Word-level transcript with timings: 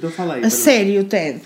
Então 0.00 0.10
fala 0.10 0.36
aí. 0.36 0.44
A 0.44 0.48
sério, 0.48 1.04
Ted. 1.04 1.42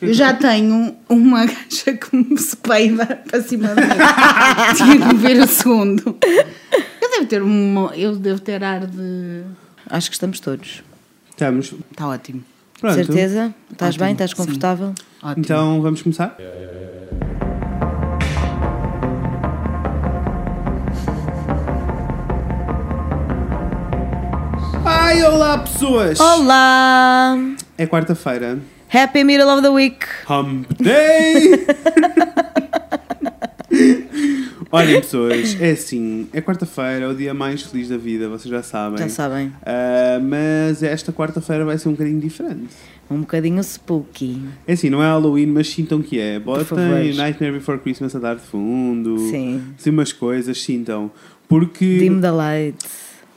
Eu 0.00 0.14
já 0.14 0.32
tenho 0.32 0.94
uma 1.08 1.46
gaja 1.46 1.94
que 2.00 2.16
me 2.16 2.38
se 2.38 2.56
peida 2.56 3.04
para 3.28 3.42
cima 3.42 3.74
de 3.74 3.80
mim. 3.80 3.88
Tinha 4.76 5.08
que 5.08 5.14
ver 5.16 5.40
o 5.40 5.48
segundo. 5.48 6.16
Eu 7.02 7.10
devo 7.10 7.26
ter 7.26 7.42
uma. 7.42 7.92
Eu 7.96 8.14
devo 8.14 8.38
ter 8.40 8.62
ar 8.62 8.86
de. 8.86 9.42
Acho 9.90 10.10
que 10.10 10.14
estamos 10.14 10.38
todos. 10.38 10.84
Estamos. 11.30 11.74
Está 11.90 12.06
ótimo. 12.06 12.44
Pronto. 12.80 12.94
Certeza? 12.94 13.52
Estás 13.72 13.96
Ótimo, 13.96 14.04
bem? 14.04 14.12
Estás 14.12 14.30
sim. 14.30 14.36
confortável? 14.36 14.94
Ótimo. 15.20 15.44
Então 15.44 15.82
vamos 15.82 16.00
começar? 16.00 16.36
Ai, 24.84 25.20
olá 25.24 25.58
pessoas! 25.58 26.20
Olá! 26.20 27.36
É 27.78 27.86
quarta-feira. 27.86 28.58
Happy 28.92 29.22
Middle 29.22 29.48
of 29.48 29.62
the 29.62 29.68
Week! 29.68 30.04
Hump 30.28 30.66
Day! 30.80 31.64
Olhem 34.72 35.00
pessoas, 35.00 35.56
é 35.60 35.70
assim, 35.70 36.28
é 36.32 36.40
quarta-feira, 36.40 37.04
é 37.04 37.08
o 37.08 37.14
dia 37.14 37.32
mais 37.32 37.62
feliz 37.62 37.88
da 37.88 37.96
vida, 37.96 38.28
vocês 38.28 38.50
já 38.50 38.64
sabem. 38.64 38.98
Já 38.98 39.08
sabem. 39.08 39.52
Ah, 39.64 40.18
mas 40.20 40.82
esta 40.82 41.12
quarta-feira 41.12 41.64
vai 41.64 41.78
ser 41.78 41.88
um 41.88 41.92
bocadinho 41.92 42.20
diferente. 42.20 42.74
Um 43.08 43.20
bocadinho 43.20 43.62
spooky. 43.62 44.42
É 44.66 44.72
assim, 44.72 44.90
não 44.90 45.00
é 45.00 45.06
Halloween, 45.06 45.46
mas 45.46 45.68
sintam 45.68 46.02
que 46.02 46.18
é. 46.18 46.40
Botem 46.40 47.14
Nightmare 47.14 47.52
Before 47.52 47.78
Christmas 47.78 48.16
a 48.16 48.18
dar 48.18 48.34
de 48.34 48.42
fundo. 48.42 49.18
Sim. 49.30 49.62
Assim 49.78 49.90
umas 49.90 50.12
coisas, 50.12 50.60
sintam. 50.60 51.12
Porque 51.46 51.98
Dim 51.98 52.20
the 52.20 52.30
light. 52.32 52.76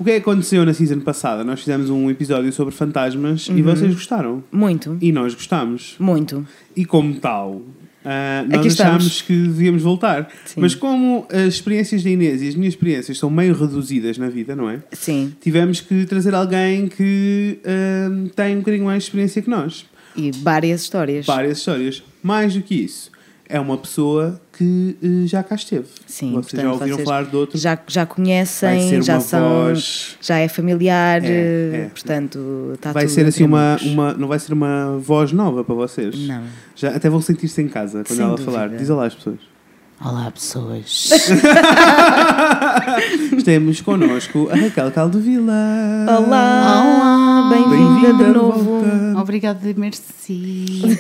O 0.02 0.04
que 0.04 0.10
é 0.10 0.14
que 0.16 0.22
aconteceu 0.22 0.66
na 0.66 0.74
season 0.74 1.00
passada? 1.02 1.44
Nós 1.44 1.60
fizemos 1.60 1.92
um 1.92 2.10
episódio 2.10 2.52
sobre 2.52 2.74
fantasmas 2.74 3.48
Uhum. 3.48 3.58
e 3.60 3.62
vocês 3.62 3.94
gostaram. 3.94 4.44
Muito. 4.52 4.98
E 5.00 5.12
nós 5.12 5.36
gostamos. 5.36 5.96
Muito. 6.00 6.44
E 6.76 6.84
como 6.86 7.14
tal, 7.20 7.62
ah, 8.04 8.44
nós 8.50 8.60
Aqui 8.60 8.68
estamos. 8.70 8.96
achámos 8.96 9.22
que 9.22 9.34
devíamos 9.34 9.84
voltar. 9.84 10.28
Sim. 10.44 10.60
Mas 10.60 10.74
como 10.74 11.28
as 11.32 11.54
experiências 11.54 12.04
da 12.04 12.10
Inês 12.10 12.42
e 12.42 12.48
as 12.48 12.56
minhas 12.56 12.74
experiências 12.74 13.20
são 13.20 13.30
meio 13.30 13.54
reduzidas 13.54 14.18
na 14.18 14.28
vida, 14.28 14.56
não 14.56 14.68
é? 14.68 14.80
Sim. 14.92 15.34
Tivemos 15.40 15.80
que 15.82 16.04
trazer 16.08 16.34
alguém 16.34 16.88
que 16.88 17.60
ah, 17.64 18.30
tem 18.36 18.56
um 18.56 18.60
bocadinho 18.60 18.86
mais 18.86 19.04
de 19.04 19.10
experiência 19.10 19.40
que 19.40 19.50
nós. 19.52 19.86
E 20.16 20.32
várias 20.32 20.82
histórias. 20.82 21.28
várias 21.28 21.60
histórias. 21.60 22.02
Mais 22.24 22.56
do 22.56 22.62
que 22.64 22.74
isso, 22.74 23.12
é 23.48 23.60
uma 23.60 23.78
pessoa 23.78 24.41
que 24.62 24.96
eh, 25.02 25.26
já 25.28 25.42
cá 25.42 25.56
esteve. 25.56 25.88
Sim, 26.06 26.34
Vocês 26.34 26.46
portanto, 26.52 26.62
já 26.62 26.72
ouviram 26.74 26.96
vocês 26.98 27.08
falar 27.08 27.24
de 27.26 27.36
outros. 27.36 27.60
Já, 27.62 27.80
já 27.88 28.04
Vai 28.06 28.16
conhecem, 28.16 28.90
ser 28.90 29.02
já 29.04 29.14
uma 29.16 29.22
são. 29.22 29.50
voz- 29.66 30.18
Já 30.22 30.38
é 30.38 30.48
familiar, 30.48 31.24
É, 31.26 31.86
é. 31.86 31.90
portanto, 31.92 32.72
está 32.76 32.92
vai 32.92 33.06
tudo 33.06 33.14
ser 33.16 33.26
assim 33.26 33.44
uma, 33.44 33.78
uma. 33.82 34.14
Não 34.14 34.28
vai 34.28 34.38
ser 34.38 34.54
uma 34.54 34.98
voz 35.00 35.32
nova 35.32 35.64
para 35.64 35.74
vocês. 35.74 36.16
Não. 36.28 36.44
Já, 36.76 36.90
até 36.96 37.10
vão 37.10 37.22
sentir-se 37.22 37.60
em 37.62 37.68
casa 37.68 38.04
quando 38.06 38.18
Sem 38.18 38.24
ela 38.26 38.36
dúvida. 38.36 38.52
falar. 38.52 38.70
Diz 38.70 38.90
olá 38.92 39.08
às 39.08 39.16
pessoas. 39.16 39.40
Olá, 40.04 40.32
pessoas. 40.32 41.10
Temos 43.46 43.82
connosco 43.82 44.50
a 44.52 44.56
Raquel 44.56 44.92
Caldevila. 44.92 45.54
Olá! 46.08 47.50
Bem-vinda 47.52 48.02
Bem-vinda 48.08 48.24
de 48.26 48.32
novo. 48.32 48.64
volta. 48.64 49.11
Obrigada, 49.32 49.60
merci. 49.78 50.82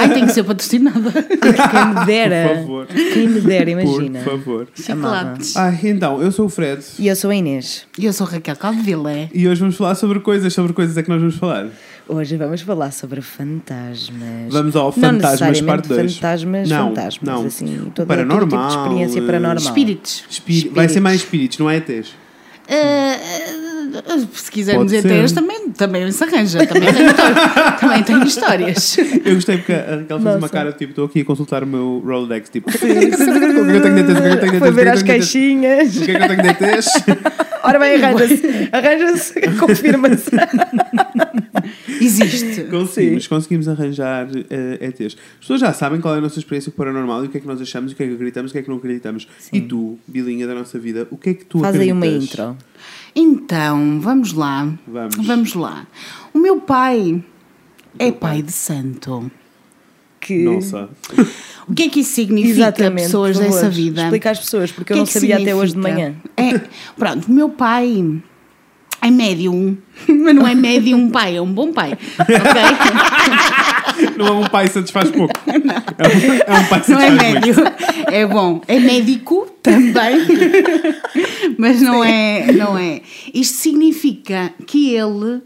Ai, 0.00 0.12
tem 0.14 0.26
que 0.26 0.32
ser 0.32 0.42
patrocinada. 0.42 1.12
Quem 1.12 1.86
me 1.86 1.94
Por 1.94 2.06
dera. 2.06 2.54
favor. 2.56 2.86
Quem 2.88 3.28
me 3.28 3.40
dera, 3.40 3.70
imagina. 3.70 4.18
Por 4.18 4.32
favor. 4.32 4.68
Chocolates. 4.74 5.56
Ah, 5.56 5.72
então, 5.84 6.20
eu 6.20 6.32
sou 6.32 6.46
o 6.46 6.48
Fred 6.48 6.82
E 6.98 7.06
eu 7.06 7.14
sou 7.14 7.30
a 7.30 7.36
Inês. 7.36 7.86
E 7.96 8.04
eu 8.04 8.12
sou 8.12 8.26
Raquel 8.26 8.56
Caldevila. 8.56 9.12
e 9.32 9.46
hoje 9.46 9.60
vamos 9.60 9.76
falar 9.76 9.94
sobre 9.94 10.18
coisas. 10.18 10.52
Sobre 10.52 10.72
coisas 10.72 10.96
é 10.96 11.04
que 11.04 11.08
nós 11.08 11.20
vamos 11.20 11.36
falar. 11.36 11.68
Hoje 12.08 12.36
vamos 12.36 12.62
falar 12.62 12.90
sobre 12.92 13.20
fantasmas. 13.20 14.50
Vamos 14.52 14.74
ao 14.74 14.86
não 14.86 14.92
Fantasmas 14.92 15.22
necessariamente 15.40 15.64
parte 15.64 15.88
2. 15.88 16.14
fantasmas, 16.16 16.68
Não, 16.68 16.88
fantasmas, 16.88 17.30
não. 17.38 17.46
assim, 17.46 17.66
todo, 17.76 17.92
todo 17.94 18.06
Paranormal, 18.08 18.48
tipo 18.48 18.66
de 18.66 18.72
experiência 18.82 19.22
paranormal. 19.22 19.62
Espíritos. 19.62 20.24
Espí- 20.28 20.68
Vai 20.74 20.88
ser 20.88 20.98
mais 20.98 21.16
espíritos, 21.20 21.58
não 21.58 21.70
é 21.70 21.76
ETs? 21.76 22.08
Ah, 22.68 22.74
ah, 22.74 23.51
se 24.32 24.50
dizer 24.84 25.02
ser. 25.02 25.08
teias, 25.08 25.32
também, 25.32 25.70
também 25.70 26.10
se 26.12 26.24
arranja. 26.24 26.66
Também 26.66 26.92
tenho, 26.92 27.06
histórias- 27.10 27.80
também 27.80 28.02
tenho 28.02 28.24
histórias. 28.24 28.98
Eu 29.24 29.34
gostei 29.34 29.56
porque 29.58 29.72
a 29.72 29.96
Raquel 29.96 30.20
fez 30.20 30.36
uma 30.36 30.48
cara 30.48 30.72
tipo, 30.72 30.90
estou 30.90 31.04
aqui 31.06 31.20
a 31.20 31.24
consultar 31.24 31.62
o 31.64 31.66
meu 31.66 32.02
Rolodex, 32.04 32.48
tipo, 32.50 32.70
o 32.70 32.72
que 32.72 32.84
é 32.86 32.94
que 32.94 33.14
eu 33.14 33.16
tenho 33.16 33.16
de 33.16 33.20
ETs? 33.20 33.20
O 33.20 33.32
que 33.32 33.70
que 33.70 33.76
eu 33.76 33.82
tenho 33.82 33.94
de 33.94 34.00
ETs? 34.02 34.58
Foi 34.58 34.58
O 34.58 34.60
que 34.62 34.70
ver 34.72 34.80
é 34.80 34.84
que 34.84 34.88
as 34.90 35.00
eu 35.00 35.06
tenho 35.06 35.18
de 35.18 35.22
ETs? 35.22 35.32
caixinhas. 35.32 35.96
O 35.96 36.04
que 36.04 36.10
é 36.10 36.14
que 36.18 36.22
eu 36.24 36.28
tenho 36.28 36.42
de 36.42 36.48
ETs? 36.48 36.88
Ora 37.64 37.78
bem, 37.78 37.94
arranja-se. 38.02 38.42
Arranja-se. 38.72 39.40
Confirma-se. 39.58 40.30
Existe. 42.00 42.64
Conseguimos, 42.64 43.26
conseguimos 43.28 43.68
arranjar 43.68 44.26
eh, 44.50 44.78
ETs. 44.88 45.14
As 45.14 45.40
pessoas 45.40 45.60
já 45.60 45.72
sabem 45.72 46.00
qual 46.00 46.14
é 46.14 46.18
a 46.18 46.20
nossa 46.20 46.38
experiência 46.38 46.72
com 46.72 46.76
o 46.82 46.84
paranormal 46.84 47.24
e 47.24 47.26
o 47.28 47.30
que 47.30 47.38
é 47.38 47.40
que 47.40 47.46
nós 47.46 47.60
achamos, 47.60 47.92
o 47.92 47.94
que 47.94 48.02
é 48.02 48.06
que 48.08 48.14
acreditamos, 48.14 48.50
o 48.50 48.52
que 48.54 48.58
é 48.58 48.62
que 48.62 48.68
não 48.68 48.76
acreditamos. 48.78 49.28
E 49.52 49.60
tu, 49.60 49.96
Bilinha 50.08 50.46
da 50.46 50.54
nossa 50.54 50.78
vida, 50.78 51.06
o 51.10 51.16
que 51.16 51.30
é 51.30 51.34
que 51.34 51.44
tu 51.44 51.60
Faz 51.60 51.76
aí 51.78 51.90
acreditas? 51.90 52.38
uma 52.40 52.52
intro. 52.52 52.56
Então, 53.14 54.00
vamos 54.00 54.32
lá. 54.32 54.72
Vamos. 54.86 55.54
lá. 55.54 55.86
O 56.32 56.38
meu 56.38 56.60
pai 56.60 57.22
é 57.98 58.10
pai 58.10 58.42
de 58.42 58.52
santo. 58.52 59.30
Que... 60.20 60.44
Nossa. 60.44 60.88
O 61.68 61.74
que 61.74 61.84
é 61.84 61.88
que 61.88 62.00
isso 62.00 62.14
significa, 62.14 62.54
Exatamente. 62.54 63.04
pessoas 63.04 63.36
favor, 63.36 63.52
dessa 63.52 63.70
vida? 63.70 64.02
Explica 64.02 64.30
às 64.32 64.38
pessoas, 64.40 64.72
porque 64.72 64.92
eu 64.92 64.96
não 64.96 65.04
é 65.04 65.06
que 65.06 65.12
sabia 65.12 65.36
até 65.36 65.54
hoje 65.54 65.74
de 65.74 65.80
significa? 65.80 66.16
manhã. 66.36 66.56
É, 66.56 66.60
pronto, 66.98 67.28
o 67.28 67.32
meu 67.32 67.48
pai 67.50 68.20
é 69.00 69.10
médium, 69.10 69.78
mas 70.08 70.34
não 70.34 70.46
é 70.46 70.56
médium 70.56 71.08
pai, 71.08 71.36
é 71.36 71.40
um 71.40 71.52
bom 71.52 71.72
pai. 71.72 71.96
Ok? 72.18 73.71
Não 74.16 74.26
é 74.26 74.30
um 74.32 74.44
pai 74.48 74.66
que 74.66 74.74
satisfaz 74.74 75.10
pouco. 75.10 75.32
É 75.46 76.52
um, 76.52 76.56
é 76.56 76.60
um 76.60 76.64
pai 76.66 76.80
que 76.80 76.90
Não 76.90 77.00
é 77.00 77.06
satisfaz 77.10 77.32
muito. 77.32 77.62
médio, 77.62 77.64
é 78.10 78.26
bom. 78.26 78.60
É 78.66 78.78
médico 78.80 79.46
também, 79.62 80.16
mas 81.58 81.80
não 81.80 82.02
é, 82.02 82.52
não 82.52 82.78
é. 82.78 83.00
Isto 83.32 83.54
significa 83.58 84.52
que 84.66 84.94
ele 84.94 85.40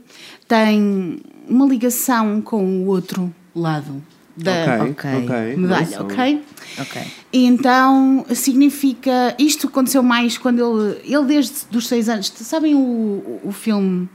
tem 0.49 1.19
uma 1.49 1.67
ligação 1.67 2.41
com 2.41 2.65
o 2.83 2.87
outro 2.87 3.35
lado 3.55 4.03
da 4.37 4.53
Ok, 4.83 4.91
Ok. 4.91 5.11
ok. 5.25 5.57
medalha, 5.57 6.03
ok? 6.03 6.43
Ok. 6.79 7.03
Então 7.33 8.25
significa. 8.35 9.35
Isto 9.39 9.67
aconteceu 9.69 10.03
mais 10.03 10.37
quando 10.39 10.61
ele. 10.61 11.01
Ele 11.05 11.25
desde 11.25 11.55
os 11.77 11.87
seis 11.89 12.09
anos. 12.09 12.33
Sabem 12.37 12.75
o, 12.75 13.41
o 13.45 13.53
filme. 13.53 14.09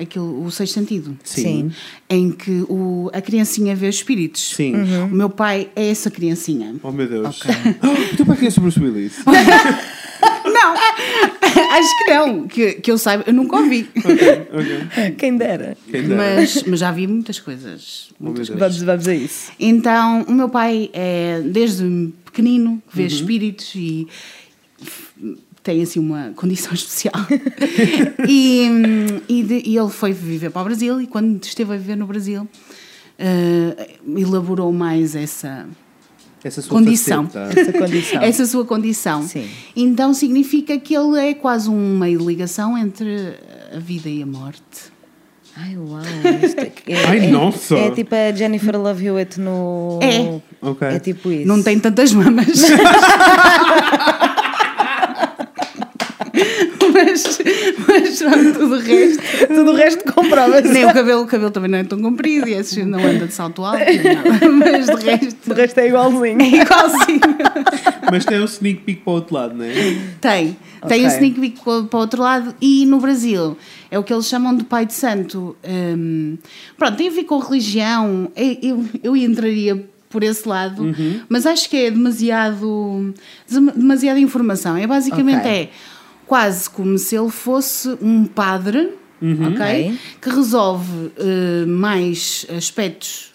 Aquilo, 0.00 0.44
o 0.44 0.50
Sexto 0.50 0.74
Sentido? 0.74 1.16
Sim. 1.24 1.70
Em 2.08 2.30
que 2.32 2.64
o, 2.68 3.10
a 3.12 3.20
criancinha 3.20 3.76
vê 3.76 3.88
espíritos. 3.88 4.54
Sim. 4.56 4.74
Uhum. 4.74 5.04
O 5.06 5.10
meu 5.14 5.28
pai 5.30 5.68
é 5.76 5.88
essa 5.90 6.10
criancinha. 6.10 6.74
Oh 6.82 6.90
meu 6.90 7.08
Deus. 7.08 7.40
Ok. 7.40 7.50
O 8.12 8.16
teu 8.16 8.26
pai 8.26 8.36
conhece 8.36 8.58
o 8.58 8.62
Bruce 8.62 8.80
Willis? 8.80 9.14
Não! 10.44 10.74
Acho 11.70 12.04
que 12.04 12.10
não. 12.12 12.48
Que, 12.48 12.72
que 12.74 12.90
eu 12.90 12.98
saiba, 12.98 13.24
eu 13.26 13.32
nunca 13.32 13.56
ouvi. 13.56 13.88
ok. 13.96 15.12
Quem 15.16 15.36
dera. 15.36 15.76
Quem 15.90 16.02
dera. 16.02 16.36
Mas, 16.36 16.62
mas 16.64 16.80
já 16.80 16.90
vi 16.90 17.06
muitas 17.06 17.38
coisas. 17.38 18.08
Oh, 18.20 18.24
Muitas 18.24 18.48
coisas. 18.48 18.76
Vamos, 18.76 18.82
vamos 18.82 19.08
a 19.08 19.14
isso. 19.14 19.52
Então, 19.58 20.22
o 20.28 20.32
meu 20.32 20.48
pai 20.48 20.90
é 20.92 21.40
desde 21.44 22.12
pequenino 22.24 22.82
que 22.90 22.96
vê 22.96 23.02
Uhum. 23.02 23.08
espíritos 23.08 23.72
e 23.74 24.06
tem 25.62 25.82
assim 25.82 26.00
uma 26.00 26.32
condição 26.36 26.72
especial. 26.74 27.14
e 28.28 28.66
e, 29.28 29.42
de- 29.42 29.62
e 29.66 29.76
ele 29.76 29.90
foi 29.90 30.12
viver 30.12 30.50
para 30.50 30.62
o 30.62 30.64
Brasil 30.64 31.00
e 31.00 31.06
quando 31.06 31.42
esteve 31.44 31.74
a 31.74 31.76
viver 31.76 31.96
no 31.96 32.06
Brasil 32.06 32.48
eh, 33.18 33.96
elaborou 34.16 34.72
mais 34.72 35.14
essa 35.14 35.66
Essa 36.42 36.62
sua 36.62 36.78
Condição. 36.78 37.28
faceta. 37.28 37.60
Essa 37.60 37.72
condição. 37.78 38.22
essa 38.22 38.46
sua 38.46 38.64
condição. 38.64 39.22
Sim. 39.22 39.46
Então 39.76 40.14
significa 40.14 40.78
que 40.78 40.94
ele 40.96 41.18
é 41.18 41.34
quase 41.34 41.68
um 41.68 41.98
meio 41.98 42.18
de 42.18 42.24
ligação 42.26 42.78
entre 42.78 43.34
a 43.74 43.78
vida 43.78 44.08
e 44.08 44.22
a 44.22 44.26
morte. 44.26 44.90
Ai, 45.56 45.76
uau. 45.76 46.00
Isto 46.42 46.60
é, 46.60 46.72
é, 46.86 47.04
Ai, 47.06 47.18
é- 47.26 47.30
nossa. 47.30 47.76
É 47.76 47.90
tipo 47.90 48.14
a 48.14 48.32
Jennifer 48.34 48.80
Love 48.80 49.04
Hewitt 49.04 49.38
no... 49.38 49.98
É. 50.00 50.40
Ok. 50.66 50.88
É 50.88 50.98
tipo 50.98 51.30
isso. 51.30 51.46
Não 51.46 51.62
tem 51.62 51.78
tantas 51.78 52.12
mamas. 52.14 52.46
mas, 57.26 57.38
mas 57.88 58.18
pronto, 58.18 58.58
tudo 58.58 58.74
o 58.74 58.78
resto. 58.78 59.22
Tudo 59.48 59.70
o 59.70 59.74
resto 59.74 60.12
comprova-se. 60.12 60.68
Nem 60.68 60.84
o 60.84 60.92
cabelo, 60.92 61.22
o 61.22 61.26
cabelo 61.26 61.50
também 61.50 61.70
não 61.70 61.78
é 61.78 61.84
tão 61.84 62.00
comprido 62.00 62.48
e 62.48 62.54
esse 62.54 62.84
não 62.84 62.98
anda 63.04 63.26
de 63.26 63.34
salto 63.34 63.64
alto, 63.64 63.78
nada. 63.78 64.48
mas 64.50 64.86
de 64.86 65.04
resto 65.04 65.50
O 65.50 65.54
resto 65.54 65.78
é 65.78 65.88
igualzinho. 65.88 66.40
é 66.40 66.48
igualzinho. 66.62 67.20
Mas 68.10 68.24
tem 68.24 68.40
um 68.40 68.44
sneak 68.44 68.80
peek 68.82 69.02
para 69.02 69.10
o 69.10 69.14
outro 69.14 69.34
lado, 69.34 69.54
não 69.54 69.64
é? 69.64 69.72
Tem, 70.20 70.56
tem 70.88 71.04
o 71.04 71.08
sneak 71.08 71.40
peek 71.40 71.60
para 71.60 71.72
o 71.96 72.00
outro 72.00 72.22
lado 72.22 72.54
e 72.60 72.86
no 72.86 72.98
Brasil 72.98 73.56
é 73.90 73.98
o 73.98 74.02
que 74.02 74.12
eles 74.12 74.26
chamam 74.26 74.56
de 74.56 74.64
Pai 74.64 74.86
de 74.86 74.94
Santo. 74.94 75.56
Hum, 75.64 76.36
pronto, 76.78 76.96
tem 76.96 77.08
a 77.08 77.10
ver 77.10 77.24
com 77.24 77.38
religião, 77.38 78.30
eu, 78.36 78.56
eu, 78.62 78.84
eu 79.02 79.16
entraria 79.16 79.84
por 80.08 80.24
esse 80.24 80.48
lado, 80.48 80.82
Uhum. 80.82 81.20
mas 81.28 81.46
acho 81.46 81.70
que 81.70 81.76
é 81.76 81.90
demasiado, 81.90 83.14
dem- 83.48 83.66
demasiada 83.76 84.18
informação. 84.18 84.76
É 84.76 84.84
basicamente 84.86 85.38
Ok. 85.38 85.50
é 85.50 85.68
quase 86.30 86.70
como 86.70 86.96
se 86.96 87.16
ele 87.16 87.28
fosse 87.28 87.88
um 88.00 88.24
padre 88.24 89.00
Uhum. 89.22 89.54
Que 90.18 90.30
resolve 90.30 91.12
eh, 91.18 91.66
mais 91.66 92.46
aspectos 92.56 93.34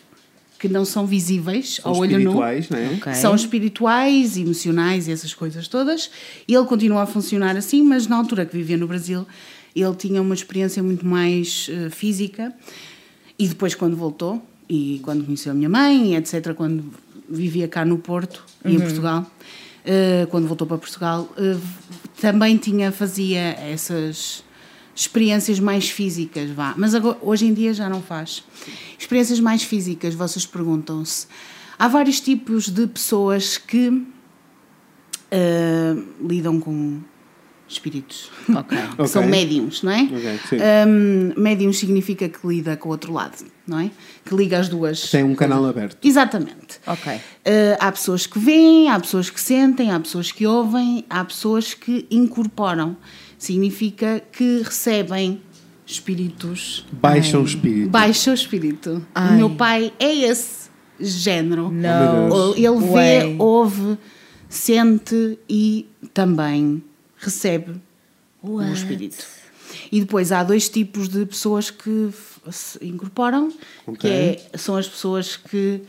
que 0.57 0.67
não 0.67 0.83
são 0.83 1.05
visíveis 1.05 1.75
São 1.75 1.91
ao 1.91 1.99
olho 1.99 2.13
nu. 2.13 2.17
espirituais, 2.17 2.69
não 2.69 2.77
é? 2.79 2.87
Ok. 2.95 3.13
São 3.13 3.35
espirituais, 3.35 4.35
emocionais 4.35 5.07
e 5.07 5.11
essas 5.11 5.31
coisas 5.35 5.67
todas. 5.67 6.09
E 6.47 6.55
ele 6.55 6.65
continua 6.65 7.03
a 7.03 7.05
funcionar 7.05 7.55
assim, 7.55 7.83
mas 7.83 8.07
na 8.07 8.15
altura 8.15 8.47
que 8.47 8.57
vivia 8.57 8.77
no 8.77 8.87
Brasil, 8.87 9.27
ele 9.75 9.93
tinha 9.93 10.19
uma 10.19 10.33
experiência 10.33 10.81
muito 10.81 11.05
mais 11.05 11.69
eh, 11.69 11.91
física. 11.91 12.51
E 13.37 13.47
depois, 13.47 13.75
quando 13.75 13.95
voltou, 13.95 14.41
e 14.67 14.99
quando 15.03 15.23
conheceu 15.23 15.51
a 15.51 15.55
minha 15.55 15.69
mãe, 15.69 16.13
e 16.13 16.15
etc., 16.15 16.55
quando 16.55 16.83
vivia 17.29 17.67
cá 17.67 17.85
no 17.85 17.99
Porto 17.99 18.43
e 18.65 18.73
em 18.73 18.79
Portugal, 18.79 19.29
eh, 19.85 20.27
quando 20.31 20.47
voltou 20.47 20.65
para 20.65 20.79
Portugal, 20.79 21.29
eh, 21.37 21.57
também 22.19 22.57
tinha, 22.57 22.91
fazia 22.91 23.41
essas 23.59 24.43
experiências 24.95 25.59
mais 25.59 25.89
físicas, 25.89 26.49
vá. 26.49 26.73
Mas 26.77 26.95
agora, 26.95 27.17
hoje 27.21 27.45
em 27.45 27.53
dia 27.53 27.73
já 27.73 27.89
não 27.89 28.01
faz. 28.01 28.43
Experiências 28.97 29.39
mais 29.39 29.63
físicas, 29.63 30.13
vocês 30.13 30.45
perguntam-se. 30.45 31.27
Há 31.77 31.87
vários 31.87 32.21
tipos 32.21 32.69
de 32.69 32.87
pessoas 32.87 33.57
que 33.57 34.05
eh, 35.29 35.95
lidam 36.21 36.59
com 36.59 37.01
espíritos. 37.67 38.31
Ok. 38.49 38.77
Que 38.95 39.07
São 39.07 39.25
médiums, 39.25 39.83
não 39.83 39.91
é? 39.91 40.03
Ok, 40.03 40.39
sim. 40.49 40.57
Um, 40.87 41.41
médium 41.41 41.73
significa 41.73 42.29
que 42.29 42.45
lida 42.47 42.77
com 42.77 42.89
o 42.89 42.91
outro 42.91 43.11
lado, 43.11 43.43
não 43.67 43.79
é? 43.79 43.91
Que 44.23 44.35
liga 44.35 44.59
as 44.59 44.69
duas. 44.69 45.09
Tem 45.09 45.23
um 45.23 45.35
canal 45.35 45.65
aberto. 45.65 45.97
Exatamente. 46.05 46.79
Ok. 46.85 47.13
Uh, 47.13 47.19
há 47.79 47.91
pessoas 47.91 48.25
que 48.25 48.39
veem, 48.39 48.89
há 48.89 48.99
pessoas 48.99 49.29
que 49.29 49.39
sentem, 49.39 49.91
há 49.91 49.99
pessoas 49.99 50.31
que 50.31 50.45
ouvem, 50.45 51.05
há 51.09 51.23
pessoas 51.25 51.73
que 51.73 52.05
incorporam. 52.09 52.95
Significa 53.37 54.23
que 54.31 54.61
recebem 54.63 55.41
espíritos. 55.85 56.85
Baixa 56.91 57.37
o 57.37 57.43
espírito. 57.43 57.89
Baixa 57.89 58.31
o 58.31 58.33
espírito. 58.33 59.05
Ai. 59.13 59.33
O 59.33 59.33
meu 59.33 59.49
pai 59.51 59.93
é 59.99 60.13
esse 60.13 60.69
género. 60.99 61.69
Não. 61.71 62.53
Ele 62.55 62.79
vê, 62.79 62.87
way. 62.87 63.35
ouve, 63.37 63.97
sente 64.49 65.37
e 65.49 65.87
também 66.13 66.81
recebe 67.25 67.73
o 68.41 68.55
What? 68.57 68.73
espírito. 68.73 69.25
E 69.91 69.99
depois 69.99 70.31
há 70.31 70.43
dois 70.43 70.69
tipos 70.69 71.09
de 71.09 71.25
pessoas 71.25 71.69
que 71.69 72.09
se 72.51 72.77
incorporam, 72.85 73.51
Ok. 73.85 73.97
que 73.99 74.07
é, 74.07 74.57
são 74.57 74.75
as 74.77 74.87
pessoas 74.87 75.35
que 75.35 75.81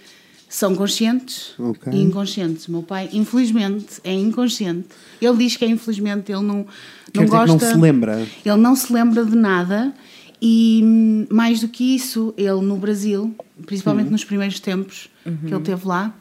são 0.49 0.75
conscientes 0.75 1.53
Ok. 1.59 1.93
e 1.93 2.01
inconscientes. 2.03 2.67
O 2.69 2.73
meu 2.73 2.83
pai, 2.83 3.09
infelizmente, 3.13 4.01
é 4.03 4.13
inconsciente. 4.13 4.89
Ele 5.21 5.37
diz 5.37 5.57
que 5.57 5.65
é 5.65 5.69
infelizmente, 5.69 6.33
ele 6.33 6.43
não, 6.43 6.65
Quer 7.13 7.21
não 7.21 7.25
dizer 7.25 7.25
que 7.25 7.47
gosta. 7.47 7.47
não 7.67 7.73
se 7.75 7.79
lembra. 7.79 8.27
Ele 8.45 8.57
não 8.57 8.77
se 8.77 8.93
lembra 8.93 9.25
de 9.25 9.37
nada 9.37 9.95
e 10.41 10.81
hum, 10.85 11.27
mais 11.31 11.61
do 11.61 11.69
que 11.69 11.95
isso, 11.95 12.33
ele 12.37 12.61
no 12.63 12.77
Brasil, 12.77 13.35
principalmente 13.67 14.11
nos 14.11 14.25
primeiros 14.25 14.59
tempos 14.61 15.09
que 15.25 15.53
ele 15.53 15.63
teve 15.63 15.87
lá, 15.87 16.15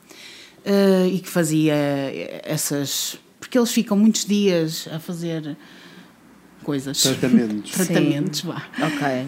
eh, 0.65 1.07
e 1.13 1.19
que 1.19 1.29
fazia 1.29 1.73
essas. 2.43 3.17
Porque 3.45 3.59
eles 3.59 3.71
ficam 3.71 3.95
muitos 3.95 4.25
dias 4.25 4.89
a 4.91 4.97
fazer 4.97 5.55
coisas. 6.63 6.99
Tratamentos. 6.99 7.69
Tratamentos, 7.77 8.41
vá. 8.41 8.63
Ok. 8.79 9.27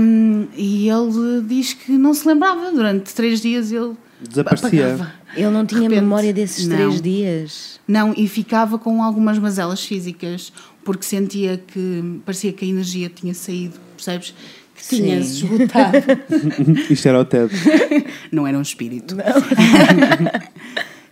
Hum, 0.00 0.48
e 0.56 0.88
ele 0.88 1.42
diz 1.46 1.72
que 1.72 1.92
não 1.92 2.12
se 2.12 2.26
lembrava. 2.26 2.72
Durante 2.72 3.14
três 3.14 3.40
dias 3.40 3.70
ele 3.70 3.94
Desaparecia. 4.20 4.68
apagava. 4.68 5.14
Ele 5.36 5.50
não 5.50 5.64
tinha 5.64 5.82
repente, 5.82 6.00
memória 6.00 6.32
desses 6.32 6.66
não. 6.66 6.76
três 6.76 7.00
dias. 7.00 7.80
Não, 7.86 8.12
e 8.16 8.26
ficava 8.26 8.80
com 8.80 9.00
algumas 9.00 9.38
mazelas 9.38 9.84
físicas, 9.86 10.52
porque 10.84 11.04
sentia 11.04 11.56
que 11.56 12.20
parecia 12.26 12.52
que 12.52 12.64
a 12.64 12.68
energia 12.68 13.08
tinha 13.08 13.32
saído, 13.32 13.78
percebes? 13.96 14.34
Que 14.74 14.96
tinha 14.96 15.22
se 15.22 15.38
Sim. 15.38 15.54
esgotado. 15.54 15.98
Isto 16.90 17.08
era 17.08 17.20
o 17.20 17.24
TED. 17.24 17.52
Não 18.32 18.44
era 18.44 18.58
um 18.58 18.62
espírito. 18.62 19.16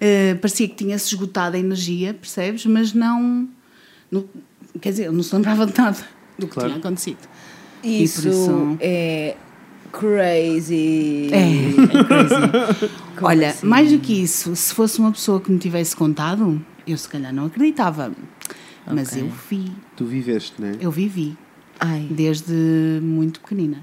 Eh, 0.01 0.35
parecia 0.37 0.67
que 0.69 0.75
tinha-se 0.75 1.07
esgotado 1.15 1.57
a 1.57 1.61
energia, 1.61 2.15
percebes? 2.15 2.65
Mas 2.67 2.93
não, 2.95 3.49
não- 4.11 4.25
Quer 4.81 4.91
dizer, 4.91 5.05
ele 5.07 5.17
não 5.17 5.23
se 5.23 5.35
lembrava 5.35 5.67
de 5.67 5.77
nada 5.77 5.99
do 6.39 6.47
que 6.47 6.55
Claro. 6.55 6.69
tinha 6.71 6.79
acontecido. 6.81 7.19
Isso, 7.83 8.29
isso- 8.29 8.77
é 8.81 9.37
crazy. 9.93 11.29
É, 11.33 11.99
é 11.99 12.05
crazy. 12.05 12.91
Olha, 13.21 13.51
assim? 13.51 13.67
mais 13.67 13.91
do 13.91 13.99
que 13.99 14.13
isso, 14.23 14.55
se 14.57 14.73
fosse 14.75 14.99
uma 14.99 15.11
pessoa 15.13 15.41
que 15.41 15.51
me 15.51 15.59
tivesse 15.59 15.95
contado, 15.97 16.65
eu 16.87 16.97
se 16.97 17.09
calhar 17.09 17.35
não 17.35 17.47
acreditava. 17.47 18.13
Mas 18.87 19.09
Ok. 19.13 19.23
eu 19.23 19.31
vi, 19.51 19.73
Tu 19.97 20.05
viveste, 20.07 20.55
não 20.59 20.69
é? 20.69 20.73
eu 20.81 20.91
vivi, 20.91 21.37
Ai, 21.79 22.07
desde 22.11 22.53
muito 23.03 23.41
pequenina. 23.41 23.79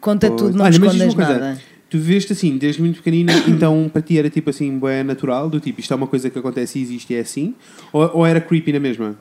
conta 0.00 0.28
Pois. 0.28 0.40
tudo, 0.40 0.56
não 0.56 0.64
Olha, 0.64 0.78
mas 0.78 0.92
escondas 0.94 1.14
uma 1.14 1.26
coisa. 1.26 1.60
Tu 1.88 1.98
viveste 1.98 2.32
assim, 2.32 2.58
desde 2.58 2.80
muito 2.80 2.96
pequenina, 2.96 3.32
então 3.48 3.88
para 3.92 4.02
ti 4.02 4.18
era 4.18 4.28
tipo 4.28 4.50
assim, 4.50 4.76
bué 4.78 5.02
natural, 5.04 5.48
do 5.48 5.60
tipo, 5.60 5.80
isto 5.80 5.92
é 5.92 5.96
uma 5.96 6.06
coisa 6.06 6.28
que 6.28 6.38
acontece 6.38 6.78
e 6.78 6.82
existe 6.82 7.12
e 7.12 7.16
é 7.16 7.20
assim? 7.20 7.54
Ou, 7.92 8.10
ou 8.18 8.26
era 8.26 8.40
creepy 8.40 8.72
na 8.72 8.80
mesma? 8.80 9.16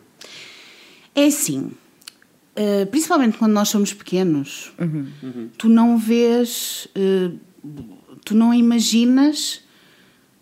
É 1.13 1.27
assim, 1.27 1.71
eh, 2.55 2.85
principalmente 2.85 3.37
quando 3.37 3.53
nós 3.53 3.69
somos 3.69 3.93
pequenos, 3.93 4.71
Uhum. 4.79 5.49
tu 5.57 5.69
não 5.69 5.97
vês, 5.97 6.87
eh, 6.95 7.29
tu 8.25 8.33
não 8.35 8.53
imaginas 8.53 9.61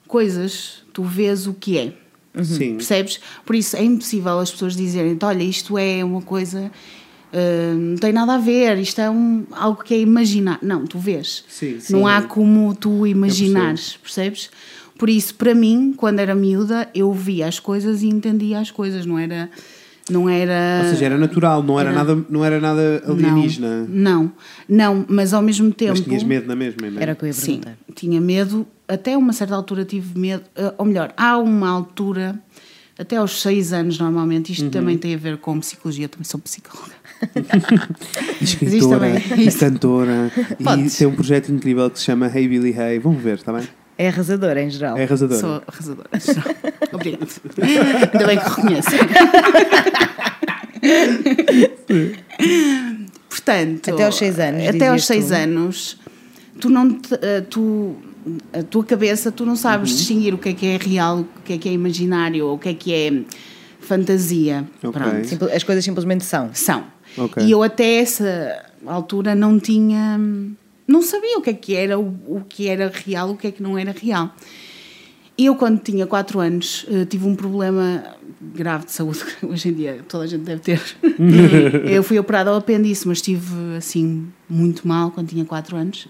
coisas, 0.07 0.83
tu 0.93 1.03
vês 1.03 1.45
o 1.47 1.53
que 1.53 1.77
é. 1.77 1.93
Sim. 2.43 2.75
Percebes? 2.77 3.19
Por 3.45 3.55
isso 3.55 3.75
é 3.77 3.83
impossível 3.83 4.39
as 4.39 4.49
pessoas 4.49 4.75
dizerem: 4.75 5.15
olha, 5.21 5.43
isto 5.43 5.77
é 5.77 6.03
uma 6.03 6.21
coisa, 6.21 6.71
eh, 7.33 7.73
não 7.75 7.95
tem 7.97 8.13
nada 8.13 8.35
a 8.35 8.37
ver, 8.37 8.77
isto 8.77 9.01
é 9.01 9.09
um, 9.09 9.43
algo 9.51 9.83
que 9.83 9.93
é 9.93 9.99
imaginar. 9.99 10.59
Não, 10.61 10.85
tu 10.85 10.99
vês. 10.99 11.43
Sim. 11.49 11.79
Não 11.89 12.05
há 12.07 12.21
como 12.21 12.73
tu 12.75 13.05
imaginares, 13.07 13.97
percebes? 14.01 14.49
Por 14.97 15.09
isso, 15.09 15.33
para 15.35 15.53
mim, 15.55 15.93
quando 15.97 16.19
era 16.19 16.35
miúda, 16.35 16.87
eu 16.93 17.11
via 17.11 17.47
as 17.47 17.59
coisas 17.59 18.03
e 18.03 18.07
entendia 18.07 18.59
as 18.59 18.69
coisas, 18.71 19.05
não 19.05 19.17
era. 19.17 19.49
Não 20.09 20.29
era. 20.29 20.81
Ou 20.83 20.89
seja, 20.89 21.05
era 21.05 21.17
natural, 21.17 21.63
não 21.63 21.79
era, 21.79 21.89
era- 21.89 21.97
nada, 22.03 22.25
não 22.29 22.43
era 22.43 22.59
nada 22.59 23.01
alienígena. 23.07 23.85
Não, 23.89 24.31
não, 24.67 25.05
mas 25.07 25.33
ao 25.33 25.41
mesmo 25.41 25.71
tempo. 25.73 25.91
Mas 25.91 26.01
tinhas 26.01 26.23
medo 26.23 26.45
na 26.45 26.55
mesma, 26.57 26.89
não 26.89 26.99
é? 26.99 27.03
Era 27.03 27.13
o 27.13 27.15
que 27.15 27.23
eu 27.23 27.27
ia 27.27 27.33
Sim, 27.33 27.61
perguntar. 27.61 27.77
tinha 27.95 28.19
medo, 28.19 28.67
até 28.85 29.17
uma 29.17 29.31
certa 29.31 29.55
altura 29.55 29.85
tive 29.85 30.19
medo, 30.19 30.43
eh, 30.57 30.73
ou 30.77 30.85
melhor, 30.85 31.13
há 31.15 31.37
uma 31.37 31.69
altura, 31.69 32.37
até 32.97 33.15
aos 33.17 33.41
seis 33.41 33.73
anos 33.73 33.97
normalmente, 33.99 34.49
Uhum. 34.49 34.53
isto 34.53 34.69
também 34.69 34.97
tem 34.97 35.13
a 35.15 35.17
ver 35.17 35.37
com 35.37 35.59
psicologia, 35.59 36.07
também 36.07 36.25
sou 36.25 36.39
psicóloga. 36.39 36.93
Escritora, 38.41 38.99
também- 38.99 39.47
isto- 39.47 39.59
cantora 39.59 40.31
e 40.59 40.63
Podes. 40.63 40.97
tem 40.97 41.07
um 41.07 41.15
projeto 41.15 41.49
incrível 41.51 41.89
que 41.89 41.99
se 41.99 42.05
chama 42.05 42.27
Hey 42.27 42.47
Billy 42.47 42.75
Hey. 42.77 42.99
Vão 42.99 43.13
ver, 43.13 43.35
está 43.35 43.51
bem? 43.53 43.67
É 43.97 44.07
arrasadora 44.07 44.61
em 44.61 44.69
geral. 44.69 44.97
É 44.97 45.03
arrasadora. 45.03 45.39
Sou 45.39 45.61
arrasadora. 45.67 46.09
Obrigada. 46.91 47.27
Ainda 48.11 48.27
bem 48.27 48.39
que 48.39 48.49
reconheço. 48.49 48.89
Portanto, 53.29 53.91
Até 53.93 54.05
aos 54.05 54.15
seis 54.17 54.39
anos, 54.39 54.67
Até 54.67 54.87
aos 54.87 55.05
seis 55.05 55.27
tu. 55.27 55.33
anos, 55.33 55.97
tu 56.59 56.69
não 56.69 56.93
te- 56.93 57.15
eh, 57.21 57.41
tu 57.41 57.95
a 58.51 58.63
tua 58.63 58.83
cabeça 58.83 59.31
tu 59.31 59.45
não 59.45 59.55
sabes 59.55 59.91
Uhum. 59.91 59.97
distinguir 59.97 60.33
o 60.33 60.37
que 60.37 60.49
é 60.49 60.53
que 60.53 60.65
é 60.65 60.77
real, 60.77 61.19
o 61.19 61.27
que 61.43 61.53
é 61.53 61.57
que 61.57 61.69
é 61.69 61.73
imaginário, 61.73 62.45
ou 62.47 62.55
o 62.55 62.59
que 62.59 62.69
é 62.69 62.73
que 62.73 62.93
é 62.93 63.21
fantasia. 63.79 64.65
Ok. 64.83 64.91
Pronto. 65.01 65.27
Simple- 65.27 65.51
As 65.51 65.63
coisas 65.63 65.83
simplesmente 65.83 66.23
são. 66.23 66.49
São. 66.53 66.83
Ok. 67.17 67.43
E 67.43 67.51
eu 67.51 67.61
até 67.61 67.95
essa 67.95 68.63
altura 68.85 69.35
não 69.35 69.59
tinha. 69.59 70.19
Não 70.87 71.01
sabia 71.01 71.37
o 71.37 71.41
que 71.41 71.49
é 71.49 71.53
que 71.53 71.75
era, 71.75 71.97
o, 71.99 72.07
o 72.27 72.41
que 72.47 72.67
era 72.67 72.91
real, 72.93 73.31
o 73.31 73.37
que 73.37 73.47
é 73.47 73.51
que 73.51 73.63
não 73.63 73.77
era 73.77 73.91
real. 73.91 74.33
E 75.37 75.45
eu, 75.47 75.55
quando 75.55 75.79
tinha 75.79 76.05
4 76.05 76.39
anos, 76.39 76.85
eh, 76.91 77.05
tive 77.05 77.25
um 77.25 77.35
problema 77.35 78.03
grave 78.39 78.85
de 78.85 78.91
saúde, 78.91 79.19
que 79.39 79.45
hoje 79.47 79.69
em 79.69 79.73
dia 79.73 79.99
toda 80.07 80.25
a 80.25 80.27
gente 80.27 80.43
deve 80.43 80.61
ter. 80.61 80.79
eu 81.89 82.03
fui 82.03 82.19
operada 82.19 82.51
ao 82.51 82.57
apêndice, 82.57 83.07
mas 83.07 83.17
estive 83.17 83.75
assim 83.77 84.27
muito 84.53 84.87
mal 84.87 85.11
quando 85.11 85.29
tinha 85.29 85.43
4 85.43 85.75
anos. 85.75 86.07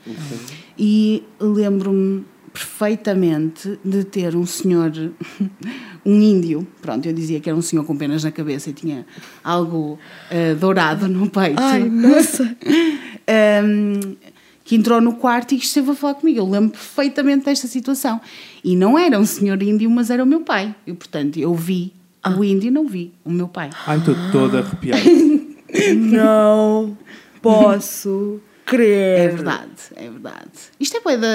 E 0.77 1.23
lembro-me 1.39 2.25
perfeitamente 2.53 3.79
de 3.83 4.03
ter 4.03 4.35
um 4.35 4.45
senhor, 4.45 4.91
um 6.05 6.21
índio, 6.21 6.67
pronto, 6.81 7.05
eu 7.07 7.13
dizia 7.13 7.39
que 7.39 7.49
era 7.49 7.57
um 7.57 7.61
senhor 7.61 7.83
com 7.83 7.97
penas 7.97 8.23
na 8.23 8.31
cabeça 8.31 8.69
e 8.69 8.73
tinha 8.73 9.05
algo 9.43 9.97
eh, 10.29 10.53
dourado 10.53 11.07
no 11.07 11.29
peito. 11.29 11.61
nossa! 11.91 12.55
Um, 13.25 14.17
que 14.65 14.75
entrou 14.75 14.99
no 14.99 15.13
quarto 15.13 15.53
e 15.53 15.57
esteve 15.57 15.91
a 15.91 15.95
falar 15.95 16.15
comigo. 16.15 16.39
Eu 16.39 16.49
lembro 16.49 16.71
perfeitamente 16.71 17.45
desta 17.45 17.67
situação. 17.67 18.19
E 18.61 18.75
não 18.75 18.99
era 18.99 19.17
um 19.17 19.25
senhor 19.25 19.63
índio, 19.63 19.89
mas 19.89 20.09
era 20.09 20.21
o 20.21 20.27
meu 20.27 20.41
pai. 20.41 20.75
E, 20.85 20.91
portanto, 20.91 21.39
eu 21.39 21.55
vi 21.55 21.93
o 22.37 22.43
índio 22.43 22.67
e 22.67 22.71
não 22.71 22.85
vi 22.85 23.13
o 23.23 23.31
meu 23.31 23.47
pai. 23.47 23.69
Ai, 23.87 23.97
estou 23.97 24.13
toda 24.33 24.59
arrepiada. 24.59 25.01
Não 25.95 26.97
posso 27.43 28.39
crer. 28.65 29.19
É 29.19 29.27
verdade, 29.27 29.69
é 29.95 30.09
verdade. 30.09 30.51
Isto 30.79 30.97
é 30.97 31.01
coisa. 31.01 31.27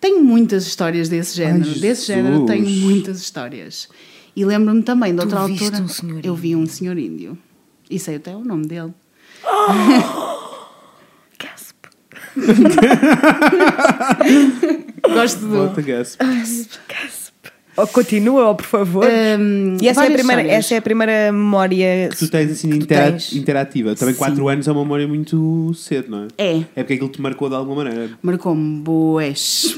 Tenho 0.00 0.24
muitas 0.24 0.66
histórias 0.66 1.08
desse 1.08 1.36
género. 1.36 1.68
Ai, 1.68 1.78
desse 1.78 2.06
género 2.06 2.44
tenho 2.46 2.68
muitas 2.68 3.20
histórias. 3.20 3.88
E 4.34 4.44
lembro-me 4.44 4.82
também 4.82 5.14
de 5.14 5.20
outra 5.20 5.40
altura. 5.40 5.78
um 5.78 5.88
senhor 5.88 6.20
eu 6.24 6.34
vi 6.34 6.56
um 6.56 6.66
senhor 6.66 6.98
índio. 6.98 7.38
E 7.88 7.98
sei 7.98 8.16
até 8.16 8.34
o 8.34 8.44
nome 8.44 8.66
dele. 8.66 8.92
Gasp. 11.38 11.76
Gosto 15.14 15.46
do. 15.46 15.82
Gasp. 15.82 16.18
Gasp. 16.20 17.25
Oh, 17.78 17.86
continua, 17.86 18.50
oh, 18.50 18.54
por 18.54 18.64
favor. 18.66 19.04
Hum, 19.06 19.76
e 19.82 19.88
essa 19.88 20.04
é, 20.04 20.08
a 20.08 20.10
primeira, 20.10 20.40
histórias. 20.42 20.64
essa 20.64 20.74
é 20.74 20.78
a 20.78 20.82
primeira 20.82 21.32
memória 21.32 22.08
Que 22.10 22.16
tu 22.16 22.28
tens 22.30 22.50
assim 22.50 22.70
intera- 22.70 23.10
tens. 23.12 23.32
interativa. 23.34 23.94
Também 23.94 24.14
Sim. 24.14 24.18
4 24.18 24.48
anos 24.48 24.66
é 24.68 24.72
uma 24.72 24.82
memória 24.82 25.06
muito 25.06 25.72
cedo, 25.74 26.10
não 26.10 26.24
é? 26.24 26.28
É, 26.38 26.56
É 26.74 26.82
porque 26.82 26.94
aquilo 26.94 27.08
te 27.10 27.20
marcou 27.20 27.48
de 27.50 27.54
alguma 27.54 27.84
maneira. 27.84 28.10
marcou-me 28.22 28.80
boas. 28.80 29.76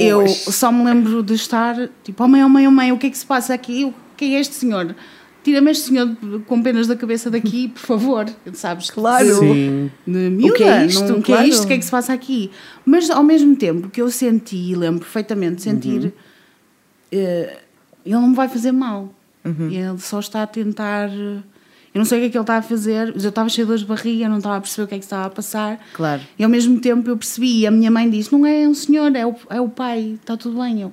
Eu 0.00 0.26
só 0.28 0.70
me 0.72 0.84
lembro 0.84 1.22
de 1.22 1.34
estar 1.34 1.76
tipo, 2.02 2.22
oh 2.24 2.28
mãe, 2.28 2.42
oh 2.44 2.48
mãe, 2.48 2.66
oh 2.66 2.70
mãe, 2.70 2.92
o 2.92 2.98
que 2.98 3.06
é 3.06 3.10
que 3.10 3.18
se 3.18 3.26
passa 3.26 3.54
aqui? 3.54 3.92
Quem 4.16 4.36
é 4.36 4.40
este 4.40 4.54
senhor? 4.54 4.94
Tira-me 5.44 5.70
este 5.70 5.84
senhor 5.90 6.16
com 6.46 6.60
penas 6.60 6.88
da 6.88 6.96
cabeça 6.96 7.30
daqui, 7.30 7.68
por 7.68 7.78
favor. 7.80 8.26
Sabes? 8.52 8.90
Claro. 8.90 9.32
Sim. 9.38 9.90
de 10.06 10.30
miúda, 10.30 10.54
que 10.56 10.64
é 10.64 10.86
isto? 10.86 11.04
não- 11.04 11.18
o 11.18 11.22
que 11.22 11.30
é 11.32 11.36
Claro. 11.36 11.48
isto? 11.48 11.64
O 11.64 11.66
que 11.68 11.72
é 11.74 11.78
que 11.78 11.84
se 11.84 11.90
passa 11.90 12.12
aqui? 12.12 12.50
Mas 12.84 13.08
ao 13.10 13.22
mesmo 13.22 13.54
tempo 13.54 13.88
que 13.88 14.02
eu 14.02 14.10
senti, 14.10 14.56
e 14.56 14.74
lembro 14.74 15.00
perfeitamente 15.00 15.56
de 15.56 15.62
sentir, 15.62 16.06
eh, 16.06 16.12
ele 17.12 17.50
não 18.04 18.28
me 18.28 18.34
vai 18.36 18.48
fazer 18.48 18.72
mal. 18.72 19.12
Ele 19.44 19.98
só 19.98 20.18
está 20.20 20.42
a 20.42 20.46
tentar. 20.46 21.08
eh, 21.08 21.38
Eu 21.94 21.98
não 22.00 22.04
sei 22.04 22.18
o 22.18 22.20
que 22.22 22.26
é 22.26 22.30
que 22.30 22.36
ele 22.36 22.42
está 22.42 22.56
a 22.56 22.62
fazer, 22.62 23.12
mas 23.14 23.22
eu 23.24 23.28
estava 23.30 23.48
cheia 23.48 23.64
de 23.64 23.68
dores 23.68 23.82
de 23.82 23.86
barriga, 23.86 24.28
não 24.28 24.38
estava 24.38 24.56
a 24.56 24.60
perceber 24.60 24.84
o 24.84 24.88
que 24.88 24.94
é 24.96 24.98
que 24.98 25.04
estava 25.04 25.26
a 25.26 25.30
passar. 25.30 25.78
Claro. 25.94 26.20
E 26.38 26.42
ao 26.42 26.50
mesmo 26.50 26.80
tempo 26.80 27.08
eu 27.08 27.16
percebi, 27.16 27.60
e 27.60 27.66
a 27.66 27.70
minha 27.70 27.90
mãe 27.90 28.10
disse: 28.10 28.32
Não 28.32 28.44
é 28.44 28.66
um 28.68 28.74
senhor, 28.74 29.14
é 29.14 29.24
o, 29.24 29.34
é 29.48 29.60
o 29.60 29.68
pai, 29.68 30.16
está 30.20 30.36
tudo 30.36 30.60
bem. 30.60 30.80
Eu, 30.82 30.92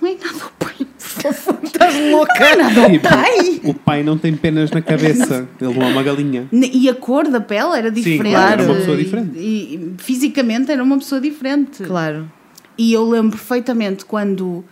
não 0.00 0.08
é 0.08 0.14
nada 0.14 0.46
o 0.46 0.50
pai, 0.64 0.74
por 0.78 1.34
favor. 1.34 1.58
Estás 1.64 1.94
louca? 2.10 2.32
Não 2.38 2.46
é 2.46 2.56
nada 2.56 2.80
o 2.86 2.90
Tipo, 2.92 3.08
pai. 3.08 3.60
O 3.64 3.74
pai 3.74 4.02
não 4.04 4.16
tem 4.16 4.34
penas 4.36 4.70
na 4.70 4.80
cabeça. 4.80 5.48
Ele 5.60 5.74
não 5.78 5.86
é 5.88 5.90
uma 5.90 6.02
galinha. 6.04 6.48
E 6.52 6.88
a 6.88 6.94
cor 6.94 7.28
da 7.28 7.40
pele 7.40 7.76
era 7.76 7.90
diferente. 7.90 8.30
claro, 8.32 8.62
era 8.62 8.70
uma 8.72 8.78
pessoa 8.78 8.96
diferente. 8.96 9.36
E, 9.38 9.74
e 9.74 9.94
fisicamente 9.98 10.70
era 10.70 10.82
uma 10.82 10.98
pessoa 10.98 11.20
diferente. 11.20 11.82
Claro. 11.82 12.30
E 12.78 12.92
eu 12.92 13.08
lembro 13.08 13.36
perfeitamente 13.36 14.04
quando 14.04 14.64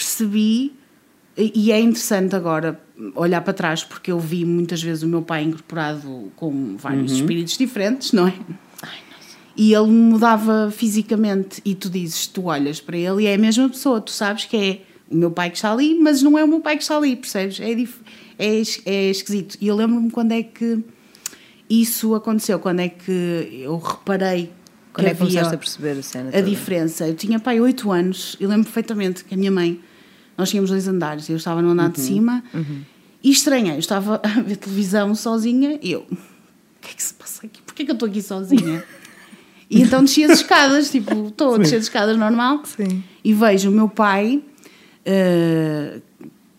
percebi, 0.00 0.72
e 1.36 1.70
é 1.70 1.78
interessante 1.78 2.34
agora 2.34 2.80
olhar 3.14 3.40
para 3.42 3.52
trás, 3.52 3.84
porque 3.84 4.10
eu 4.10 4.18
vi 4.18 4.44
muitas 4.44 4.82
vezes 4.82 5.02
o 5.02 5.06
meu 5.08 5.22
pai 5.22 5.42
incorporado 5.44 6.32
com 6.36 6.76
vários 6.76 7.12
espíritos 7.12 7.56
diferentes, 7.58 8.12
não 8.12 8.26
é? 8.28 8.34
E 9.56 9.74
ele 9.74 9.88
mudava 9.88 10.70
fisicamente, 10.74 11.60
e 11.64 11.74
tu 11.74 11.90
dizes, 11.90 12.26
tu 12.26 12.44
olhas 12.44 12.80
para 12.80 12.96
ele 12.96 13.24
e 13.24 13.26
é 13.26 13.34
a 13.34 13.38
mesma 13.38 13.68
pessoa, 13.68 14.00
tu 14.00 14.10
sabes 14.10 14.44
que 14.46 14.56
é 14.56 14.80
o 15.10 15.14
meu 15.16 15.30
pai 15.30 15.50
que 15.50 15.56
está 15.56 15.70
ali, 15.72 15.98
mas 16.00 16.22
não 16.22 16.38
é 16.38 16.44
o 16.44 16.48
meu 16.48 16.60
pai 16.60 16.76
que 16.76 16.82
está 16.82 16.96
ali, 16.96 17.14
percebes? 17.16 17.60
É, 17.60 17.74
dif- 17.74 18.00
é, 18.38 18.54
es- 18.58 18.80
é 18.86 19.10
esquisito. 19.10 19.58
E 19.60 19.66
eu 19.66 19.76
lembro-me 19.76 20.10
quando 20.10 20.32
é 20.32 20.42
que 20.42 20.82
isso 21.68 22.14
aconteceu, 22.14 22.58
quando 22.58 22.80
é 22.80 22.88
que 22.88 23.10
eu 23.62 23.76
reparei 23.78 24.50
Quando 24.92 25.06
é 25.08 25.14
que 25.14 25.22
havia 25.22 25.26
começaste 25.42 25.54
a 25.54 25.58
perceber 25.58 25.98
a 25.98 26.02
cena? 26.02 26.28
a 26.28 26.32
toda? 26.32 26.42
diferença. 26.44 27.08
Eu 27.08 27.14
tinha 27.14 27.38
pai 27.38 27.60
8 27.60 27.90
anos 27.90 28.36
e 28.40 28.46
lembro 28.46 28.64
perfeitamente 28.64 29.24
que 29.24 29.34
a 29.34 29.36
minha 29.36 29.50
mãe, 29.50 29.80
nós 30.40 30.50
tínhamos 30.50 30.70
dois 30.70 30.88
andares, 30.88 31.28
eu 31.28 31.36
estava 31.36 31.60
no 31.60 31.70
andar 31.70 31.90
de 31.90 32.00
cima 32.00 32.42
e 33.22 33.30
estranhei, 33.30 33.74
eu 33.74 33.78
estava 33.78 34.20
a 34.22 34.40
ver 34.40 34.56
televisão 34.56 35.14
sozinha 35.14 35.78
e 35.82 35.92
eu, 35.92 36.00
o 36.00 36.16
que 36.80 36.90
é 36.90 36.94
que 36.94 37.02
se 37.02 37.12
passa 37.14 37.46
aqui? 37.46 37.60
Porquê 37.62 37.84
que 37.84 37.90
eu 37.90 37.94
estou 37.94 38.08
aqui 38.08 38.22
sozinha? 38.22 38.82
e 39.68 39.82
então 39.82 40.02
desci 40.02 40.24
as 40.24 40.38
escadas, 40.38 40.90
tipo, 40.90 41.28
estou 41.28 41.54
a 41.54 41.58
descer 41.58 41.76
as 41.76 41.82
escadas 41.82 42.16
normal 42.16 42.62
Sim. 42.64 43.04
e 43.22 43.34
vejo 43.34 43.68
o 43.68 43.72
meu 43.72 43.88
pai, 43.88 44.42
eh, 45.04 46.00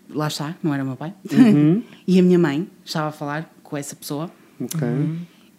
lá 0.09 0.27
está, 0.27 0.55
não 0.61 0.73
era 0.73 0.83
o 0.83 0.87
meu 0.87 0.95
pai, 0.95 1.13
e 2.07 2.19
a 2.19 2.23
minha 2.23 2.37
mãe 2.37 2.67
estava 2.85 3.09
a 3.09 3.11
falar 3.11 3.51
com 3.63 3.75
essa 3.75 3.95
pessoa. 3.95 4.29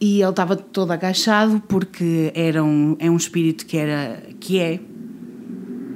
E 0.00 0.21
ele 0.21 0.31
estava 0.31 0.57
todo 0.57 0.91
agachado 0.93 1.62
porque 1.69 2.33
era 2.35 2.62
um, 2.62 2.97
é 2.99 3.11
um 3.11 3.17
espírito 3.17 3.67
que 3.67 3.76
era 3.76 4.23
que 4.41 4.59
é 4.59 4.81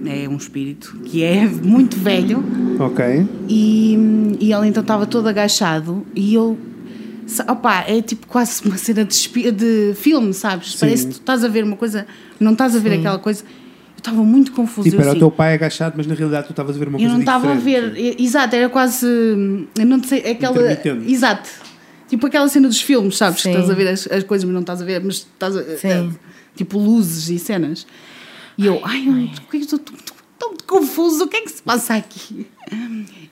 é 0.04 0.28
um 0.28 0.36
espírito 0.36 0.96
que 1.04 1.22
é 1.22 1.46
muito 1.62 1.96
velho 1.96 2.44
Ok. 2.78 3.26
e, 3.48 3.94
e 4.40 4.52
ele 4.52 4.68
então 4.68 4.82
estava 4.82 5.06
todo 5.06 5.28
agachado 5.28 6.06
e 6.14 6.34
eu 6.34 6.58
opá, 7.48 7.84
é 7.88 8.00
tipo 8.02 8.26
quase 8.26 8.64
uma 8.64 8.76
cena 8.76 9.04
de, 9.04 9.52
de 9.52 9.94
filme, 9.94 10.32
sabes? 10.32 10.72
Sim. 10.72 10.78
Parece 10.80 11.06
que 11.06 11.12
tu 11.14 11.20
estás 11.20 11.44
a 11.44 11.48
ver 11.48 11.64
uma 11.64 11.76
coisa, 11.76 12.06
não 12.38 12.52
estás 12.52 12.76
a 12.76 12.78
ver 12.78 12.98
aquela 12.98 13.18
coisa. 13.18 13.42
Eu 13.42 13.98
estava 13.98 14.22
muito 14.22 14.52
confusa. 14.52 14.88
Tipo, 14.88 15.00
eu 15.00 15.00
era 15.00 15.08
o 15.08 15.12
assim, 15.12 15.18
teu 15.18 15.30
pai 15.30 15.54
agachado, 15.54 15.94
mas 15.96 16.06
na 16.06 16.14
realidade 16.14 16.46
tu 16.46 16.50
estavas 16.50 16.76
a 16.76 16.78
ver 16.78 16.88
uma 16.88 16.98
eu 16.98 17.00
coisa 17.00 17.12
não 17.12 17.20
estava 17.20 17.50
a 17.50 17.54
ver, 17.54 17.94
exato, 18.20 18.54
era 18.54 18.68
quase. 18.68 19.06
Eu 19.06 19.86
não 19.86 20.02
sei, 20.04 20.20
aquela. 20.30 20.56
Exato. 21.06 21.48
Tipo 22.08 22.26
aquela 22.26 22.48
cena 22.48 22.68
dos 22.68 22.80
filmes, 22.80 23.16
sabes? 23.16 23.38
Que 23.38 23.48
Sim. 23.48 23.50
estás 23.50 23.68
a 23.70 23.74
ver 23.74 23.88
as, 23.88 24.06
as 24.06 24.22
coisas, 24.22 24.44
mas 24.44 24.54
não 24.54 24.60
estás 24.60 24.80
a 24.80 24.84
ver, 24.84 25.02
mas 25.02 25.16
estás 25.16 25.56
a. 25.56 25.64
Sim. 25.76 25.88
é, 25.88 26.08
tipo 26.54 26.78
luzes 26.78 27.28
e 27.28 27.38
cenas. 27.38 27.86
E 28.58 28.66
eu, 28.66 28.80
ai, 28.84 29.06
eu, 29.06 29.40
por 29.42 29.50
que 29.50 29.56
eu 29.56 29.60
estou 29.60 29.78
tão- 29.78 30.54
confuso? 30.66 31.24
O 31.24 31.28
que 31.28 31.36
é 31.36 31.40
que 31.42 31.50
se 31.50 31.62
passa 31.62 31.94
aqui? 31.94 32.46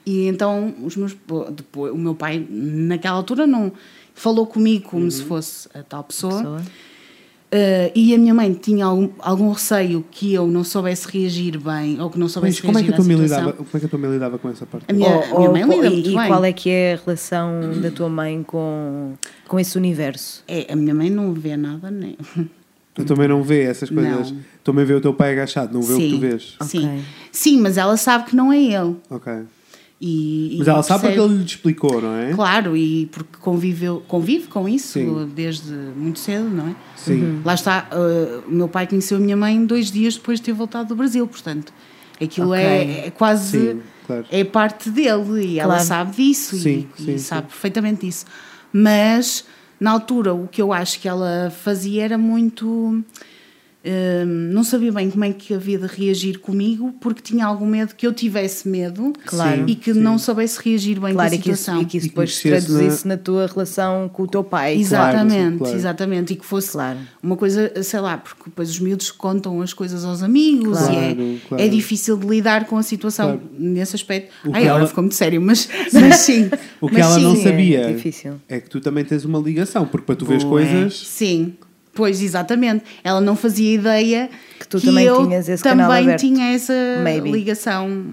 E 0.05 0.27
então 0.27 0.73
os 0.83 0.95
meus, 0.95 1.15
depois, 1.51 1.91
o 1.93 1.97
meu 1.97 2.13
pai, 2.15 2.45
naquela 2.49 3.17
altura, 3.17 3.45
não 3.47 3.71
falou 4.13 4.45
comigo 4.45 4.89
como 4.89 5.09
se 5.09 5.23
fosse 5.23 5.67
a 5.73 5.81
tal 5.83 6.03
pessoa. 6.03 6.33
Pessoa. 6.37 6.61
Uh, 7.53 7.91
e 7.95 8.13
a 8.13 8.17
minha 8.17 8.33
mãe 8.33 8.51
tinha 8.53 8.85
algum, 8.85 9.09
algum 9.19 9.51
receio 9.51 10.03
que 10.11 10.33
eu 10.33 10.45
não 10.47 10.63
soubesse 10.63 11.07
reagir 11.07 11.57
bem 11.59 12.01
ou 12.01 12.09
que 12.09 12.19
não 12.19 12.27
soubesse 12.27 12.57
Mas 12.57 12.65
como 12.65 12.77
é, 12.79 12.83
que 12.83 12.89
reagir 12.89 12.93
a 12.93 12.95
tua 12.97 13.05
à 13.05 13.07
mãe 13.07 13.27
situação. 13.27 13.45
lidava, 13.45 13.57
como 13.63 13.69
é 13.73 13.79
que 13.79 13.85
a 13.85 13.89
tua 13.89 13.99
mãe 13.99 14.11
lidava 14.11 14.37
com 14.39 14.49
essa 14.49 14.65
parte? 14.65 14.85
A 14.89 14.93
minha, 14.93 15.09
a 15.09 15.39
minha 15.39 15.51
mãe 15.51 15.63
Ou- 15.63 15.71
lida 15.71 15.87
e, 15.87 15.89
muito 15.91 16.09
e 16.09 16.15
bem. 16.15 16.27
qual 16.27 16.43
é 16.43 16.51
que 16.51 16.69
é 16.69 16.93
a 16.95 16.97
relação 17.05 17.79
da 17.81 17.91
tua 17.91 18.09
mãe 18.09 18.43
com, 18.43 19.13
com 19.47 19.59
esse 19.59 19.77
universo? 19.77 20.43
É, 20.47 20.71
a 20.73 20.75
minha 20.75 20.93
mãe 20.93 21.09
não 21.09 21.33
vê 21.33 21.55
nada, 21.55 21.89
nem. 21.91 22.17
Tu 22.95 23.03
também 23.03 23.27
não 23.27 23.43
vê 23.43 23.63
essas 23.63 23.89
coisas. 23.89 24.31
Não. 24.31 24.39
Também 24.63 24.85
vê 24.85 24.93
o 24.93 25.01
teu 25.01 25.13
pai 25.13 25.33
agachado, 25.33 25.73
não 25.73 25.81
vê 25.81 25.93
o 25.93 25.97
que 25.97 26.09
tu 26.09 26.15
Sim. 26.15 26.19
vês. 26.19 26.57
Sim. 26.61 26.85
Ok. 26.87 27.03
Sim, 27.31 27.61
mas 27.61 27.77
ela 27.77 27.97
sabe 27.97 28.25
que 28.29 28.35
não 28.35 28.51
é 28.53 28.57
ele. 28.57 28.95
Ok. 29.09 29.33
E, 29.99 30.55
Mas 30.59 30.67
e 30.67 30.69
ela 30.69 30.83
sabe 30.83 31.03
porque 31.07 31.19
ele 31.19 31.37
lhe 31.37 31.43
explicou, 31.45 32.01
não 32.01 32.15
é? 32.15 32.33
Claro, 32.33 32.75
e 32.75 33.05
porque 33.07 33.37
conviveu, 33.39 34.03
convive 34.07 34.47
com 34.47 34.67
isso 34.67 34.93
Sim. 34.93 35.29
desde 35.33 35.71
muito 35.73 36.19
cedo, 36.19 36.49
não 36.49 36.67
é? 36.69 36.75
Sim. 36.97 37.41
Lá 37.45 37.53
está, 37.53 37.87
uh, 37.91 38.43
o 38.49 38.51
meu 38.53 38.67
pai 38.67 38.87
conheceu 38.87 39.17
a 39.17 39.21
minha 39.21 39.37
mãe 39.37 39.65
dois 39.65 39.89
dias 39.91 40.15
depois 40.15 40.39
de 40.39 40.45
ter 40.45 40.53
voltado 40.53 40.89
do 40.89 40.95
Brasil, 40.95 41.25
portanto, 41.25 41.73
aquilo 42.21 42.49
Ok. 42.49 42.61
é, 42.61 43.07
é 43.07 43.11
quase. 43.11 43.71
Sim, 43.71 43.81
claro. 44.05 44.25
É 44.29 44.43
parte 44.43 44.89
dele 44.89 45.45
e 45.45 45.59
ela 45.59 45.75
Claro. 45.75 45.87
sabe 45.87 46.15
disso 46.17 46.57
Sim, 46.57 46.87
e, 46.97 47.01
sim, 47.03 47.11
e 47.13 47.17
sim. 47.17 47.17
sabe 47.17 47.47
perfeitamente 47.47 48.05
disso. 48.05 48.25
Mas 48.71 49.45
na 49.79 49.91
altura 49.91 50.33
o 50.33 50.47
que 50.47 50.61
eu 50.61 50.71
acho 50.71 50.99
que 50.99 51.07
ela 51.07 51.51
fazia 51.51 52.03
era 52.05 52.17
muito. 52.17 53.03
Hum, 53.85 54.49
não 54.51 54.63
sabia 54.63 54.91
bem 54.91 55.09
como 55.09 55.23
é 55.25 55.31
que 55.31 55.53
havia 55.53 55.77
de 55.77 55.85
reagir 55.87 56.39
comigo 56.39 56.93
porque 56.99 57.21
tinha 57.21 57.45
algum 57.45 57.65
medo 57.65 57.93
que 57.95 58.05
eu 58.07 58.13
tivesse 58.13 58.67
medo 58.67 59.13
Claro. 59.25 59.63
e 59.67 59.75
que 59.75 59.93
Sim. 59.93 59.99
não 59.99 60.17
soubesse 60.17 60.59
reagir 60.63 60.99
bem 60.99 61.13
Claro, 61.13 61.29
com 61.29 61.35
a 61.35 61.39
e 61.39 61.41
que, 61.41 61.51
isso, 61.51 61.57
situação. 61.63 61.81
e 61.81 61.85
que 61.85 61.97
isso 61.97 62.05
E 62.07 62.09
depois 62.09 62.39
traduzisse 62.41 63.07
na... 63.07 63.17
tua 63.17 63.47
relação 63.47 64.09
com 64.11 64.23
o 64.23 64.27
teu 64.27 64.43
pai. 64.43 64.75
Exatamente, 64.77 65.57
claro. 65.59 65.75
exatamente. 65.75 66.33
E 66.33 66.35
que 66.35 66.45
fosse 66.45 66.71
Claro. 66.71 66.97
uma 67.21 67.37
coisa, 67.37 67.71
sei 67.83 67.99
lá, 67.99 68.17
porque 68.17 68.43
depois 68.45 68.69
os 68.69 68.79
miúdos 68.79 69.11
contam 69.11 69.61
as 69.61 69.73
coisas 69.73 70.03
aos 70.03 70.21
amigos 70.23 70.77
Claro, 70.77 70.93
e 70.93 70.97
é, 70.97 71.37
claro. 71.47 71.63
é 71.63 71.67
difícil 71.67 72.17
de 72.17 72.27
lidar 72.27 72.65
com 72.65 72.77
a 72.77 72.83
situação 72.83 73.37
Claro. 73.37 73.41
nesse 73.57 73.95
aspecto. 73.95 74.31
O 74.45 74.51
Ai, 74.53 74.63
agora 74.63 74.79
ela- 74.79 74.87
ficou 74.87 75.03
muito 75.03 75.15
sério, 75.15 75.41
mas, 75.41 75.67
mas 75.93 76.15
sim. 76.17 76.49
O 76.81 76.87
que 76.87 76.95
Mas 76.95 77.05
ela 77.05 77.15
sim. 77.15 77.23
não 77.23 77.33
é 77.33 77.37
sabia 77.43 77.93
difícil. 77.93 78.33
é 78.49 78.59
que 78.59 78.69
tu 78.69 78.79
também 78.81 79.03
tens 79.05 79.25
uma 79.25 79.39
ligação, 79.39 79.85
porque 79.85 80.05
para 80.05 80.15
tu 80.15 80.25
veres 80.25 80.43
Bué. 80.43 80.65
coisas. 80.65 80.97
Sim, 81.07 81.53
pois 81.95 82.21
exatamente. 82.21 82.83
Ela 83.03 83.19
não 83.19 83.35
fazia 83.35 83.73
ideia 83.73 84.29
Que 84.59 84.67
tu 84.67 84.79
também 84.79 85.05
eu 85.05 85.25
tinhas 85.25 85.49
esse 85.49 85.63
também 85.63 85.85
canal 85.85 85.97
aberto. 86.03 86.19
tinha 86.19 86.53
essa 86.53 86.73
Maybe. 87.01 87.31
ligação. 87.31 88.05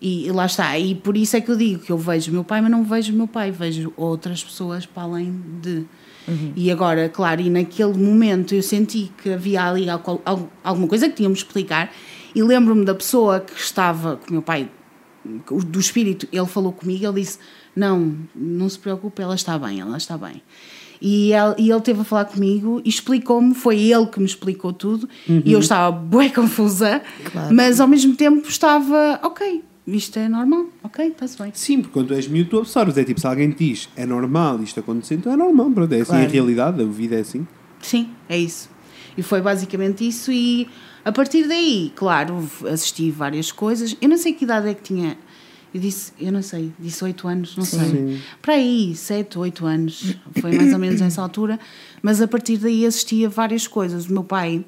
E 0.00 0.28
lá 0.32 0.46
está. 0.46 0.76
E 0.76 0.96
por 0.96 1.16
isso 1.16 1.36
é 1.36 1.40
que 1.40 1.48
eu 1.48 1.56
digo 1.56 1.80
que 1.80 1.92
eu 1.92 1.98
vejo 1.98 2.30
o 2.32 2.34
meu 2.34 2.42
pai, 2.42 2.60
mas 2.60 2.70
não 2.70 2.82
vejo 2.82 3.12
o 3.12 3.16
meu 3.16 3.28
pai, 3.28 3.52
vejo 3.52 3.92
outras 3.96 4.42
pessoas 4.42 4.84
para 4.84 5.04
além 5.04 5.40
de. 5.60 5.84
Uhum. 6.26 6.52
E 6.56 6.70
agora, 6.72 7.08
claro, 7.08 7.40
e 7.40 7.48
naquele 7.50 7.94
momento 7.94 8.54
eu 8.54 8.62
senti 8.62 9.12
que 9.22 9.30
havia 9.30 9.64
ali 9.64 9.86
alguma 9.88 10.88
coisa 10.88 11.08
que 11.08 11.14
tínhamos 11.16 11.38
de 11.38 11.44
explicar. 11.44 11.92
E 12.34 12.42
lembro-me 12.42 12.84
da 12.84 12.94
pessoa 12.94 13.40
que 13.40 13.60
estava 13.60 14.16
com 14.16 14.30
o 14.30 14.32
meu 14.32 14.42
pai, 14.42 14.68
do 15.24 15.78
espírito, 15.78 16.26
ele 16.32 16.46
falou 16.46 16.72
comigo, 16.72 17.04
ele 17.04 17.20
disse: 17.20 17.38
Não, 17.76 18.16
não 18.34 18.68
se 18.68 18.78
preocupe, 18.78 19.22
ela 19.22 19.34
está 19.34 19.58
bem, 19.58 19.80
ela 19.80 19.96
está 19.96 20.16
bem. 20.18 20.42
E 21.04 21.32
ele, 21.32 21.54
e 21.58 21.70
ele 21.70 21.80
teve 21.80 22.00
a 22.00 22.04
falar 22.04 22.26
comigo 22.26 22.80
e 22.84 22.88
explicou-me, 22.88 23.54
foi 23.54 23.76
ele 23.80 24.06
que 24.06 24.20
me 24.20 24.24
explicou 24.26 24.72
tudo, 24.72 25.08
e 25.28 25.52
eu 25.52 25.58
estava 25.58 25.90
bem 25.96 26.30
confusa, 26.30 27.02
Claro. 27.32 27.52
mas 27.52 27.80
ao 27.80 27.88
mesmo 27.88 28.14
tempo 28.14 28.46
estava, 28.48 29.18
ok, 29.24 29.64
isto 29.84 30.16
é 30.20 30.28
normal, 30.28 30.66
ok, 30.80 31.08
está-se 31.08 31.36
bem. 31.42 31.50
Sim, 31.54 31.80
porque 31.80 31.92
quando 31.92 32.06
tu 32.08 32.14
és 32.14 32.28
miúdo 32.28 32.50
tu 32.50 32.58
absorves. 32.58 32.96
É 32.96 33.02
tipo, 33.02 33.18
se 33.20 33.26
alguém 33.26 33.50
te 33.50 33.66
diz 33.70 33.88
é 33.96 34.06
normal 34.06 34.62
isto 34.62 34.78
acontecer, 34.78 35.16
então 35.16 35.32
é 35.32 35.36
normal, 35.36 35.70
pronto. 35.72 35.92
É 35.92 35.96
assim 36.02 36.10
Claro. 36.12 36.24
a 36.24 36.28
realidade, 36.28 36.80
a 36.82 36.84
vida 36.86 37.16
é 37.16 37.20
assim. 37.20 37.44
Sim, 37.80 38.10
é 38.28 38.38
isso. 38.38 38.70
E 39.18 39.22
foi 39.24 39.40
basicamente 39.40 40.06
isso. 40.06 40.30
E 40.30 40.68
a 41.04 41.10
partir 41.10 41.48
daí, 41.48 41.90
claro, 41.96 42.48
assisti 42.70 43.10
várias 43.10 43.50
coisas. 43.50 43.96
Eu 44.00 44.08
não 44.08 44.16
sei 44.16 44.32
que 44.34 44.44
idade 44.44 44.68
é 44.68 44.74
que 44.74 44.82
tinha 44.82 45.18
Eu 45.74 45.80
disse, 45.80 46.12
eu 46.20 46.30
não 46.30 46.42
sei, 46.42 46.70
disse 46.78 47.02
8 47.02 47.28
anos, 47.28 47.56
não 47.56 47.64
Sim. 47.64 47.78
sei. 47.78 48.20
Para 48.42 48.54
aí, 48.54 48.94
7, 48.94 49.38
8 49.38 49.64
anos, 49.64 50.16
foi 50.40 50.52
mais 50.52 50.72
ou 50.72 50.78
menos 50.78 51.00
nessa 51.00 51.22
altura, 51.22 51.58
mas 52.02 52.20
a 52.20 52.28
partir 52.28 52.58
daí 52.58 52.84
assistia 52.84 53.28
várias 53.28 53.66
coisas. 53.66 54.06
O 54.06 54.12
meu 54.12 54.22
pai, 54.22 54.62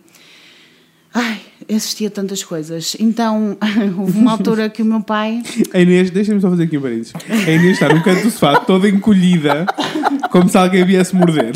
ai, 1.12 1.42
assistia 1.74 2.08
tantas 2.08 2.42
coisas. 2.42 2.96
Então, 2.98 3.58
houve 3.98 4.18
uma 4.18 4.32
altura 4.32 4.70
que 4.70 4.80
o 4.80 4.84
meu 4.84 5.02
pai, 5.02 5.42
A 5.74 5.80
Inês, 5.80 6.10
deixa-me 6.10 6.40
só 6.40 6.48
fazer 6.48 6.64
aqui 6.64 6.78
um 6.78 6.80
parênteses. 6.82 7.12
A 7.28 7.50
Inês 7.50 7.72
está 7.74 7.92
num 7.92 8.02
canto 8.02 8.22
do 8.22 8.30
sofá, 8.30 8.60
toda 8.60 8.88
encolhida, 8.88 9.66
como 10.30 10.48
se 10.48 10.56
alguém 10.56 10.86
viesse 10.86 11.14
morder. 11.14 11.52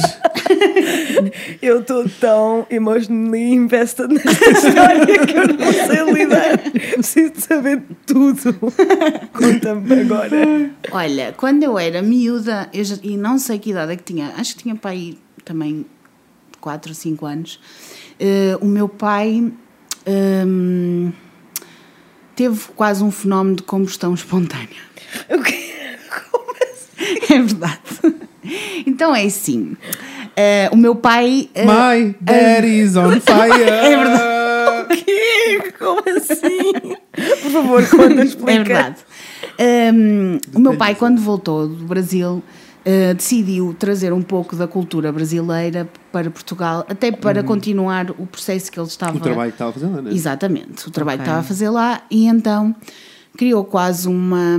Eu 1.62 1.80
estou 1.80 2.08
tão 2.20 2.66
emotionally 2.70 3.52
invested 3.52 4.12
nesta 4.14 4.50
história 4.50 5.26
que 5.26 5.36
eu 5.36 5.46
não 5.48 5.72
sei 5.72 6.12
lidar. 6.12 6.58
Preciso 6.94 7.32
de 7.32 7.40
saber 7.42 7.82
tudo. 8.06 8.54
Conta-me 9.32 10.00
agora. 10.00 10.70
olha, 10.92 11.34
quando 11.36 11.62
eu 11.62 11.78
era 11.78 12.02
miúda, 12.02 12.68
eu 12.72 12.84
já- 12.84 12.98
e 13.02 13.16
não 13.16 13.38
sei 13.38 13.58
que 13.58 13.70
idade 13.70 13.92
é 13.92 13.96
que 13.96 14.02
tinha, 14.04 14.32
acho 14.36 14.56
que 14.56 14.62
tinha 14.62 14.74
pai 14.76 15.16
também 15.44 15.84
4 16.60 16.90
ou 16.90 16.94
5 16.94 17.24
anos, 17.26 17.60
eh, 18.20 18.56
o 18.60 18.66
meu 18.66 18.88
pai 18.88 19.52
hum, 20.46 21.12
teve 22.34 22.60
quase 22.76 23.02
um 23.02 23.10
fenómeno 23.10 23.56
de 23.56 23.62
combustão 23.62 24.14
espontânea. 24.14 24.68
O 25.30 25.42
quê? 25.42 25.58
Como 26.30 26.52
assim? 26.62 27.34
É 27.34 27.38
verdade. 27.42 28.18
Então 28.86 29.14
é 29.14 29.24
assim. 29.24 29.76
Eh, 30.38 30.68
o 30.72 30.76
meu 30.76 30.94
pai. 30.94 31.48
eh, 31.54 31.64
My 31.66 32.14
daddy's 32.20 32.96
on 32.96 33.10
fire! 33.20 33.62
É 33.62 34.82
O 34.82 34.86
quê? 34.94 35.72
Como 35.78 36.00
assim? 36.16 36.72
Por 37.42 37.50
favor, 37.50 37.88
conta, 37.88 38.24
explica. 38.24 38.52
É 38.52 38.64
verdade. 38.64 38.96
Um, 39.94 40.38
o 40.54 40.60
meu 40.60 40.76
pai, 40.76 40.94
quando 40.94 41.20
voltou 41.20 41.66
do 41.68 41.84
Brasil, 41.84 42.42
uh, 42.86 43.14
decidiu 43.14 43.74
trazer 43.78 44.12
um 44.12 44.22
pouco 44.22 44.54
da 44.56 44.66
cultura 44.68 45.10
brasileira 45.12 45.88
para 46.12 46.30
Portugal, 46.30 46.86
até 46.88 47.10
para 47.10 47.42
continuar 47.42 48.10
o 48.12 48.26
processo 48.26 48.70
que 48.70 48.78
ele 48.78 48.86
estava 48.86 49.16
O 49.16 49.20
trabalho 49.20 49.50
que 49.50 49.54
estava 49.56 49.70
a 49.70 49.72
fazer 49.74 49.86
lá, 49.86 50.02
não 50.02 50.10
é? 50.10 50.14
Exatamente, 50.14 50.86
o 50.88 50.90
trabalho 50.90 51.16
Ok. 51.16 51.24
que 51.24 51.30
estava 51.30 51.40
a 51.40 51.48
fazer 51.48 51.68
lá, 51.70 52.02
e 52.10 52.26
então 52.26 52.74
criou 53.36 53.64
quase 53.64 54.06
uma. 54.08 54.58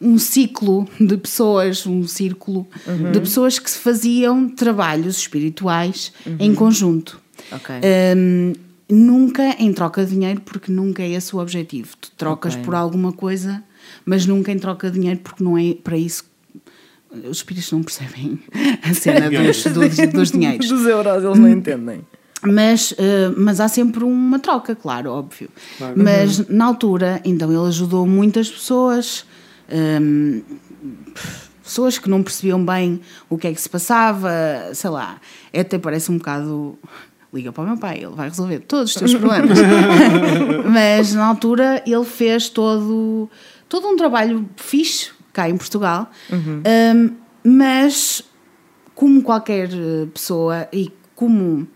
Um 0.00 0.18
ciclo 0.18 0.86
de 1.00 1.16
pessoas, 1.16 1.86
um 1.86 2.06
círculo 2.06 2.66
de 3.12 3.20
pessoas 3.20 3.58
que 3.58 3.70
se 3.70 3.78
faziam 3.78 4.48
trabalhos 4.48 5.16
espirituais 5.18 6.12
em 6.38 6.54
conjunto. 6.54 7.20
Ok. 7.52 7.74
Hum, 8.16 8.52
nunca 8.90 9.56
em 9.58 9.72
troca 9.72 10.04
de 10.04 10.12
dinheiro, 10.12 10.40
porque 10.42 10.70
nunca 10.70 11.02
é 11.02 11.10
esse 11.10 11.34
o 11.34 11.38
objetivo. 11.38 11.96
Tu 12.00 12.10
trocas 12.16 12.54
Ok. 12.54 12.64
por 12.64 12.74
alguma 12.74 13.12
coisa, 13.12 13.62
mas 14.04 14.26
nunca 14.26 14.52
em 14.52 14.58
troca 14.58 14.90
de 14.90 14.98
dinheiro, 14.98 15.20
porque 15.22 15.42
não 15.42 15.56
é 15.56 15.74
para 15.74 15.96
isso. 15.96 16.24
Os 17.30 17.38
espíritos 17.38 17.70
não 17.72 17.82
percebem 17.82 18.38
a 18.82 18.92
cena 18.92 19.30
dos, 19.30 19.64
dos, 19.64 20.12
dos 20.12 20.30
dinheiros. 20.30 20.68
Dos 20.68 20.84
euros, 20.86 21.24
eles 21.24 21.38
não 21.38 21.48
entendem. 21.48 22.00
Mas, 22.42 22.94
eh, 22.98 23.32
mas 23.36 23.60
há 23.60 23.68
sempre 23.68 24.04
uma 24.04 24.38
troca, 24.38 24.74
claro, 24.76 25.10
óbvio. 25.10 25.48
Claro. 25.78 25.94
Mas 25.96 26.46
na 26.48 26.66
altura, 26.66 27.20
então 27.24 27.50
ele 27.50 27.68
ajudou 27.68 28.06
muitas 28.06 28.50
pessoas, 28.50 29.24
hum, 29.70 30.42
pessoas 31.62 31.98
que 31.98 32.08
não 32.08 32.22
percebiam 32.22 32.64
bem 32.64 33.00
o 33.28 33.36
que 33.36 33.48
é 33.48 33.52
que 33.52 33.60
se 33.60 33.68
passava, 33.68 34.30
sei 34.72 34.90
lá, 34.90 35.20
até 35.56 35.78
parece 35.78 36.10
um 36.10 36.18
bocado. 36.18 36.78
Liga 37.34 37.52
para 37.52 37.64
o 37.64 37.66
meu 37.66 37.76
pai, 37.76 37.98
ele 37.98 38.14
vai 38.14 38.28
resolver 38.28 38.60
todos 38.60 38.90
os 38.90 38.96
teus 38.96 39.12
problemas. 39.14 39.58
mas 40.72 41.12
na 41.12 41.26
altura 41.26 41.82
ele 41.86 42.04
fez 42.04 42.48
todo, 42.48 43.28
todo 43.68 43.88
um 43.88 43.96
trabalho 43.96 44.48
fixe 44.56 45.10
cá 45.32 45.48
em 45.48 45.56
Portugal, 45.56 46.10
Hum, 46.30 47.10
mas 47.44 48.22
como 48.94 49.22
qualquer 49.22 49.68
eh, 49.70 50.06
pessoa 50.12 50.66
e 50.72 50.90
como 51.14 51.68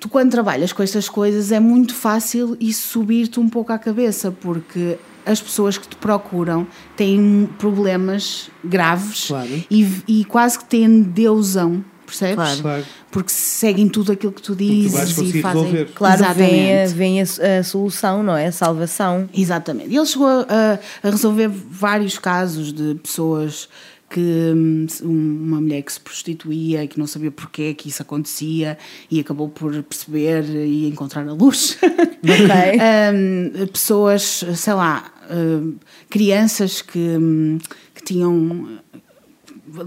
tu 0.00 0.08
quando 0.08 0.30
trabalhas 0.30 0.72
com 0.72 0.82
estas 0.82 1.08
coisas 1.08 1.52
é 1.52 1.60
muito 1.60 1.94
fácil 1.94 2.56
isso 2.58 2.88
subir-te 2.88 3.38
um 3.38 3.48
pouco 3.48 3.72
à 3.72 3.78
cabeça, 3.78 4.32
porque 4.32 4.98
as 5.26 5.40
pessoas 5.40 5.76
que 5.78 5.86
te 5.88 5.96
procuram 5.96 6.66
têm 6.96 7.48
problemas 7.58 8.50
graves 8.64 9.26
Claro. 9.28 9.64
e, 9.70 10.02
e 10.06 10.24
quase 10.24 10.58
que 10.58 10.64
têm 10.64 11.02
deusão, 11.02 11.84
percebes? 12.06 12.60
Claro. 12.60 12.84
Porque 13.10 13.30
seguem 13.30 13.88
tudo 13.88 14.12
aquilo 14.12 14.32
que 14.32 14.42
tu 14.42 14.54
dizes 14.54 15.18
e 15.18 15.40
fazem. 15.42 15.62
resolver. 15.62 15.84
Claro, 15.94 16.34
vem, 16.34 16.82
a, 16.82 16.86
vem 16.86 17.20
a, 17.20 17.24
a 17.58 17.64
solução, 17.64 18.22
não 18.22 18.36
é? 18.36 18.46
A 18.46 18.52
salvação. 18.52 19.28
Exatamente. 19.34 19.94
Ele 19.94 20.06
chegou 20.06 20.28
a, 20.28 20.78
a 21.02 21.10
resolver 21.10 21.48
vários 21.48 22.18
casos 22.18 22.72
de 22.72 22.94
pessoas 22.96 23.68
que 24.10 24.20
hum, 24.20 24.86
uma 25.02 25.60
mulher 25.60 25.82
que 25.82 25.92
se 25.92 26.00
prostituía 26.00 26.82
e 26.82 26.88
que 26.88 26.98
não 26.98 27.06
sabia 27.06 27.30
porque 27.30 27.72
que 27.74 27.88
isso 27.88 28.02
acontecia 28.02 28.76
e 29.08 29.20
acabou 29.20 29.48
por 29.48 29.72
perceber 29.84 30.44
e 30.44 30.88
encontrar 30.88 31.26
a 31.26 31.32
luz. 31.32 31.78
Ok. 32.22 32.78
Hum, 33.14 33.66
pessoas, 33.68 34.44
sei 34.54 34.74
lá, 34.74 35.10
hum, 35.30 35.76
crianças 36.10 36.82
que, 36.82 36.98
hum, 36.98 37.58
que 37.94 38.02
tinham 38.04 38.80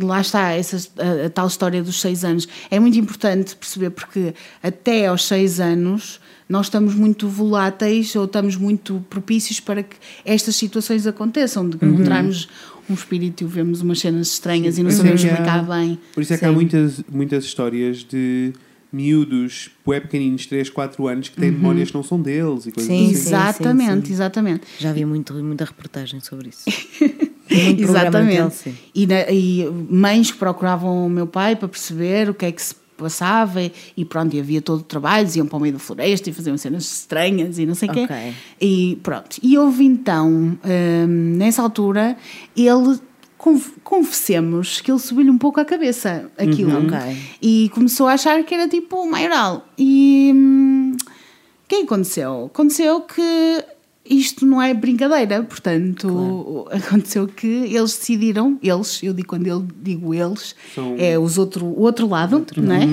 lá 0.02 0.22
está 0.22 0.52
essa, 0.52 0.78
a, 0.98 1.28
a 1.28 1.30
tal 1.30 1.48
história 1.48 1.84
dos 1.84 2.02
seis 2.02 2.24
anos. 2.24 2.48
É 2.72 2.80
muito 2.80 2.98
importante 2.98 3.56
perceber 3.56 3.92
porque 3.92 4.34
até 4.64 5.08
aos 5.08 5.26
seis 5.28 5.60
anos 5.60 6.20
nós 6.48 6.68
estamos 6.68 6.94
muito 6.96 7.28
voláteis 7.28 8.16
ou 8.16 8.26
estamos 8.26 8.56
muito 8.56 9.04
propícios 9.10 9.60
para 9.60 9.84
que 9.84 9.96
estas 10.26 10.56
situações 10.56 11.08
aconteçam, 11.08 11.68
de 11.70 11.78
encontrarmos 11.78 12.50
um 12.94 12.96
espírito 12.96 13.44
e 13.44 13.48
vemos 13.48 13.82
umas 13.82 14.00
cenas 14.00 14.28
estranhas 14.32 14.78
e 14.78 14.84
não 14.84 14.90
é 14.90 14.94
sabemos 14.94 15.24
há- 15.24 15.28
explicar 15.28 15.64
bem. 15.66 16.00
Por 16.14 16.22
isso 16.22 16.34
é 16.34 16.38
que 16.38 16.46
há 16.46 16.52
muitas, 16.52 17.02
muitas 17.12 17.44
histórias 17.44 18.04
de 18.04 18.54
miúdos, 18.92 19.72
bué 19.84 20.00
pequeninos, 20.00 20.46
3, 20.46 20.70
4 20.70 21.08
anos, 21.08 21.28
que 21.30 21.36
têm 21.36 21.50
memórias 21.52 21.90
que 21.90 21.96
não 21.96 22.04
são 22.04 22.22
deles 22.22 22.68
e 22.68 22.72
coisas 22.72 22.86
Sim, 22.86 23.06
assim. 23.06 23.16
sim. 23.16 23.28
Exatamente, 23.30 24.12
exatamente. 24.12 24.62
Já 24.80 24.94
vi 24.94 25.04
muito, 25.04 25.34
muita 25.34 25.66
reportagem 25.66 26.20
sobre 26.20 26.50
isso. 26.50 26.64
Exatamente. 27.50 28.74
E, 28.96 29.06
na- 29.08 29.30
e 29.30 29.68
mães 29.90 30.32
que 30.32 30.38
procuravam 30.38 31.06
o 31.06 31.10
meu 31.10 31.28
pai 31.28 31.56
para 31.56 31.68
perceber 31.68 32.30
o 32.30 32.34
que 32.34 32.46
é 32.46 32.52
que 32.52 32.62
se 32.62 32.76
passava 32.98 33.60
e, 33.98 34.06
pronto, 34.06 34.36
e 34.36 34.40
havia 34.40 34.62
todo 34.62 34.80
o 34.80 34.84
trabalho, 34.84 35.30
iam 35.36 35.46
para 35.48 35.58
o 35.58 35.60
meio 35.60 35.74
da 35.74 35.80
floresta 35.80 36.30
e 36.30 36.34
faziam 36.34 36.58
cenas 36.58 36.84
estranhas 37.00 37.58
e 37.60 37.66
não 37.66 37.76
sei 37.76 37.90
o 37.90 37.92
Ok. 37.92 38.08
quê. 38.08 38.34
E 38.62 39.00
pronto. 39.04 39.38
E 39.42 39.58
houve 39.58 39.84
então, 39.86 40.30
hum, 40.30 41.08
nessa 41.38 41.62
altura, 41.62 42.16
ele, 42.56 43.00
conf- 43.38 43.74
confessemos 43.84 44.80
que 44.82 44.92
ele 44.92 45.00
subiu-lhe 45.00 45.30
um 45.30 45.38
pouco 45.38 45.60
a 45.60 45.66
cabeça 45.66 46.30
aquilo. 46.38 46.72
Uhum. 46.78 46.88
Ok. 46.88 47.18
E 47.42 47.70
começou 47.74 48.08
a 48.08 48.14
achar 48.14 48.44
que 48.44 48.54
era 48.54 48.68
tipo 48.68 48.98
o 48.98 49.10
maioral. 49.10 49.68
E 49.78 50.32
hum, 50.36 50.96
o 50.96 51.76
é 51.76 51.80
que 51.80 51.86
aconteceu? 51.86 52.46
Aconteceu 52.54 53.02
que 53.02 53.66
isto 54.10 54.46
não 54.46 54.62
é 54.62 54.74
brincadeira, 54.74 55.44
portanto, 55.44 56.68
aconteceu 56.72 57.28
que 57.28 57.48
eles 57.48 57.96
decidiram, 57.98 58.58
eles, 58.62 59.02
eu 59.02 59.14
digo 59.14 59.28
quando 59.30 59.48
eu 59.48 59.66
digo 59.82 60.14
eles, 60.14 60.56
São- 60.76 60.96
é 60.98 61.18
os 61.18 61.38
outro, 61.38 61.66
o 61.66 61.82
outro 61.82 62.08
lado, 62.08 62.46
não 62.58 62.76
é? 62.76 62.86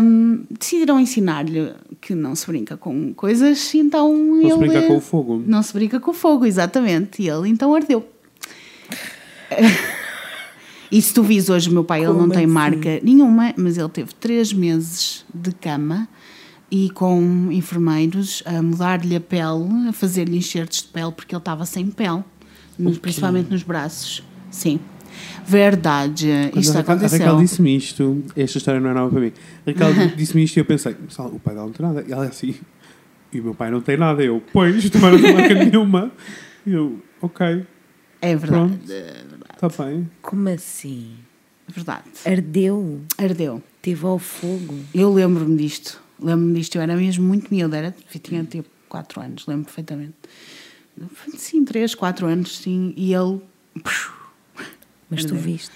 Hum, 0.00 0.44
decidiram 0.50 0.98
ensinar-lhe 0.98 1.72
que 2.00 2.14
não 2.14 2.34
se 2.34 2.46
brinca 2.46 2.76
com 2.76 3.12
coisas, 3.14 3.72
e 3.74 3.78
então 3.78 4.12
Não 4.12 4.40
ele. 4.40 4.50
se 4.52 4.58
brincar 4.58 4.86
com 4.88 4.96
o 4.96 5.00
fogo. 5.00 5.42
Não 5.46 5.62
se 5.62 5.72
brinca 5.72 6.00
com 6.00 6.10
o 6.10 6.14
fogo, 6.14 6.44
exatamente. 6.46 7.22
E 7.22 7.28
ele 7.28 7.48
então 7.48 7.74
ardeu. 7.74 8.04
E 10.90 11.00
se 11.00 11.14
tu 11.14 11.22
vis 11.22 11.48
hoje 11.48 11.70
o 11.70 11.72
meu 11.72 11.84
pai, 11.84 12.00
ele 12.00 12.08
não 12.08 12.18
Como 12.20 12.32
tem 12.34 12.44
assim? 12.44 12.52
marca 12.52 13.00
nenhuma, 13.02 13.54
mas 13.56 13.78
ele 13.78 13.88
teve 13.88 14.12
três 14.14 14.52
meses 14.52 15.24
de 15.32 15.50
cama 15.52 16.06
e 16.74 16.88
com 16.90 17.48
enfermeiros 17.52 18.42
a 18.46 18.62
mudar-lhe 18.62 19.14
a 19.14 19.20
pele, 19.20 19.88
a 19.88 19.92
fazer-lhe 19.92 20.38
enxertos 20.38 20.78
de 20.82 20.88
pele, 20.88 21.12
porque 21.12 21.34
ele 21.34 21.40
estava 21.40 21.66
sem 21.66 21.86
pele, 21.90 22.24
nos- 22.78 22.96
principalmente 22.98 23.50
nos 23.50 23.62
braços. 23.62 24.22
Sim. 24.50 24.80
Verdade. 25.46 26.28
Quando 26.52 26.62
Isto 26.62 26.72
a 26.72 26.76
Raquel, 26.78 26.92
a 26.94 26.96
aconteceu. 26.96 27.18
Raquel 27.26 27.40
disse-me 27.42 27.76
isto, 27.76 28.24
esta 28.34 28.56
história 28.58 28.80
não 28.80 28.88
é 28.90 28.94
nova 28.94 29.10
para 29.10 29.20
mim. 29.20 29.32
A 29.66 29.70
Raquel 29.70 30.08
disse-me 30.16 30.44
isto 30.44 30.56
e 30.56 30.60
eu 30.60 30.64
pensei, 30.64 30.96
"Sal, 31.10 31.26
o 31.28 31.38
pai 31.38 31.54
dela 31.54 31.66
não 31.66 31.72
tem 31.74 31.86
nada. 31.86 32.04
E 32.08 32.12
ela 32.12 32.24
é 32.24 32.28
assim, 32.28 32.54
e 33.32 33.40
o 33.40 33.44
meu 33.44 33.54
pai 33.54 33.70
não 33.70 33.80
tem 33.82 33.96
nada. 33.98 34.22
Eu, 34.22 34.42
pois, 34.52 34.88
também 34.88 35.12
não 35.12 35.20
tem 35.20 35.34
marca 35.34 35.52
nenhuma. 35.64 36.10
E 36.66 36.72
eu, 36.72 37.00
ok, 37.20 37.66
É 38.22 38.34
verdade. 38.36 38.78
está 39.54 39.84
bem. 39.84 40.08
Como 40.22 40.48
assim? 40.48 41.10
É 41.68 41.72
verdade. 41.72 42.04
Ardeu? 42.24 43.00
Ardeu. 43.18 43.62
Teve 43.82 44.06
ao 44.06 44.18
fogo? 44.18 44.74
Eu 44.94 45.12
lembro-me 45.12 45.56
disto. 45.56 46.00
Lembro-me 46.22 46.54
disto. 46.54 46.76
Eu 46.76 46.82
era 46.82 46.94
mesmo 46.96 47.24
muito 47.26 47.52
miúda. 47.52 47.76
Era, 47.76 47.94
tinha 48.22 48.44
tipo 48.44 48.68
4 48.88 49.20
anos, 49.20 49.46
lembro 49.46 49.64
perfeitamente. 49.64 50.14
Sim, 51.36 51.64
3, 51.64 51.94
4 51.94 52.26
anos, 52.26 52.58
sim. 52.58 52.92
E 52.96 53.12
ele. 53.14 53.40
Mas 55.10 55.24
tu 55.24 55.34
viste? 55.34 55.70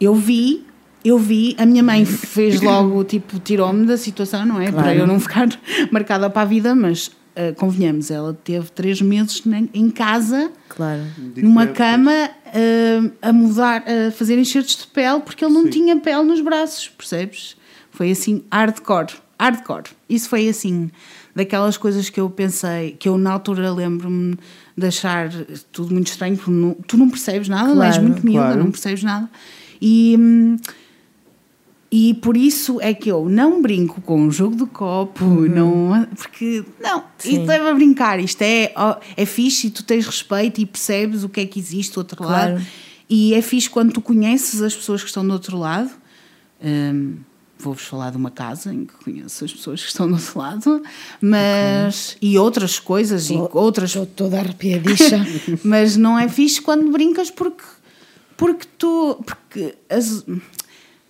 Eu 0.00 0.14
vi, 0.14 0.64
eu 1.04 1.18
vi. 1.18 1.54
A 1.58 1.66
minha 1.66 1.82
mãe 1.82 2.04
fez 2.04 2.60
logo, 2.62 3.02
tipo, 3.04 3.38
tirou-me 3.38 3.86
da 3.86 3.96
situação, 3.96 4.44
não 4.44 4.60
é? 4.60 4.70
Para 4.70 4.82
Claro. 4.84 4.98
eu 4.98 5.06
não 5.06 5.18
ficar 5.20 5.48
marcada 5.90 6.28
para 6.30 6.42
a 6.42 6.44
vida, 6.44 6.74
mas 6.74 7.10
ah, 7.36 7.52
convenhamos, 7.56 8.10
ela 8.10 8.34
teve 8.34 8.70
três 8.70 9.00
meses 9.00 9.42
em 9.72 9.90
casa, 9.90 10.50
Claro. 10.68 11.02
numa 11.36 11.66
cama, 11.68 12.12
ah, 12.46 13.10
a 13.28 13.32
mudar, 13.32 13.84
a 13.86 14.10
fazer 14.10 14.38
enxertos 14.38 14.76
de 14.76 14.86
pele, 14.88 15.20
porque 15.20 15.44
ele 15.44 15.54
não 15.54 15.64
Sim. 15.64 15.70
tinha 15.70 15.96
pele 15.98 16.24
nos 16.24 16.40
braços, 16.40 16.88
percebes? 16.88 17.56
Foi 17.90 18.10
assim, 18.10 18.44
hardcore, 18.52 19.12
hardcore. 19.38 19.84
Isso 20.08 20.28
foi 20.28 20.48
assim, 20.48 20.90
daquelas 21.34 21.76
coisas 21.76 22.10
que 22.10 22.20
eu 22.20 22.28
pensei, 22.28 22.92
que 22.98 23.08
eu 23.08 23.16
na 23.18 23.32
altura 23.32 23.72
lembro-me 23.72 24.36
de 24.76 24.86
achar 24.86 25.30
tudo 25.72 25.92
muito 25.94 26.08
estranho, 26.08 26.36
porque 26.36 26.50
não- 26.50 26.74
tu 26.86 26.96
não 26.96 27.08
percebes 27.08 27.48
nada, 27.48 27.74
não 27.74 27.82
és 27.82 27.96
Claro, 27.96 28.08
muito 28.08 28.24
miúda, 28.26 28.40
claro. 28.46 28.58
não 28.64 28.70
percebes 28.70 29.02
nada. 29.02 29.28
E. 29.80 30.16
e 31.90 32.14
por 32.14 32.36
isso 32.36 32.78
é 32.82 32.92
que 32.92 33.10
eu 33.10 33.28
não 33.30 33.62
brinco 33.62 34.00
com 34.02 34.26
o 34.26 34.30
jogo 34.30 34.54
do 34.54 34.66
copo, 34.66 35.24
não, 35.24 36.06
porque 36.16 36.62
não, 36.82 36.98
Uhum. 36.98 37.04
Sim. 37.16 37.30
isto 37.32 37.46
leva 37.46 37.70
a 37.70 37.74
brincar, 37.74 38.20
isto 38.20 38.42
é, 38.42 38.72
é 39.16 39.24
fixe 39.24 39.68
e 39.68 39.70
tu 39.70 39.82
tens 39.82 40.04
respeito 40.04 40.60
e 40.60 40.66
percebes 40.66 41.24
o 41.24 41.28
que 41.30 41.40
é 41.40 41.46
que 41.46 41.58
existe 41.58 41.94
do 41.94 41.98
outro 41.98 42.16
Claro. 42.18 42.54
lado. 42.54 42.66
E 43.08 43.32
é 43.32 43.40
fixe 43.40 43.70
quando 43.70 43.92
tu 43.92 44.02
conheces 44.02 44.60
as 44.60 44.74
pessoas 44.76 45.00
que 45.00 45.08
estão 45.08 45.26
do 45.26 45.32
outro 45.32 45.56
lado. 45.56 45.90
Hum, 46.62 47.14
Vou-vos 47.60 47.82
falar 47.82 48.10
de 48.10 48.16
uma 48.16 48.30
casa 48.30 48.72
em 48.72 48.84
que 48.84 48.94
conheço 49.04 49.44
as 49.44 49.52
pessoas 49.52 49.82
que 49.82 49.88
estão 49.88 50.06
do 50.06 50.14
outro 50.14 50.38
lado, 50.38 50.82
mas. 51.20 52.16
e 52.22 52.38
outras 52.38 52.78
coisas, 52.78 53.30
e 53.30 53.34
outras 53.52 53.90
Estou 53.90 54.06
toda 54.06 54.38
arrepiadiça. 54.38 55.16
mas 55.64 55.96
não 55.96 56.18
é 56.18 56.28
fixe 56.28 56.60
quando 56.62 56.90
brincas 56.90 57.30
porque, 57.30 57.64
porque 58.36 58.66
tu. 58.78 59.22
Porque 59.24 59.74
as- 59.90 60.24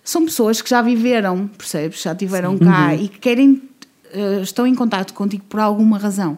são 0.03 0.25
pessoas 0.25 0.59
que 0.61 0.69
já 0.69 0.81
viveram, 0.81 1.47
percebes? 1.47 2.01
Já 2.01 2.15
tiveram 2.15 2.57
cá 2.57 2.95
e 2.95 3.07
que 3.07 3.19
querem. 3.19 3.61
eh, 4.11 4.39
estão 4.41 4.65
em 4.65 4.73
contato 4.73 5.13
contigo 5.13 5.43
por 5.47 5.59
alguma 5.59 5.97
razão. 5.99 6.35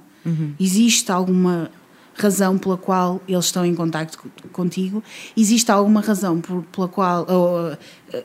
Existe 0.59 1.09
alguma 1.11 1.71
razão 2.13 2.57
pela 2.57 2.77
qual 2.77 3.21
eles 3.27 3.45
estão 3.45 3.65
em 3.65 3.73
contato 3.73 4.17
co- 4.17 4.29
contigo? 4.51 5.01
Existe 5.37 5.71
alguma 5.71 6.01
razão 6.01 6.41
por- 6.41 6.63
pela 6.63 6.87
qual. 6.89 7.25
ou, 7.29 7.71
eh, 8.11 8.23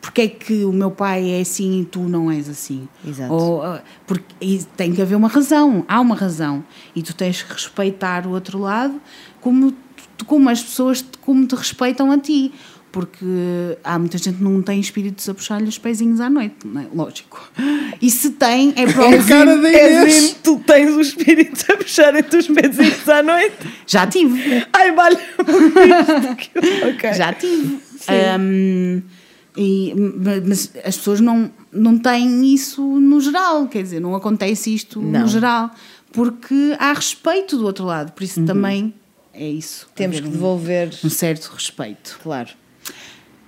porque 0.00 0.22
é 0.22 0.28
que 0.28 0.64
o 0.64 0.72
meu 0.72 0.90
pai 0.90 1.30
é 1.30 1.40
assim 1.40 1.80
e 1.82 1.84
tu 1.84 2.00
não 2.00 2.30
és 2.30 2.48
assim? 2.48 2.88
Exato. 3.06 3.32
Ou, 3.32 3.62
ah, 3.62 3.82
porque 4.06 4.24
e 4.40 4.58
tem 4.76 4.92
que 4.92 5.02
haver 5.02 5.14
uma 5.16 5.28
razão, 5.28 5.84
há 5.88 6.00
uma 6.00 6.14
razão. 6.14 6.64
E 6.96 7.02
tu 7.02 7.14
tens 7.14 7.42
que 7.42 7.52
respeitar 7.52 8.26
o 8.26 8.30
outro 8.30 8.58
lado 8.58 9.00
como, 9.40 9.74
como 10.26 10.48
as 10.48 10.62
pessoas 10.62 11.02
te- 11.02 11.18
como 11.20 11.46
te 11.46 11.54
respeitam 11.54 12.10
a 12.10 12.18
ti. 12.18 12.52
Porque 12.92 13.24
há 13.84 13.96
muita 14.00 14.18
gente 14.18 14.38
que 14.38 14.42
não 14.42 14.60
tem 14.62 14.80
espíritos 14.80 15.28
a 15.28 15.32
puxar-lhe 15.34 15.68
os 15.68 15.78
pezinhos 15.78 16.20
à 16.20 16.28
noite, 16.28 16.56
não 16.66 16.80
é? 16.80 16.86
Lógico. 16.92 17.48
E 18.02 18.10
se 18.10 18.30
tem, 18.30 18.72
é 18.76 18.84
para 18.92 19.04
É 19.14 19.18
a 19.20 19.22
cara 19.22 19.56
da 19.58 19.68
Inês. 19.70 20.30
in- 20.32 20.34
tu 20.42 20.58
tens 20.66 20.90
o 20.96 21.00
espírito 21.00 21.64
a 21.72 21.76
puxar 21.76 22.12
entre 22.16 22.38
os 22.38 22.48
pezinhos 22.48 23.08
à 23.08 23.22
noite. 23.22 23.54
Já 23.86 24.08
tive. 24.08 24.66
Ai, 24.72 24.90
vale. 24.90 25.16
ok. 26.94 27.12
Já 27.14 27.32
tive. 27.32 27.78
Ahm, 28.08 29.02
e, 29.56 29.94
mas 30.46 30.72
as 30.84 30.96
pessoas 30.96 31.20
não, 31.20 31.50
não 31.72 31.98
têm 31.98 32.54
isso 32.54 32.82
no 32.82 33.20
geral, 33.20 33.66
quer 33.66 33.82
dizer, 33.82 34.00
não 34.00 34.14
acontece 34.14 34.74
isto 34.74 35.00
Não. 35.00 35.20
no 35.20 35.28
geral, 35.28 35.70
porque 36.12 36.76
há 36.78 36.92
respeito 36.92 37.56
do 37.56 37.64
outro 37.64 37.84
lado, 37.84 38.12
por 38.12 38.22
isso 38.22 38.44
também 38.44 38.94
é 39.32 39.48
isso. 39.48 39.88
Temos 39.94 40.20
que 40.20 40.28
devolver. 40.28 40.90
um 41.04 41.10
certo 41.10 41.50
respeito. 41.54 42.18
Claro. 42.22 42.50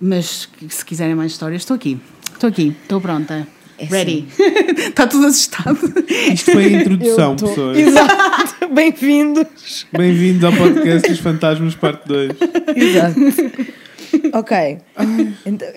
Mas 0.01 0.49
se 0.69 0.85
quiserem 0.85 1.15
mais 1.15 1.33
histórias, 1.33 1.63
estou 1.63 1.75
aqui. 1.77 2.01
Estou 2.33 2.49
aqui, 2.49 2.75
estou 2.83 3.01
pronta. 3.01 3.47
É 3.79 3.85
Ready. 3.85 4.27
Está 4.89 5.07
tudo 5.07 5.27
assustado. 5.27 5.79
Isto 6.33 6.53
foi 6.53 6.65
a 6.67 6.81
introdução, 6.81 7.37
pessoas. 7.37 7.79
Exato. 7.79 8.69
Bem-vindos. 8.73 9.87
Bem-vindos 9.93 10.45
ao 10.45 10.53
podcast 10.53 11.09
dos 11.09 11.19
Fantasmas, 11.19 11.75
parte 11.75 12.07
2. 12.07 12.31
Exato. 12.77 13.21
ok. 14.33 14.79
Então, 15.47 15.69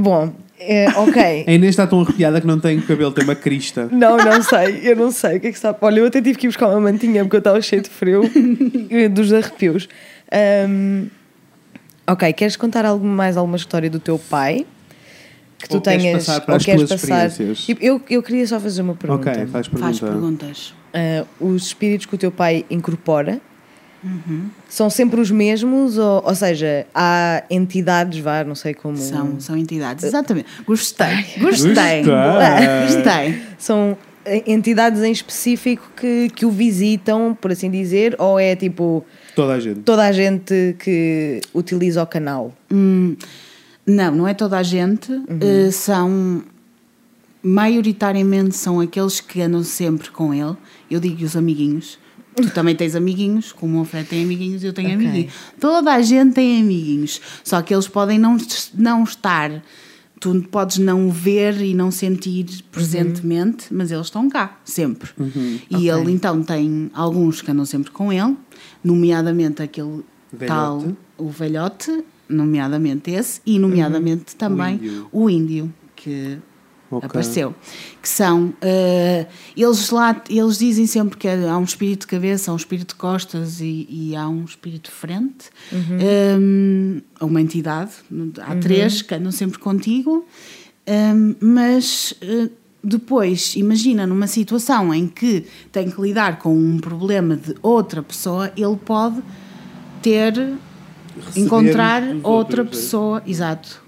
bom, 0.00 0.32
é, 0.58 0.88
ok. 0.96 1.44
A 1.46 1.52
Inês 1.52 1.70
está 1.70 1.86
tão 1.86 2.00
arrepiada 2.00 2.40
que 2.40 2.46
não 2.46 2.58
tem 2.60 2.80
cabelo, 2.80 3.12
tem 3.12 3.24
uma 3.24 3.34
crista. 3.34 3.88
Não, 3.90 4.16
não 4.16 4.42
sei, 4.42 4.80
eu 4.82 4.96
não 4.96 5.10
sei 5.10 5.36
o 5.36 5.40
que 5.40 5.48
é 5.48 5.50
que 5.50 5.56
está. 5.56 5.74
Olha, 5.80 6.00
eu 6.00 6.06
até 6.06 6.20
tive 6.20 6.38
que 6.38 6.46
ir 6.46 6.48
buscar 6.50 6.68
uma 6.68 6.80
mantinha 6.80 7.22
porque 7.24 7.36
eu 7.36 7.38
estava 7.38 7.60
cheio 7.60 7.82
de 7.82 7.88
frio 7.90 8.22
dos 9.10 9.32
arrepios. 9.32 9.88
Ahm, 10.30 11.06
ok, 12.06 12.32
queres 12.32 12.56
contar 12.56 12.84
algo, 12.84 13.04
mais 13.06 13.36
alguma 13.36 13.56
história 13.56 13.90
do 13.90 13.98
teu 13.98 14.18
pai? 14.18 14.66
Que 15.58 15.68
tu 15.68 15.76
Ou 15.76 15.80
queres 15.80 16.02
tenhas. 16.02 16.26
passar 16.26 16.40
para 16.40 16.54
ou 16.54 16.56
as 16.56 16.64
queres 16.64 16.80
tuas 16.88 17.00
passar. 17.00 17.26
experiências? 17.28 17.64
Tipo, 17.66 17.84
Eu, 17.84 18.00
eu 18.10 18.22
queria 18.22 18.44
só 18.46 18.58
fazer 18.58 18.82
uma 18.82 18.94
pergunta. 18.96 19.30
Ok, 19.30 19.46
faz 19.46 19.68
pergunta. 19.68 19.86
Faz 19.86 20.00
perguntas. 20.00 20.74
Ah, 20.92 21.24
os 21.40 21.66
espíritos 21.66 22.06
que 22.06 22.14
o 22.14 22.18
teu 22.18 22.32
pai 22.32 22.64
incorpora 22.68 23.40
são 24.68 24.90
sempre 24.90 25.20
os 25.20 25.30
mesmos? 25.30 25.98
Ou, 25.98 26.22
ou 26.24 26.34
seja, 26.34 26.86
há 26.94 27.42
entidades, 27.50 28.18
vá, 28.18 28.44
não 28.44 28.54
sei 28.54 28.74
como. 28.74 28.96
São, 28.96 29.38
são 29.40 29.56
entidades. 29.56 30.04
Exatamente. 30.04 30.46
Gostei. 30.66 31.24
Gostei. 31.40 32.02
Gostei. 32.04 33.42
São 33.58 33.96
entidades 34.46 35.02
em 35.02 35.10
específico 35.12 35.90
que, 35.96 36.30
que 36.30 36.46
o 36.46 36.50
visitam, 36.50 37.36
por 37.40 37.50
assim 37.52 37.70
dizer, 37.70 38.14
ou 38.18 38.38
é 38.38 38.54
tipo 38.56 39.04
Toda 39.34 39.54
a 39.54 39.60
gente. 39.60 39.80
toda 39.80 40.04
a 40.04 40.12
gente 40.12 40.76
que 40.78 41.40
utiliza 41.54 42.02
o 42.02 42.06
canal? 42.06 42.52
Hum, 42.70 43.16
não, 43.86 44.14
não 44.14 44.28
é 44.28 44.34
toda 44.34 44.58
a 44.58 44.62
gente. 44.62 45.10
Eh, 45.40 45.70
são. 45.70 46.42
Maioritariamente 47.42 48.54
são 48.54 48.78
aqueles 48.78 49.20
que 49.20 49.42
andam 49.42 49.64
sempre 49.64 50.10
com 50.10 50.32
ele. 50.32 50.56
Eu 50.88 51.00
digo 51.00 51.24
os 51.24 51.36
amiguinhos. 51.36 51.98
Tu 52.34 52.50
também 52.50 52.74
tens 52.74 52.94
amiguinhos, 52.96 53.52
como 53.52 53.80
o 53.80 53.84
Fred 53.84 54.08
tem 54.08 54.24
amiguinhos, 54.24 54.64
eu 54.64 54.72
tenho 54.72 54.94
Ok. 54.94 55.06
amiguinhos. 55.06 55.32
Toda 55.60 55.92
a 55.92 56.00
gente 56.02 56.34
tem 56.34 56.62
amiguinhos. 56.62 57.20
Só 57.44 57.60
que 57.62 57.74
eles 57.74 57.86
podem 57.88 58.18
não, 58.18 58.36
não 58.74 59.04
estar. 59.04 59.62
Tu 60.18 60.40
podes 60.50 60.78
não 60.78 61.10
ver 61.10 61.60
e 61.60 61.74
não 61.74 61.90
sentir 61.90 62.46
presentemente, 62.70 63.66
mas 63.72 63.90
eles 63.90 64.06
estão 64.06 64.28
cá, 64.30 64.58
sempre. 64.64 65.10
E 65.68 65.90
Ok. 65.90 65.90
ele 66.02 66.12
então 66.12 66.42
tem 66.44 66.90
alguns 66.94 67.42
que 67.42 67.50
andam 67.50 67.64
sempre 67.64 67.90
com 67.90 68.12
ele, 68.12 68.36
nomeadamente 68.84 69.62
aquele 69.62 70.04
Velhote. 70.32 70.46
tal, 70.46 70.92
o 71.18 71.28
velhote, 71.28 72.04
nomeadamente 72.28 73.10
esse, 73.10 73.40
e 73.44 73.58
nomeadamente 73.58 74.36
também 74.36 74.76
índio. 74.76 75.08
o 75.12 75.28
índio, 75.28 75.74
que 75.96 76.38
Ok. 76.96 77.06
apareceu. 77.06 77.54
Que 78.00 78.08
são. 78.08 78.52
eh, 78.60 79.26
eles 79.56 79.90
lá 79.90 80.20
eles 80.28 80.58
dizem 80.58 80.86
sempre 80.86 81.16
que 81.18 81.28
há 81.28 81.56
um 81.58 81.64
espírito 81.64 82.00
de 82.02 82.06
cabeça, 82.08 82.50
há 82.50 82.54
um 82.54 82.56
espírito 82.56 82.88
de 82.88 82.94
costas 82.96 83.60
e, 83.60 83.86
e 83.90 84.16
há 84.16 84.28
um 84.28 84.44
espírito 84.44 84.90
de 84.90 84.96
frente. 84.96 85.50
Um, 85.72 87.00
uma 87.20 87.40
entidade. 87.40 87.92
Há 88.40 88.56
três 88.56 89.02
que 89.02 89.14
andam 89.14 89.32
sempre 89.32 89.58
contigo. 89.58 90.26
Um, 90.86 91.34
mas. 91.40 92.14
eh, 92.22 92.48
depois, 92.84 93.54
imagina 93.54 94.06
numa 94.06 94.26
situação 94.26 94.92
em 94.92 95.06
que 95.06 95.46
tem 95.70 95.88
que 95.88 96.00
lidar 96.00 96.38
com 96.40 96.52
um 96.52 96.78
problema 96.78 97.36
de 97.36 97.54
outra 97.62 98.02
pessoa, 98.02 98.52
ele 98.56 98.76
pode 98.76 99.22
ter, 100.02 100.32
Receber 100.32 100.56
encontrar 101.36 102.02
outra 102.24 102.28
outros, 102.28 102.58
é? 102.58 102.64
pessoa, 102.64 103.22
exato, 103.24 103.81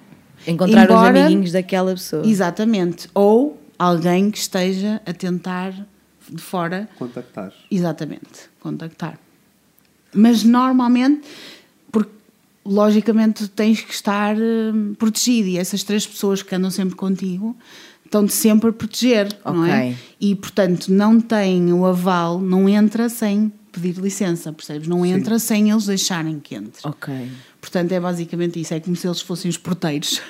Encontrar 0.46 0.84
os 0.84 0.90
Embora- 0.90 1.20
amiguinhos 1.20 1.52
daquela 1.52 1.92
pessoa. 1.92 2.26
Exatamente. 2.26 3.08
Ou 3.14 3.60
alguém 3.78 4.30
que 4.30 4.38
esteja 4.38 5.00
a 5.06 5.12
tentar 5.12 5.72
de 6.28 6.40
fora, 6.40 6.88
Contactar. 6.98 7.52
exatamente, 7.70 8.48
contactar. 8.60 9.18
Mas 10.14 10.42
normalmente, 10.44 11.22
porque 11.92 12.10
logicamente 12.64 13.46
tens 13.48 13.80
que 13.82 13.92
estar 13.92 14.36
hum, 14.36 14.94
protegido 14.98 15.48
e 15.48 15.58
essas 15.58 15.82
três 15.82 16.06
pessoas 16.06 16.42
que 16.42 16.54
andam 16.54 16.70
sempre 16.70 16.94
contigo 16.94 17.56
estão-te 18.04 18.32
sempre 18.32 18.70
a 18.70 18.72
proteger, 18.72 19.36
não 19.44 19.64
é? 19.66 19.94
E 20.20 20.34
portanto 20.36 20.88
não 20.88 21.20
tem 21.20 21.72
o 21.72 21.84
aval, 21.84 22.40
não 22.40 22.68
entra 22.68 23.08
sem 23.08 23.52
pedir 23.72 23.96
licença, 24.00 24.52
percebes? 24.52 24.86
Não 24.86 25.04
entra 25.04 25.38
sem 25.38 25.70
eles 25.70 25.86
deixarem 25.86 26.38
que 26.38 26.54
entre. 26.54 26.80
Ok. 26.88 27.12
Portanto, 27.64 27.92
é 27.92 27.98
basicamente 27.98 28.60
isso. 28.60 28.74
É 28.74 28.78
como 28.80 28.94
se 28.94 29.06
eles 29.06 29.22
fossem 29.22 29.48
os 29.48 29.56
porteiros. 29.56 30.20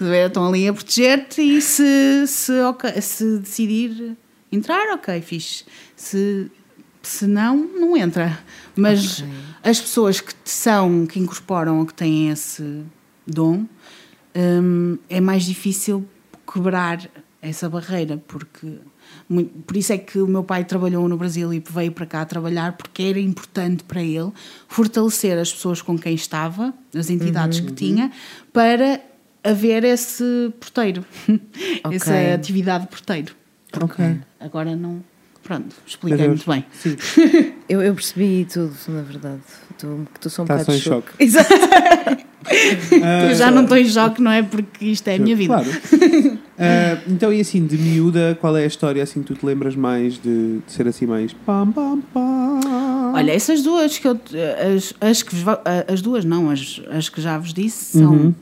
Ver? 0.00 0.28
Estão 0.32 0.48
ali 0.48 0.66
a 0.66 0.72
proteger-te 0.72 1.42
e 1.42 1.60
se, 1.60 2.26
se, 2.26 2.52
ok- 2.62 2.98
se 3.02 3.36
decidir 3.38 4.16
entrar, 4.50 4.94
ok, 4.94 5.20
fixe. 5.20 5.62
Se, 5.94 6.50
se 7.02 7.26
não, 7.26 7.54
não 7.58 7.94
entra. 7.98 8.38
Mas 8.74 9.20
Ok. 9.20 9.30
as 9.62 9.78
pessoas 9.78 10.20
que 10.22 10.32
são, 10.42 11.04
que 11.06 11.20
incorporam 11.20 11.80
ou 11.80 11.84
que 11.86 11.92
têm 11.92 12.30
esse 12.30 12.82
dom, 13.26 13.66
hum, 14.34 14.96
é 15.10 15.20
mais 15.20 15.44
difícil 15.44 16.02
quebrar 16.50 17.06
essa 17.42 17.68
barreira, 17.68 18.22
porque 18.26 18.78
por 19.66 19.76
isso 19.76 19.92
é 19.92 19.98
que 19.98 20.18
o 20.18 20.26
meu 20.26 20.42
pai 20.44 20.64
trabalhou 20.64 21.08
no 21.08 21.16
Brasil 21.16 21.52
e 21.52 21.62
veio 21.70 21.92
para 21.92 22.06
cá 22.06 22.24
trabalhar, 22.24 22.72
porque 22.72 23.02
era 23.02 23.20
importante 23.20 23.84
para 23.84 24.02
ele 24.02 24.30
fortalecer 24.68 25.38
as 25.38 25.52
pessoas 25.52 25.80
com 25.82 25.98
quem 25.98 26.14
estava, 26.14 26.72
as 26.94 27.08
entidades 27.10 27.60
que 27.60 27.72
tinha, 27.72 28.10
para 28.52 29.00
haver 29.44 29.84
esse 29.84 30.52
porteiro, 30.60 31.04
essa 31.90 32.34
atividade 32.34 32.84
de 32.84 32.90
porteiro. 32.90 33.34
Ok. 33.80 34.16
Agora 34.38 34.76
não. 34.76 35.02
Pronto, 35.42 35.74
expliquei 35.84 36.28
muito 36.28 36.48
bem. 36.48 36.64
Sim. 36.72 36.96
Eu, 37.68 37.80
eu 37.80 37.94
percebi 37.94 38.46
tudo, 38.52 38.74
na 38.88 39.00
verdade. 39.02 39.40
Tu, 39.78 40.06
que 40.12 40.20
tu 40.20 40.28
sou 40.30 40.44
um 40.44 40.46
Tá 40.46 40.58
bocado 40.58 40.66
só 40.66 40.72
em 40.72 40.78
de 40.78 40.84
choque. 40.84 41.08
choque. 41.08 41.16
Exato. 41.24 41.54
Eu 43.30 43.34
já 43.34 43.50
não 43.50 43.62
estou 43.62 43.78
em 43.78 43.88
choque, 43.88 44.20
não 44.20 44.30
é? 44.30 44.42
Porque 44.42 44.84
isto 44.84 45.08
é 45.08 45.14
a 45.14 45.18
minha 45.18 45.34
vida. 45.34 45.54
Claro. 45.54 46.38
Ah, 46.58 46.98
então, 47.08 47.32
e 47.32 47.40
assim, 47.40 47.66
de 47.66 47.76
miúda, 47.78 48.36
qual 48.40 48.56
é 48.56 48.64
a 48.64 48.66
história 48.66 49.02
assim 49.02 49.20
que 49.22 49.28
tu 49.28 49.34
te 49.34 49.44
lembras 49.46 49.74
mais 49.74 50.14
de, 50.14 50.58
de 50.58 50.72
ser 50.72 50.86
assim 50.86 51.06
mais 51.06 51.32
pam 51.32 51.72
pam 51.72 52.00
pam? 52.12 53.12
Olha, 53.14 53.32
essas 53.32 53.62
duas 53.62 53.98
que 53.98 54.06
eu. 54.06 54.18
As, 54.76 54.94
as, 55.00 55.22
que, 55.22 55.34
vos 55.34 55.56
as 55.88 56.00
duas 56.02 56.24
não, 56.24 56.50
as, 56.50 56.80
as 56.90 57.08
que 57.08 57.20
já 57.20 57.38
vos 57.38 57.52
disse 57.54 57.98
são 57.98 58.12
Uhum. 58.12 58.34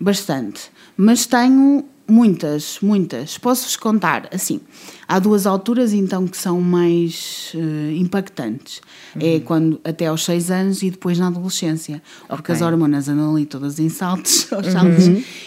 bastante. 0.00 0.70
Mas 0.96 1.26
tenho 1.26 1.84
muitas, 2.08 2.78
muitas. 2.80 3.36
Posso-vos 3.38 3.76
contar 3.76 4.28
assim. 4.32 4.60
Há 5.06 5.18
duas 5.18 5.46
alturas 5.46 5.92
então 5.92 6.26
que 6.26 6.36
são 6.36 6.60
mais 6.60 7.52
eh, 7.54 7.94
impactantes. 7.96 8.80
É 9.20 9.40
quando 9.40 9.80
até 9.84 10.06
aos 10.06 10.24
6 10.24 10.50
anos 10.50 10.82
e 10.82 10.90
depois 10.90 11.18
na 11.18 11.28
adolescência. 11.28 12.02
Porque 12.26 12.52
Ok. 12.52 12.54
as 12.54 12.62
hormonas 12.62 13.08
andam 13.08 13.34
ali 13.34 13.46
todas 13.46 13.78
em 13.78 13.88
saltos, 13.88 14.50
aos 14.52 14.66
saltos, 14.66 15.04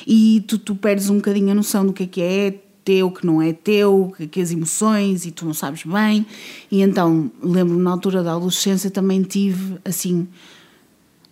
e 0.07 0.43
tu, 0.47 0.57
tu 0.57 0.75
perdes 0.75 1.09
um 1.09 1.15
bocadinho 1.15 1.51
a 1.51 1.55
noção 1.55 1.85
do 1.85 1.93
que 1.93 2.03
é 2.03 2.07
que 2.07 2.21
é 2.21 2.59
teu, 2.83 3.11
que 3.11 3.25
não 3.25 3.41
é 3.41 3.53
teu, 3.53 4.13
que, 4.17 4.27
que 4.27 4.41
as 4.41 4.51
emoções 4.51 5.25
e 5.25 5.31
tu 5.31 5.45
não 5.45 5.53
sabes 5.53 5.83
bem. 5.83 6.25
E 6.71 6.81
então, 6.81 7.31
lembro-me 7.41 7.81
na 7.83 7.91
altura 7.91 8.23
da 8.23 8.33
adolescência 8.33 8.89
também 8.89 9.21
tive 9.21 9.77
assim 9.85 10.27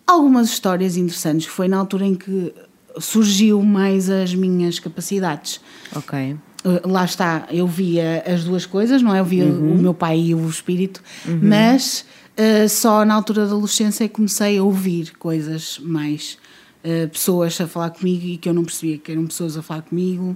algumas 0.06 0.50
histórias 0.50 0.98
interessantes. 0.98 1.48
Foi 1.48 1.68
na 1.68 1.78
altura 1.78 2.06
em 2.06 2.16
que 2.16 2.54
surgiu 3.00 3.62
mais 3.62 4.10
as 4.10 4.34
minhas 4.34 4.80
capacidades. 4.80 5.60
Ok. 5.96 6.36
Uh, 6.64 6.88
Lá 6.88 7.06
está, 7.06 7.48
eu 7.52 7.66
via 7.66 8.24
as 8.28 8.44
duas 8.44 8.66
coisas, 8.66 9.02
não 9.02 9.16
é? 9.16 9.20
Eu 9.20 9.26
via 9.26 9.46
o 9.46 9.78
meu 9.78 9.94
pai 9.94 10.20
e 10.20 10.36
o 10.36 10.50
espírito, 10.50 11.02
mas 11.42 12.06
uh, 12.38 12.68
só 12.68 13.06
na 13.06 13.14
altura 13.14 13.46
da 13.46 13.54
adolescência 13.54 14.04
é 14.04 14.08
comecei 14.10 14.58
a 14.58 14.64
ouvir 14.64 15.14
coisas 15.18 15.80
mais 15.80 16.38
uh, 16.84 17.08
pessoas 17.10 17.60
a 17.62 17.68
falar 17.68 17.92
comigo 17.92 18.26
e 18.26 18.38
que 18.38 18.50
eu 18.50 18.54
não 18.54 18.66
percebia 18.66 18.98
que 18.98 19.12
eram 19.12 19.26
pessoas 19.26 19.56
a 19.56 19.62
falar 19.62 19.84
comigo 19.84 20.36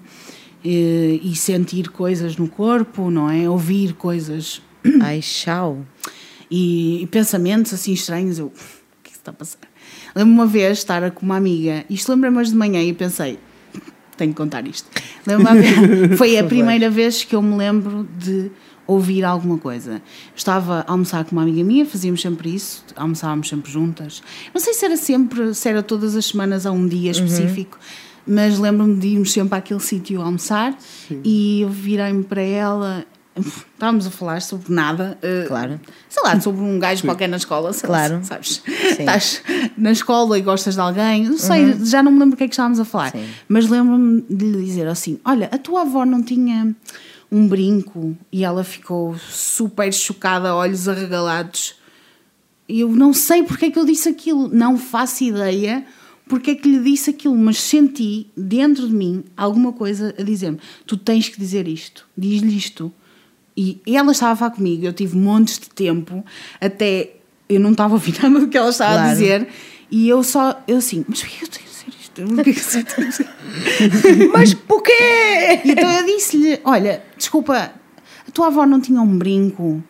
uh, 0.63 1.19
e 1.23 1.33
sentir 1.35 1.89
coisas 1.89 2.37
no 2.37 2.47
corpo, 2.47 3.11
não 3.11 3.29
é? 3.29 3.49
Ouvir 3.49 3.93
coisas 3.93 4.61
Ai, 5.01 5.19
tchau. 5.19 5.85
e, 6.49 7.03
e 7.03 7.07
pensamentos 7.07 7.73
assim 7.73 7.91
estranhos. 7.91 8.39
Eu, 8.39 8.47
o 8.47 8.49
que 9.03 9.09
é 9.09 9.09
que 9.09 9.11
se 9.11 9.17
está 9.17 9.31
a 9.31 9.33
passar? 9.33 9.72
Lembro-me 10.15 10.39
uma 10.39 10.45
vez 10.45 10.79
estar 10.79 11.09
com 11.11 11.25
uma 11.25 11.37
amiga, 11.37 11.85
isto 11.89 12.09
lembra-me 12.11 12.37
hoje 12.37 12.51
de 12.51 12.57
manhã 12.57 12.81
e 12.81 12.93
pensei, 12.93 13.39
tenho 14.17 14.31
que 14.31 14.37
contar 14.37 14.67
isto. 14.67 14.89
Lembro-me 15.25 15.49
uma 15.49 15.61
vez, 15.61 16.17
foi 16.17 16.37
a 16.37 16.43
primeira 16.43 16.89
vez 16.89 17.23
que 17.23 17.35
eu 17.35 17.41
me 17.41 17.55
lembro 17.55 18.07
de 18.17 18.51
ouvir 18.85 19.23
alguma 19.23 19.57
coisa. 19.57 20.01
Estava 20.35 20.85
a 20.87 20.91
almoçar 20.91 21.23
com 21.25 21.31
uma 21.31 21.41
amiga 21.41 21.63
minha, 21.63 21.85
fazíamos 21.85 22.21
sempre 22.21 22.53
isso, 22.53 22.83
almoçávamos 22.95 23.49
sempre 23.49 23.71
juntas. 23.71 24.21
Não 24.53 24.61
sei 24.61 24.73
se 24.73 24.85
era 24.85 24.97
sempre, 24.97 25.53
se 25.53 25.69
era 25.69 25.81
todas 25.81 26.15
as 26.15 26.25
semanas 26.25 26.65
a 26.65 26.71
um 26.71 26.87
dia 26.87 27.11
específico, 27.11 27.79
mas 28.25 28.57
lembro-me 28.57 28.95
de 28.95 29.07
irmos 29.09 29.31
sempre 29.31 29.57
àquele 29.57 29.79
sítio 29.79 30.21
almoçar 30.21 30.77
e 31.23 31.61
eu 31.61 31.69
virei-me 31.69 32.23
para 32.23 32.41
ela. 32.41 33.05
Estávamos 33.35 34.05
a 34.05 34.11
falar 34.11 34.41
sobre 34.41 34.71
nada. 34.73 35.17
eh, 35.21 35.45
Claro. 35.47 35.79
Sei 36.09 36.21
lá, 36.23 36.39
sobre 36.39 36.61
um 36.61 36.77
gajo 36.79 37.03
qualquer 37.03 37.27
na 37.27 37.37
escola. 37.37 37.73
sei 37.73 37.89
lá, 37.89 38.07
Claro. 38.07 38.23
Sabes? 38.23 38.61
Estás 38.67 39.41
na 39.77 39.91
escola 39.91 40.37
e 40.37 40.41
gostas 40.41 40.75
de 40.75 40.79
alguém. 40.81 41.25
Não 41.27 41.37
sei, 41.37 41.65
Uhum. 41.65 41.85
já 41.85 42.03
não 42.03 42.11
me 42.11 42.19
lembro 42.19 42.35
o 42.35 42.37
que 42.37 42.43
é 42.43 42.47
que 42.47 42.53
estávamos 42.53 42.79
a 42.79 42.85
falar. 42.85 43.11
Sim. 43.11 43.25
Mas 43.47 43.67
lembro-me 43.69 44.21
de 44.29 44.45
lhe 44.45 44.63
dizer 44.63 44.87
assim: 44.87 45.19
Olha, 45.25 45.49
a 45.51 45.57
tua 45.57 45.81
avó 45.81 46.05
não 46.05 46.21
tinha 46.21 46.75
um 47.31 47.47
brinco 47.47 48.15
e 48.31 48.43
ela 48.43 48.63
ficou 48.63 49.15
super 49.17 49.91
chocada, 49.91 50.53
olhos 50.55 50.87
arregalados. 50.87 51.75
E 52.69 52.81
eu 52.81 52.89
não 52.95 53.13
sei 53.13 53.43
porque 53.43 53.65
é 53.65 53.71
que 53.71 53.79
eu 53.79 53.85
disse 53.85 54.07
aquilo, 54.09 54.47
não 54.47 54.77
faço 54.77 55.23
ideia 55.23 55.83
porque 56.29 56.51
é 56.51 56.55
que 56.55 56.69
lhe 56.69 56.79
disse 56.81 57.09
aquilo, 57.09 57.35
mas 57.35 57.59
senti 57.59 58.27
dentro 58.37 58.87
de 58.87 58.93
mim 58.93 59.23
alguma 59.35 59.73
coisa 59.73 60.13
a 60.17 60.21
dizer-me: 60.23 60.59
Tu 60.85 60.95
tens 60.97 61.27
que 61.29 61.39
dizer 61.39 61.67
isto, 61.67 62.07
diz-lhe 62.15 62.55
isto. 62.55 62.93
E 63.55 63.79
ela 63.87 64.11
estava 64.11 64.31
a 64.33 64.35
falar 64.35 64.51
comigo, 64.51 64.85
eu 64.85 64.93
tive 64.93 65.15
montes 65.17 65.59
de 65.59 65.69
tempo, 65.69 66.25
até 66.59 67.11
eu 67.47 67.59
não 67.59 67.71
estava 67.71 67.93
a 67.93 67.95
ouvir 67.95 68.15
nada 68.21 68.39
do 68.39 68.47
que 68.47 68.57
ela 68.57 68.69
estava 68.69 68.93
a 68.93 68.95
Claro. 68.97 69.09
dizer, 69.11 69.47
e 69.91 70.09
eu 70.09 70.23
só, 70.23 70.61
eu 70.67 70.77
assim, 70.77 71.05
mas 71.07 71.21
porquê 71.21 71.37
que 71.37 71.43
eu 71.45 71.49
tenho 71.49 71.65
que 72.43 72.51
dizer 72.51 72.85
isto? 73.07 73.25
Mas 74.33 74.53
porquê? 74.53 74.93
então 75.65 75.89
eu 75.91 76.05
disse-lhe: 76.05 76.59
Olha, 76.63 77.03
desculpa, 77.17 77.73
a 78.27 78.31
tua 78.31 78.47
avó 78.47 78.65
não 78.67 78.79
tinha 78.79 79.01
um 79.01 79.17
brinco 79.17 79.83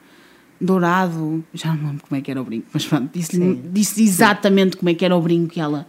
dourado? 0.60 1.44
Já 1.54 1.70
não 1.70 1.76
me 1.78 1.86
lembro 1.88 2.04
como 2.08 2.18
é 2.18 2.22
que 2.22 2.32
era 2.32 2.42
o 2.42 2.46
brinco, 2.46 2.68
mas 2.74 2.86
pronto, 2.86 3.10
disse-lhe 3.14 3.62
disse 3.72 4.02
exatamente 4.04 4.78
como 4.78 4.90
é 4.90 4.94
que 4.94 5.04
era 5.04 5.16
o 5.16 5.22
brinco 5.22 5.54
e 5.58 5.60
ela: 5.62 5.86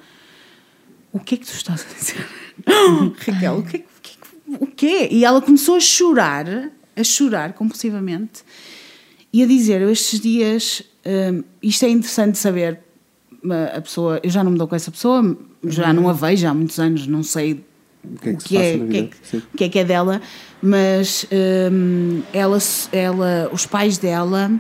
O 1.13 1.21
que 1.21 1.37
é 1.37 1.39
que 1.39 1.47
tu 1.47 1.53
estás 1.55 1.87
a 1.89 1.95
dizer? 1.95 2.27
Raquel, 3.27 3.59
o 3.59 3.63
que, 3.63 3.77
é 3.77 3.81
o 3.81 4.01
que, 4.03 4.11
é 4.11 4.57
que- 4.59 4.65
o 4.65 4.67
quê? 4.67 5.09
E 5.13 5.25
ela 5.25 5.41
começou 5.41 5.77
a 5.77 5.81
chorar, 5.81 6.47
a 6.97 7.05
chorar 7.05 7.53
compulsivamente 7.53 8.43
e 9.33 9.43
a 9.43 9.47
dizer: 9.47 9.83
Eu 9.83 9.91
estes 9.91 10.21
dias, 10.21 10.83
hum, 11.05 11.43
isto 11.63 11.85
é 11.85 11.89
interessante 11.89 12.39
saber. 12.39 12.81
A 13.75 13.81
pessoa, 13.81 14.21
eu 14.23 14.31
já 14.31 14.43
não 14.43 14.53
me 14.53 14.57
dou 14.59 14.67
com 14.67 14.75
essa 14.75 14.91
pessoa, 14.91 15.37
já 15.65 15.93
não 15.93 16.09
a 16.09 16.15
vejo 16.15 16.47
há 16.47 16.55
muitos 16.55 16.79
anos, 16.79 17.07
não 17.07 17.23
sei 17.23 17.63
O 18.03 18.19
que 18.19 18.29
é 18.31 18.33
que 18.33 18.45
que 18.45 18.57
é, 18.57 18.79
que 18.79 18.97
é, 18.97 19.11
que 19.57 19.65
é 19.65 19.69
que 19.69 19.79
é 19.81 19.85
dela, 19.85 20.23
mas 20.63 21.27
hum, 21.71 22.23
ela, 22.33 22.59
ela, 22.91 23.51
os 23.53 23.67
pais 23.67 23.99
dela, 23.99 24.51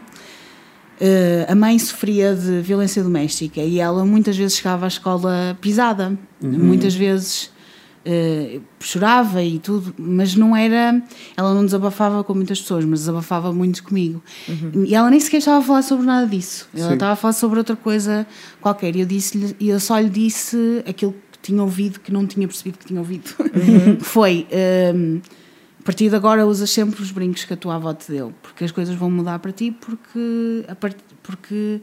eh, 1.00 1.46
a 1.48 1.54
mãe 1.54 1.78
sofria 1.78 2.34
de 2.34 2.60
violência 2.60 3.02
doméstica 3.02 3.60
e 3.60 3.80
ela 3.80 4.04
muitas 4.04 4.36
vezes 4.36 4.56
chegava 4.56 4.86
à 4.86 4.88
escola 4.88 5.58
pisada, 5.60 6.16
muitas 6.40 6.94
vezes 6.94 7.50
eh, 8.04 8.60
chorava 8.80 9.42
e 9.42 9.58
tudo, 9.58 9.94
mas 9.98 10.34
não 10.34 10.54
era, 10.54 11.02
ela 11.36 11.54
não 11.54 11.64
desabafava 11.64 12.22
com 12.22 12.34
muitas 12.34 12.60
pessoas, 12.60 12.84
mas 12.84 13.00
desabafava 13.00 13.52
muito 13.52 13.82
comigo. 13.82 14.22
E 14.86 14.94
ela 14.94 15.10
nem 15.10 15.18
sequer 15.18 15.38
estava 15.38 15.58
a 15.58 15.62
falar 15.62 15.82
sobre 15.82 16.04
nada 16.04 16.26
disso, 16.26 16.68
ela 16.74 16.88
Sim. 16.88 16.94
estava 16.94 17.12
a 17.12 17.16
falar 17.16 17.32
sobre 17.32 17.58
outra 17.58 17.76
coisa 17.76 18.26
qualquer 18.60 18.94
e 18.94 19.00
eu, 19.00 19.06
disse 19.06 19.56
eu 19.60 19.80
só 19.80 19.98
lhe 19.98 20.10
disse 20.10 20.82
aquilo 20.86 21.14
que 21.32 21.38
tinha 21.38 21.62
ouvido 21.62 22.00
que 22.00 22.12
não 22.12 22.26
tinha 22.26 22.46
percebido 22.46 22.78
que 22.78 22.86
tinha 22.86 23.00
ouvido. 23.00 23.34
que 23.98 24.04
foi. 24.04 24.46
hum, 24.94 25.20
a 25.80 25.82
partir 25.84 26.08
de 26.08 26.16
agora 26.16 26.46
usas 26.46 26.70
sempre 26.70 27.02
os 27.02 27.10
brincos 27.10 27.44
que 27.44 27.52
a 27.52 27.56
tua 27.58 27.74
avó 27.74 27.92
te 27.92 28.10
deu, 28.10 28.32
porque 28.42 28.64
as 28.64 28.72
coisas 28.72 28.94
vão 28.94 29.10
mudar 29.10 29.38
para 29.38 29.52
ti, 29.52 29.70
porque 29.70 30.64
a, 30.66 30.74
part... 30.74 30.96
porque 31.22 31.80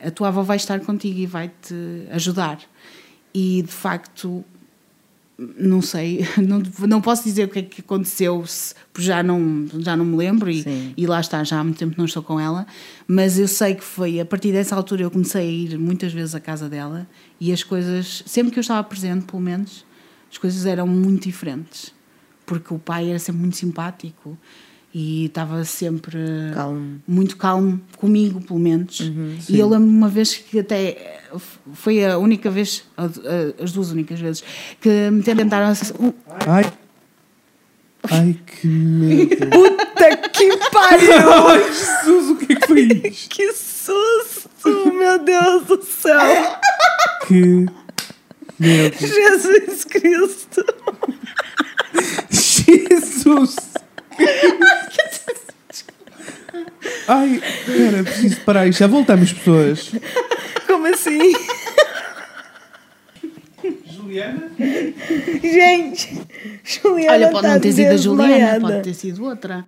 a 0.00 0.10
tua 0.12 0.28
avó 0.28 0.42
vai 0.42 0.56
estar 0.56 0.78
contigo 0.80 1.18
e 1.18 1.26
vai-te 1.26 1.74
ajudar. 2.12 2.60
E 3.34 3.62
de 3.62 3.72
facto, 3.72 4.44
não 5.38 5.80
sei, 5.80 6.26
não, 6.36 6.60
não 6.88 7.00
posso 7.00 7.22
dizer 7.22 7.44
o 7.44 7.48
que 7.48 7.60
é 7.60 7.62
que 7.62 7.80
aconteceu, 7.80 8.44
porque 8.92 9.06
já 9.06 9.22
não, 9.22 9.66
já 9.78 9.96
não 9.96 10.04
me 10.04 10.16
lembro 10.16 10.50
e, 10.50 10.94
e 10.96 11.06
lá 11.06 11.20
está, 11.20 11.44
já 11.44 11.60
há 11.60 11.64
muito 11.64 11.78
tempo 11.78 11.94
não 11.96 12.04
estou 12.04 12.22
com 12.22 12.40
ela, 12.40 12.66
mas 13.06 13.38
eu 13.38 13.46
sei 13.46 13.76
que 13.76 13.84
foi 13.84 14.18
a 14.18 14.26
partir 14.26 14.50
dessa 14.52 14.74
altura 14.74 15.02
eu 15.02 15.10
comecei 15.10 15.42
a 15.42 15.50
ir 15.50 15.78
muitas 15.78 16.12
vezes 16.12 16.34
à 16.34 16.40
casa 16.40 16.68
dela 16.68 17.08
e 17.40 17.52
as 17.52 17.62
coisas, 17.62 18.24
sempre 18.26 18.52
que 18.52 18.58
eu 18.58 18.62
estava 18.62 18.82
presente, 18.82 19.26
pelo 19.26 19.40
menos, 19.40 19.86
as 20.30 20.38
coisas 20.38 20.66
eram 20.66 20.86
muito 20.86 21.24
diferentes, 21.24 21.94
porque 22.44 22.74
o 22.74 22.78
pai 22.78 23.08
era 23.08 23.18
sempre 23.18 23.40
muito 23.40 23.56
simpático 23.56 24.36
e 24.94 25.26
estava 25.26 25.64
sempre 25.64 26.18
Calmo. 26.54 27.00
muito 27.06 27.36
calmo 27.36 27.80
comigo, 27.98 28.40
pelo 28.40 28.58
menos. 28.58 28.96
Sim. 28.96 29.38
e 29.48 29.58
eu 29.58 29.68
lembro 29.68 29.86
uma 29.88 30.08
vez 30.08 30.34
que 30.36 30.58
até 30.60 31.20
foi 31.74 32.04
a 32.04 32.16
única 32.18 32.50
vez, 32.50 32.84
a- 32.96 33.04
a- 33.04 33.62
as 33.62 33.72
duas 33.72 33.90
únicas 33.90 34.18
vezes, 34.18 34.42
que 34.80 35.10
me 35.10 35.22
tentaram. 35.22 35.72
uh, 35.72 36.14
Ai. 36.46 36.72
Ai, 38.10 38.36
que 38.46 38.66
medo. 38.66 39.36
Puta 39.50 40.16
que 40.32 40.56
pariu! 40.70 41.32
Ai, 41.48 41.64
Jesus, 41.72 42.30
o 42.30 42.36
que 42.36 42.52
é 42.52 42.56
que 42.56 42.66
foi 42.66 42.82
isto? 42.82 43.28
que 43.34 43.52
susto! 43.52 44.92
Meu 44.94 45.18
Deus 45.22 45.64
do 45.66 45.82
céu! 45.84 46.56
Que 47.26 47.66
medo. 48.58 48.96
Jesus 48.98 49.84
Cristo! 49.84 50.64
Jesus! 52.30 53.56
Ai, 57.06 57.36
espera, 57.36 58.02
preciso 58.04 58.40
parar 58.42 58.66
isto. 58.66 58.80
Já 58.80 58.86
voltamos, 58.86 59.32
pessoas. 59.32 59.92
Como 60.66 60.86
assim? 60.86 61.32
Juliana? 63.86 64.50
Gente! 65.42 66.22
Juliana 66.64 67.12
Olha, 67.12 67.30
pode 67.30 67.46
tá 67.46 67.54
não 67.54 67.60
ter 67.60 67.72
sido 67.72 67.90
a 67.90 67.96
Juliana, 67.96 68.60
pode 68.60 68.82
ter 68.82 68.94
sido 68.94 69.24
outra. 69.24 69.66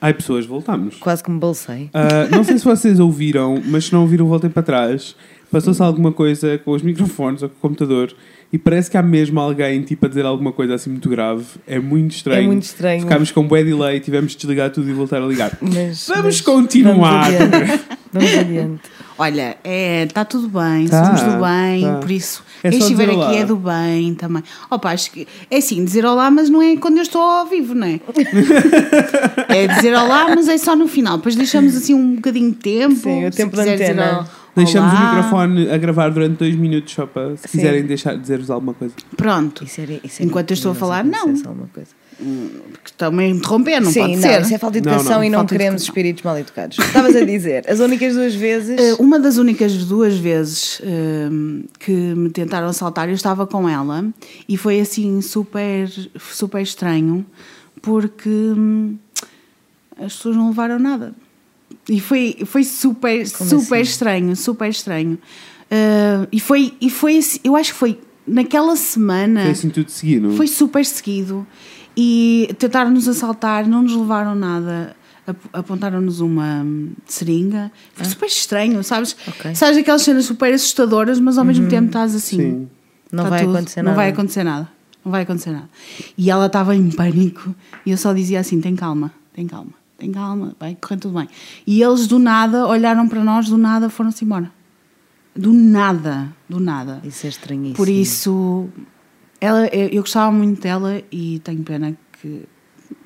Ai, 0.00 0.14
pessoas, 0.14 0.46
voltamos. 0.46 0.96
Quase 0.96 1.22
que 1.22 1.30
me 1.30 1.38
balsei. 1.38 1.90
Ah, 1.92 2.26
não 2.30 2.42
sei 2.42 2.58
se 2.58 2.64
vocês 2.64 2.98
ouviram, 2.98 3.60
mas 3.66 3.86
se 3.86 3.92
não 3.92 4.00
ouviram, 4.02 4.26
voltem 4.26 4.48
para 4.48 4.62
trás. 4.62 5.14
Passou-se 5.50 5.82
alguma 5.82 6.12
coisa 6.12 6.58
com 6.58 6.70
os 6.70 6.82
microfones 6.82 7.42
ou 7.42 7.48
com 7.48 7.56
o 7.56 7.60
computador 7.60 8.14
e 8.52 8.58
parece 8.58 8.90
que 8.90 8.96
há 8.96 9.02
mesmo 9.02 9.38
alguém 9.40 9.82
tipo, 9.82 10.06
a 10.06 10.08
dizer 10.08 10.24
alguma 10.24 10.52
coisa 10.52 10.74
assim 10.74 10.90
muito 10.90 11.08
grave. 11.08 11.44
É 11.66 11.78
muito 11.78 12.12
estranho. 12.12 12.44
É 12.44 12.46
muito 12.46 12.62
estranho. 12.62 13.02
Ficámos 13.02 13.30
com 13.30 13.40
um 13.42 13.48
delay, 13.48 14.00
tivemos 14.00 14.32
de 14.32 14.38
desligar 14.38 14.70
tudo 14.70 14.88
e 14.88 14.92
voltar 14.92 15.22
a 15.22 15.26
ligar. 15.26 15.56
Mas, 15.60 16.06
Vamos 16.06 16.24
mas 16.24 16.40
continuar. 16.40 17.30
Vamos. 17.30 17.80
Vamos 18.12 18.34
adiante. 18.38 18.80
Olha, 19.18 19.56
está 19.64 20.24
tudo 20.24 20.48
bem, 20.48 20.88
Tá, 20.88 21.04
somos 21.04 21.20
do 21.22 21.40
bem, 21.44 21.82
tá. 21.82 21.94
por 22.00 22.10
isso, 22.10 22.42
É 22.64 22.70
quem 22.70 22.78
estiver 22.78 23.04
aqui 23.10 23.16
olá. 23.16 23.34
é 23.36 23.44
do 23.44 23.56
bem 23.56 24.14
também. 24.14 24.42
Opa, 24.70 24.92
acho 24.92 25.10
que 25.12 25.28
é 25.50 25.58
assim, 25.58 25.84
dizer 25.84 26.04
olá, 26.06 26.30
mas 26.30 26.48
não 26.48 26.62
é 26.62 26.76
quando 26.76 26.96
eu 26.96 27.02
estou 27.02 27.20
ao 27.20 27.46
vivo, 27.46 27.74
não 27.74 27.86
é? 27.86 28.00
é 29.48 29.66
dizer 29.66 29.94
olá, 29.94 30.28
mas 30.34 30.48
é 30.48 30.56
só 30.58 30.74
no 30.74 30.88
final. 30.88 31.18
Depois 31.18 31.36
deixamos 31.36 31.76
assim 31.76 31.94
um 31.94 32.16
bocadinho 32.16 32.50
de 32.50 32.56
tempo. 32.56 32.94
Sim, 32.96 33.26
o 33.26 33.30
tempo 33.30 33.56
da 33.56 33.62
antena. 33.62 34.28
Deixamos 34.56 34.92
o 34.92 34.96
olá. 34.96 35.14
microfone 35.14 35.70
a 35.70 35.78
gravar 35.78 36.10
durante 36.10 36.38
dois 36.38 36.56
minutos 36.56 36.92
só 36.92 37.06
para 37.06 37.36
se 37.36 37.42
Sim. 37.48 37.58
quiserem 37.58 37.84
deixar 37.84 38.16
dizer-vos 38.16 38.50
alguma 38.50 38.74
coisa. 38.74 38.94
Pronto, 39.16 39.64
Isso 39.64 39.80
era, 39.80 39.92
isso 40.02 40.16
era 40.20 40.24
Enquanto 40.24 40.50
eu 40.50 40.54
estou 40.54 40.72
a 40.72 40.74
falar, 40.74 41.04
não. 41.04 41.34
Porque 42.72 42.90
estão-me 42.90 43.24
a 43.24 43.28
interromper, 43.28 43.80
não 43.80 43.90
Sim, 43.90 44.00
pode 44.00 44.16
não, 44.16 44.22
ser. 44.22 44.42
isso 44.42 44.54
é 44.54 44.58
falta 44.58 44.80
de 44.80 44.86
Não, 44.86 44.94
educação 44.94 45.18
não, 45.18 45.24
e 45.24 45.30
não 45.30 45.38
falta 45.38 45.54
de 45.54 45.58
queremos 45.58 45.82
educação. 45.82 46.00
espíritos 46.02 46.22
mal 46.22 46.38
educados. 46.38 46.78
Estavas 46.78 47.16
a 47.16 47.24
dizer, 47.24 47.64
as 47.70 47.80
únicas 47.80 48.14
duas 48.14 48.34
vezes. 48.34 48.78
Eh, 48.78 48.94
Uma 48.98 49.18
das 49.18 49.36
únicas 49.38 49.72
duas 49.84 50.16
vezes 50.18 50.80
ehm, 50.84 51.62
que 51.78 51.90
me 51.92 52.30
tentaram 52.30 52.68
assaltar, 52.68 53.08
eu 53.08 53.14
estava 53.14 53.46
com 53.46 53.68
ela 53.68 54.04
e 54.48 54.56
foi 54.56 54.80
assim 54.80 55.20
super, 55.20 55.88
super 56.18 56.62
estranho 56.62 57.24
porque 57.82 58.28
hum, 58.28 58.96
as 59.96 60.14
pessoas 60.16 60.36
não 60.36 60.48
levaram 60.48 60.78
nada. 60.78 61.14
E 61.88 62.00
foi, 62.00 62.36
foi 62.44 62.62
super, 62.64 63.28
Como 63.32 63.50
super 63.50 63.80
assim? 63.80 63.90
estranho, 63.90 64.36
super 64.36 64.68
estranho. 64.68 65.18
Eh, 65.70 66.26
e 66.32 66.40
foi, 66.40 66.74
e 66.80 66.90
foi 66.90 67.18
assim, 67.18 67.38
eu 67.42 67.56
acho 67.56 67.72
que 67.72 67.78
foi 67.78 67.98
naquela 68.26 68.76
semana. 68.76 69.42
Foi 69.42 69.50
assim 69.50 69.70
tudo 69.70 69.90
seguido. 69.90 70.32
Foi 70.36 70.46
super 70.46 70.84
seguido 70.84 71.46
e 72.02 72.54
tentaram 72.58 72.90
nos 72.90 73.06
assaltar, 73.08 73.66
não 73.68 73.82
nos 73.82 73.94
levaram 73.94 74.34
nada, 74.34 74.96
ap- 75.26 75.48
apontaram-nos 75.52 76.20
uma 76.20 76.62
hum, 76.64 76.92
seringa. 77.06 77.70
Foi 77.94 78.06
super 78.06 78.26
estranho, 78.26 78.82
sabes? 78.82 79.14
Ah. 79.26 79.30
Ok. 79.30 79.50
Uhum. 79.50 79.54
Sabes 79.54 79.76
aquelas 79.78 80.02
cenas 80.02 80.24
super 80.24 80.52
assustadoras, 80.54 81.20
mas 81.20 81.36
ao 81.36 81.44
mesmo 81.44 81.68
tempo 81.68 81.86
estás 81.88 82.14
assim. 82.14 82.36
Sim. 82.38 82.68
Não 83.12 83.24
tá 83.24 83.30
vai 83.30 83.44
tudo, 83.44 83.56
acontecer 83.56 83.82
não 83.82 83.86
nada. 83.90 83.96
vai 83.96 84.08
acontecer 84.10 84.44
nada. 84.44 84.68
Não 85.04 85.10
vai 85.12 85.22
acontecer 85.22 85.50
nada. 85.50 85.68
E 86.16 86.30
ela 86.30 86.46
estava 86.46 86.74
em 86.76 86.90
pânico 86.90 87.54
e 87.84 87.90
eu 87.90 87.96
só 87.96 88.12
dizia 88.12 88.40
assim: 88.40 88.60
tem 88.60 88.74
calma, 88.76 89.12
tem 89.34 89.46
calma, 89.46 89.72
tem 89.98 90.12
calma, 90.12 90.54
vai 90.58 90.76
correr 90.80 90.98
tudo 91.00 91.18
bem. 91.18 91.28
E 91.66 91.82
eles 91.82 92.06
do 92.06 92.18
nada 92.18 92.66
olharam 92.66 93.08
para 93.08 93.22
nós, 93.24 93.48
do 93.48 93.58
nada 93.58 93.90
foram-se 93.90 94.24
embora. 94.24 94.50
Do 95.34 95.52
nada, 95.52 96.28
do 96.48 96.58
nada. 96.60 97.00
Isso 97.04 97.26
é 97.26 97.28
estranhíssimo. 97.30 97.76
Por 97.76 97.88
isso, 97.88 98.68
ela, 99.40 99.66
eu, 99.68 99.88
eu 99.88 100.02
gostava 100.02 100.30
muito 100.32 100.60
dela 100.60 101.00
e 101.10 101.38
tenho 101.40 101.62
pena 101.62 101.96
que. 102.20 102.42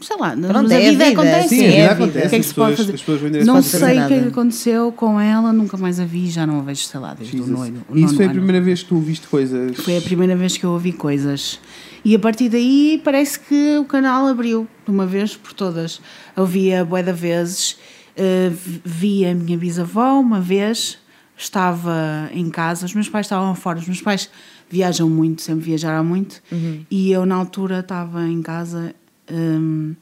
Sei 0.01 0.17
lá, 0.17 0.31
Pronto, 0.31 0.63
mas 0.63 0.71
é 0.73 0.77
a 0.77 0.79
a 0.79 0.81
vida, 0.91 1.05
vida, 1.05 1.21
acontece. 1.21 1.49
Sim, 1.51 1.65
a 1.67 1.69
é 1.69 1.87
a 1.87 1.93
vida. 1.95 2.05
acontece. 2.05 2.27
O 2.27 2.31
que 2.31 2.37
é 2.37 2.39
que 2.39 2.45
se 2.47 2.55
pode 2.55 2.77
pessoas- 2.77 3.01
fazer? 3.21 3.45
Não 3.45 3.63
sei 3.63 3.79
o 4.01 4.07
que 4.09 4.15
é 4.15 4.23
que 4.23 4.29
aconteceu 4.29 4.93
com 4.93 5.21
ela, 5.21 5.53
nunca 5.53 5.77
mais 5.77 6.01
a 6.01 6.05
vi, 6.07 6.31
já 6.31 6.47
não 6.47 6.59
a 6.61 6.63
vejo, 6.63 6.83
sei 6.85 7.01
lá, 7.01 7.13
desde 7.15 7.37
Jesus. 7.37 7.73
o 7.89 7.97
E 7.97 8.03
Isso 8.03 8.17
foi 8.17 8.25
a 8.25 8.29
ano. 8.29 8.37
primeira 8.39 8.61
vez 8.65 8.83
que 8.83 8.89
tu 8.89 8.95
ouviste 8.95 9.29
coisas. 9.29 9.77
Foi 9.77 9.97
a 9.99 10.01
primeira 10.01 10.35
vez 10.35 10.57
que 10.57 10.65
eu 10.65 10.71
ouvi 10.71 10.93
coisas. 10.93 11.61
E 12.03 12.15
a 12.15 12.19
partir 12.19 12.49
daí 12.49 13.01
parece 13.05 13.39
que 13.39 13.77
o 13.79 13.85
canal 13.85 14.27
abriu, 14.27 14.67
de 14.87 14.91
uma 14.91 15.07
vez 15.07 15.37
por 15.37 15.53
todas. 15.53 16.01
Eu 16.37 16.47
via 16.47 16.83
bué 16.85 17.03
de 17.03 17.13
vezes, 17.13 17.77
eh, 18.17 18.51
vi 18.85 19.27
a 19.27 19.35
minha 19.35 19.57
bisavó 19.59 20.19
uma 20.19 20.41
vez, 20.41 20.99
estava 21.37 22.29
em 22.33 22.49
casa, 22.51 22.87
os 22.87 22.95
meus 22.95 23.09
pais 23.09 23.27
estavam 23.27 23.55
fora, 23.55 23.79
os 23.79 23.87
meus 23.87 24.01
pais 24.01 24.31
viajam 24.75 25.09
muito, 25.09 25.41
sempre 25.43 25.65
viajaram 25.67 26.05
muito, 26.05 26.43
e 26.91 27.11
eu 27.13 27.25
na 27.25 27.37
altura 27.37 27.79
estava 27.81 28.27
em 28.27 28.43
casa, 28.43 28.95
hum, 29.31 29.95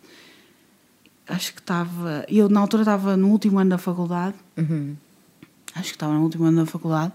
acho 1.29 1.53
que 1.55 1.61
estava, 1.61 2.25
eu 2.29 2.49
na 2.49 2.61
altura 2.61 2.83
estava 2.83 3.17
no 3.17 3.29
último 3.29 3.59
ano 3.59 3.71
da 3.71 3.79
faculdade, 3.79 4.35
Uhum. 4.57 4.95
acho 5.75 5.89
que 5.91 5.97
estava 5.97 6.15
no 6.15 6.23
último 6.23 6.45
ano 6.47 6.65
da 6.65 6.67
faculdade, 6.67 7.13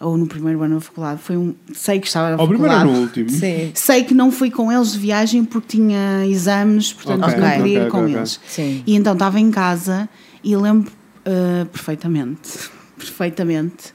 ou 0.00 0.16
no 0.16 0.26
primeiro 0.26 0.62
ano 0.62 0.76
da 0.76 0.80
faculdade, 0.80 1.20
foi 1.22 1.36
um, 1.36 1.54
sei 1.74 1.98
que 2.00 2.06
estava 2.06 2.30
na 2.30 2.36
Ao 2.42 2.46
primeiro 2.48 2.72
ou 2.72 2.78
faculdade. 2.80 2.98
no 3.00 3.06
último? 3.06 3.30
Sim. 3.30 3.70
Sei 3.74 4.04
que 4.04 4.14
não 4.14 4.30
fui 4.30 4.50
com 4.50 4.70
eles 4.72 4.92
de 4.92 4.98
viagem 4.98 5.44
porque 5.44 5.76
tinha 5.76 6.24
exames, 6.26 6.92
portanto 6.92 7.24
Ok, 7.24 7.36
não 7.36 7.50
queria 7.56 7.74
ir 7.74 7.80
ok, 7.82 7.90
com 7.90 7.98
ok, 7.98 8.06
ok. 8.10 8.16
eles. 8.18 8.40
Sim. 8.46 8.82
E 8.86 8.94
então 8.96 9.12
estava 9.14 9.40
em 9.40 9.50
casa 9.50 10.08
e 10.44 10.56
lembro 10.56 10.92
uh, 11.26 11.66
perfeitamente, 11.66 12.70
perfeitamente, 12.96 13.92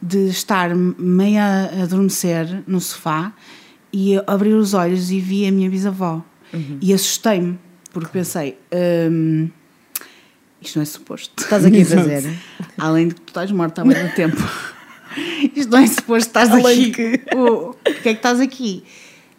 de 0.00 0.28
estar 0.28 0.74
meio 0.74 1.40
a 1.40 1.82
adormecer 1.82 2.62
no 2.66 2.80
sofá 2.80 3.32
e 3.92 4.16
abrir 4.26 4.54
os 4.54 4.74
olhos 4.74 5.10
e 5.10 5.20
vi 5.20 5.46
a 5.46 5.52
minha 5.52 5.70
bisavó. 5.70 6.22
Uhum. 6.52 6.78
E 6.80 6.92
assustei-me, 6.92 7.58
porque 7.92 8.08
pensei, 8.12 8.58
hum, 9.10 9.48
isto 10.60 10.76
não 10.76 10.82
é 10.82 10.86
suposto. 10.86 11.42
Estás 11.42 11.64
aqui 11.64 11.82
a 11.82 11.84
fazer. 11.86 12.38
Além 12.78 13.08
de 13.08 13.14
que 13.14 13.20
tu 13.22 13.28
estás 13.28 13.50
morta 13.50 13.82
há 13.82 13.84
muito 13.84 14.14
tempo. 14.14 14.36
Isto 15.56 15.70
não 15.70 15.78
é 15.78 15.86
suposto 15.86 16.28
estás 16.28 16.50
Além 16.50 16.90
aqui. 16.90 17.22
O 17.34 17.72
que 18.02 18.08
é 18.10 18.12
que 18.12 18.18
estás 18.18 18.38
aqui? 18.38 18.84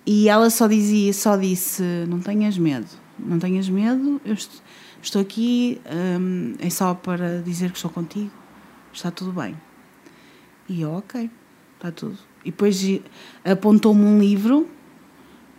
E 0.08 0.28
ela 0.28 0.50
só 0.50 0.66
dizia, 0.68 1.14
só 1.14 1.38
disse, 1.38 1.84
não 2.08 2.20
tenhas 2.20 2.58
medo, 2.58 2.88
não 3.20 3.38
tenhas 3.38 3.70
medo, 3.70 4.20
eu 4.26 4.34
est- 4.34 4.64
estou 5.04 5.22
aqui, 5.22 5.80
hum, 6.20 6.54
é 6.60 6.70
só 6.72 6.96
para 6.96 7.42
dizer 7.44 7.70
que 7.72 7.76
estou 7.78 7.92
contigo, 7.92 8.32
está 8.92 9.12
tudo 9.12 9.32
bem. 9.34 9.56
E 10.70 10.82
eu, 10.82 10.92
ok, 10.92 11.30
está 11.76 11.92
tudo. 11.92 12.18
E 12.44 12.52
depois 12.52 12.82
apontou-me 13.44 14.04
um 14.04 14.20
livro 14.20 14.68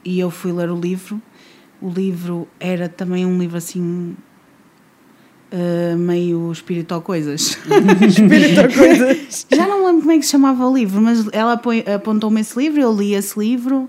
e 0.05 0.19
eu 0.21 0.31
fui 0.31 0.53
ler 0.53 0.71
o 0.71 0.79
livro. 0.79 1.21
O 1.81 1.91
livro 1.91 2.49
era 2.59 2.89
também 2.89 3.25
um 3.25 3.39
livro 3.39 3.57
assim, 3.57 4.17
uh, 5.53 5.97
meio 5.97 6.51
espiritual 6.51 7.03
coisas. 7.03 7.59
Espírito 8.07 8.61
ou 8.61 8.73
coisas. 8.75 9.47
Já 9.55 9.67
não 9.67 9.87
lembro 9.87 10.01
como 10.01 10.13
é 10.13 10.19
que 10.19 10.25
se 10.25 10.33
chamava 10.33 10.67
o 10.67 10.75
livro, 10.77 11.01
mas 11.01 11.27
ela 11.33 11.55
apo- 11.55 11.71
apontou-me 11.95 12.41
esse 12.41 12.59
livro, 12.59 12.81
eu 12.81 12.95
li 12.95 13.15
esse 13.15 13.39
livro 13.39 13.89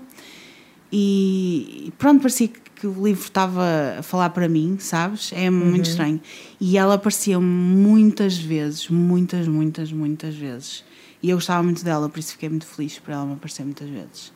e 0.92 1.92
pronto, 1.98 2.20
parecia 2.22 2.48
que 2.48 2.86
o 2.86 3.04
livro 3.04 3.22
estava 3.22 3.96
a 3.98 4.02
falar 4.02 4.30
para 4.30 4.48
mim, 4.48 4.76
sabes? 4.78 5.32
É 5.34 5.50
muito 5.50 5.88
estranho. 5.90 6.20
E 6.60 6.78
ela 6.78 6.94
apareceu 6.94 7.40
muitas 7.40 8.38
vezes, 8.38 8.88
muitas, 8.88 9.46
muitas, 9.46 9.92
muitas 9.92 10.34
vezes. 10.34 10.82
E 11.22 11.30
eu 11.30 11.36
gostava 11.36 11.62
muito 11.62 11.84
dela, 11.84 12.08
por 12.08 12.18
isso 12.18 12.32
fiquei 12.32 12.48
muito 12.48 12.66
feliz 12.66 12.98
por 12.98 13.10
ela 13.12 13.24
me 13.26 13.34
aparecer 13.34 13.62
muitas 13.64 13.88
vezes. 13.88 14.32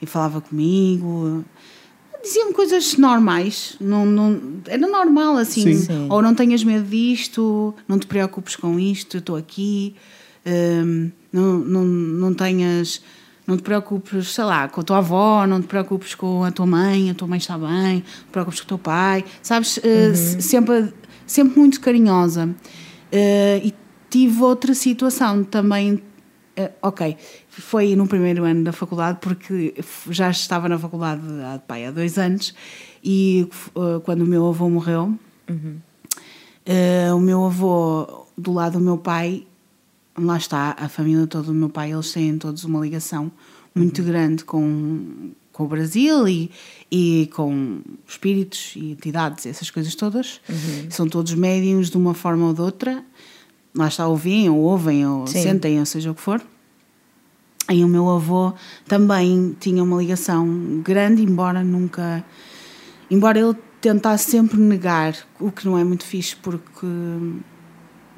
E 0.00 0.06
falava 0.06 0.40
comigo, 0.40 1.44
dizia-me 2.22 2.52
coisas 2.52 2.96
normais, 2.96 3.76
não, 3.80 4.06
não, 4.06 4.40
era 4.66 4.86
normal 4.86 5.36
assim. 5.36 5.74
Sim. 5.74 5.82
Sim. 5.86 6.06
Ou 6.08 6.22
não 6.22 6.34
tenhas 6.34 6.62
medo 6.64 6.86
disto, 6.88 7.74
não 7.88 7.98
te 7.98 8.06
preocupes 8.06 8.56
com 8.56 8.78
isto, 8.78 9.16
eu 9.16 9.20
estou 9.20 9.36
aqui, 9.36 9.94
hum, 10.46 11.10
não, 11.32 11.58
não, 11.58 11.84
não 11.84 12.34
tenhas. 12.34 13.02
Não 13.46 13.56
te 13.56 13.64
preocupes, 13.64 14.28
sei 14.32 14.44
lá, 14.44 14.68
com 14.68 14.80
a 14.80 14.84
tua 14.84 14.98
avó, 14.98 15.44
não 15.44 15.60
te 15.60 15.66
preocupes 15.66 16.14
com 16.14 16.44
a 16.44 16.52
tua 16.52 16.66
mãe, 16.66 17.10
a 17.10 17.14
tua 17.14 17.26
mãe 17.26 17.38
está 17.38 17.58
bem, 17.58 17.94
não 17.94 18.00
te 18.02 18.30
preocupes 18.30 18.60
com 18.60 18.64
o 18.64 18.68
teu 18.68 18.78
pai, 18.78 19.24
sabes? 19.42 19.76
Uh, 19.78 20.14
se- 20.14 20.40
sempre, 20.42 20.92
sempre 21.26 21.58
muito 21.58 21.80
carinhosa. 21.80 22.46
Uh, 23.12 23.66
e 23.66 23.74
tive 24.08 24.40
outra 24.42 24.72
situação 24.72 25.42
também 25.42 26.00
eh, 26.56 26.70
ok, 26.82 27.16
foi 27.48 27.94
no 27.94 28.06
primeiro 28.06 28.44
ano 28.44 28.64
da 28.64 28.72
faculdade, 28.72 29.18
porque 29.20 29.74
já 30.10 30.30
estava 30.30 30.68
na 30.68 30.78
faculdade 30.78 31.22
há, 31.44 31.58
pai, 31.58 31.86
há 31.86 31.90
dois 31.90 32.18
anos, 32.18 32.54
e 33.02 33.48
eh, 33.76 34.00
quando 34.04 34.22
o 34.22 34.26
meu 34.26 34.46
avô 34.48 34.68
morreu, 34.68 35.18
eh, 36.66 37.12
o 37.12 37.20
meu 37.20 37.46
avô, 37.46 38.26
do 38.36 38.52
lado 38.52 38.78
do 38.78 38.84
meu 38.84 38.98
pai, 38.98 39.46
lá 40.18 40.36
está, 40.36 40.76
a 40.78 40.88
família 40.88 41.26
toda 41.26 41.46
do 41.46 41.54
meu 41.54 41.68
pai, 41.68 41.92
eles 41.92 42.12
têm 42.12 42.36
todos 42.38 42.64
uma 42.64 42.80
ligação 42.80 43.30
muito 43.74 44.02
grande 44.02 44.44
com, 44.44 45.30
com 45.52 45.64
o 45.64 45.68
Brasil 45.68 46.26
e, 46.28 46.50
e 46.90 47.30
com 47.34 47.80
espíritos 48.06 48.72
e 48.76 48.92
entidades, 48.92 49.46
essas 49.46 49.70
coisas 49.70 49.94
todas. 49.94 50.40
São 50.90 51.08
todos 51.08 51.32
médiums 51.34 51.90
de 51.90 51.96
uma 51.96 52.14
forma 52.14 52.46
ou 52.46 52.54
de 52.54 52.60
outra. 52.60 53.04
Lá 53.74 53.88
está, 53.88 54.06
ouvem, 54.06 54.48
ou 54.50 54.58
ouvem, 54.58 55.06
ou 55.06 55.26
Sim. 55.26 55.42
sentem, 55.42 55.78
ou 55.78 55.86
seja 55.86 56.10
o 56.10 56.14
que 56.14 56.20
for. 56.20 56.42
E 57.70 57.84
o 57.84 57.88
meu 57.88 58.08
avô 58.10 58.52
também 58.88 59.56
tinha 59.60 59.82
uma 59.82 59.96
ligação 59.98 60.80
grande, 60.82 61.22
embora 61.22 61.62
nunca. 61.62 62.24
Embora 63.08 63.38
ele 63.38 63.54
tentasse 63.80 64.30
sempre 64.30 64.58
negar, 64.58 65.14
o 65.38 65.52
que 65.52 65.66
não 65.66 65.78
é 65.78 65.84
muito 65.84 66.04
fixe, 66.04 66.34
porque 66.36 66.86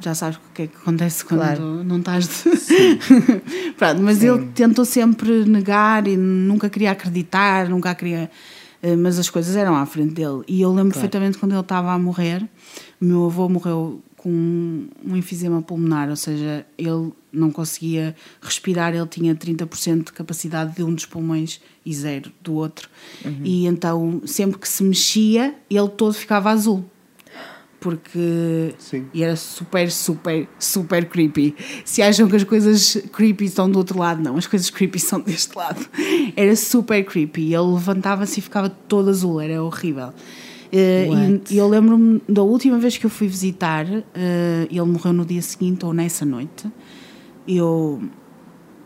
já 0.00 0.14
sabes 0.14 0.38
o 0.38 0.40
que 0.54 0.62
é 0.62 0.66
que 0.66 0.76
acontece 0.76 1.24
quando 1.24 1.40
Claro. 1.40 1.84
não 1.84 1.98
estás. 1.98 2.26
De... 2.44 3.72
Pronto, 3.76 4.02
mas 4.02 4.22
ele 4.22 4.46
tentou 4.54 4.84
sempre 4.84 5.44
negar 5.44 6.06
e 6.08 6.16
nunca 6.16 6.68
queria 6.70 6.90
acreditar, 6.92 7.68
nunca 7.68 7.94
queria 7.94 8.30
eh, 8.82 8.96
mas 8.96 9.18
as 9.18 9.30
coisas 9.30 9.54
eram 9.54 9.76
à 9.76 9.86
frente 9.86 10.14
dele. 10.14 10.42
E 10.48 10.60
eu 10.60 10.72
lembro 10.72 10.92
perfeitamente 10.92 11.38
quando 11.38 11.52
ele 11.52 11.60
estava 11.60 11.92
a 11.92 11.98
morrer, 11.98 12.42
o 13.00 13.04
meu 13.04 13.26
avô 13.26 13.48
morreu 13.48 14.02
com 14.22 14.86
um 15.04 15.16
enfisema 15.16 15.60
pulmonar, 15.60 16.08
ou 16.08 16.14
seja, 16.14 16.64
ele 16.78 17.12
não 17.32 17.50
conseguia 17.50 18.14
respirar, 18.40 18.94
ele 18.94 19.06
tinha 19.08 19.34
30% 19.34 20.04
de 20.04 20.12
capacidade 20.12 20.76
de 20.76 20.84
um 20.84 20.94
dos 20.94 21.04
pulmões 21.04 21.60
e 21.84 21.92
zero 21.92 22.30
do 22.40 22.54
outro. 22.54 22.88
E 23.42 23.66
então, 23.66 24.22
sempre 24.24 24.60
que 24.60 24.68
se 24.68 24.84
mexia, 24.84 25.56
ele 25.68 25.88
todo 25.88 26.12
ficava 26.12 26.50
azul. 26.50 26.84
Porque. 27.80 28.76
Sim. 28.78 29.08
E 29.12 29.24
era 29.24 29.34
super, 29.34 29.90
super, 29.90 30.48
super 30.56 31.08
creepy. 31.08 31.56
Se 31.84 32.00
acham 32.00 32.28
que 32.28 32.36
as 32.36 32.44
coisas 32.44 32.96
creepy 33.12 33.46
estão 33.46 33.68
do 33.68 33.76
outro 33.76 33.98
lado, 33.98 34.22
não, 34.22 34.36
as 34.36 34.46
coisas 34.46 34.70
creepy 34.70 35.00
são 35.00 35.18
deste 35.18 35.58
lado. 35.58 35.84
Era 36.36 36.54
super 36.54 37.04
creepy. 37.04 37.52
Ele 37.52 37.74
levantava-se 37.74 38.38
e 38.38 38.42
ficava 38.42 38.70
todo 38.70 39.10
azul, 39.10 39.40
era 39.40 39.60
horrível. 39.60 40.12
Eh, 40.74 41.06
e, 41.50 41.58
eu 41.58 41.68
lembro-me 41.68 42.22
da 42.26 42.42
última 42.42 42.78
vez 42.78 42.96
que 42.96 43.04
eu 43.04 43.10
fui 43.10 43.28
visitar, 43.28 43.86
eh, 43.86 44.66
ele 44.70 44.80
morreu 44.82 45.12
no 45.12 45.24
dia 45.24 45.42
seguinte 45.42 45.84
ou 45.84 45.92
nessa 45.92 46.24
noite. 46.24 46.66
Eu 47.46 48.02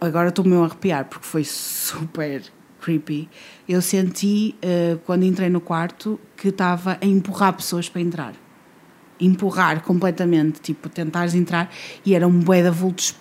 agora 0.00 0.30
estou-me 0.30 0.56
a 0.56 0.64
arrepiar 0.64 1.04
porque 1.04 1.24
foi 1.24 1.44
super 1.44 2.42
creepy. 2.80 3.28
Eu 3.68 3.80
senti 3.80 4.56
eh, 4.60 4.98
quando 5.06 5.22
entrei 5.24 5.48
no 5.48 5.60
quarto 5.60 6.18
que 6.36 6.48
estava 6.48 6.98
a 7.00 7.06
empurrar 7.06 7.52
pessoas 7.52 7.88
para 7.88 8.00
entrar. 8.00 8.34
Empurrar 9.20 9.80
completamente, 9.82 10.60
tipo, 10.60 10.88
tentares 10.88 11.34
entrar 11.34 11.70
e 12.04 12.16
eram 12.16 12.28
um 12.28 12.40
bué 12.40 12.62
de 12.62 12.70
vultos 12.70 13.14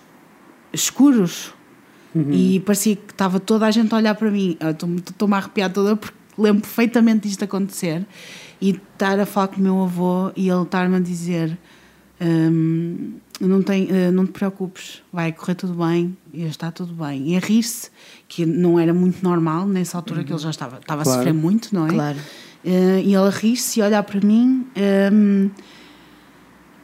escuros 0.72 1.54
e 2.30 2.60
parecia 2.60 2.96
que 2.96 3.12
estava 3.12 3.38
toda 3.38 3.66
a 3.66 3.70
gente 3.70 3.92
a 3.92 3.98
olhar 3.98 4.14
para 4.14 4.30
mim. 4.30 4.56
Estou-me 5.06 5.34
a 5.34 5.36
arrepiar 5.36 5.70
toda 5.70 5.96
porque 5.96 6.16
lembro 6.38 6.62
perfeitamente 6.62 7.28
disto 7.28 7.44
acontecer 7.44 8.06
e 8.60 8.70
estar 8.70 9.18
a 9.20 9.26
falar 9.26 9.48
com 9.48 9.56
o 9.60 9.62
meu 9.62 9.82
avô 9.82 10.30
e 10.36 10.48
ele 10.48 10.62
estar-me 10.62 10.96
a 10.96 11.00
dizer. 11.00 11.56
hum, 12.20 13.14
não, 13.38 13.62
tem, 13.62 13.86
eh, 13.90 14.10
não 14.10 14.24
te 14.24 14.32
preocupes, 14.32 15.02
vai 15.12 15.30
correr 15.30 15.54
tudo 15.54 15.74
bem, 15.74 16.16
está 16.32 16.70
tudo 16.72 16.94
bem. 16.94 17.28
E 17.32 17.36
a 17.36 17.40
rir-se, 17.40 17.90
que 18.26 18.46
não 18.46 18.80
era 18.80 18.94
muito 18.94 19.22
normal 19.22 19.66
nessa 19.66 19.98
altura 19.98 20.24
que 20.24 20.32
ele 20.32 20.38
já 20.38 20.48
estava, 20.48 20.78
estava 20.78 21.02
a 21.02 21.04
Claro. 21.04 21.18
sofrer 21.18 21.34
muito, 21.34 21.74
não 21.74 21.86
é? 21.86 21.90
Claro. 21.90 22.18
Eh, 22.64 23.02
e 23.04 23.14
ele 23.14 23.16
a 23.16 23.28
rir-se 23.28 23.78
e 23.78 23.82
a 23.82 23.86
olhar 23.86 24.02
para 24.04 24.20
mim. 24.26 24.66
hum, 25.12 25.50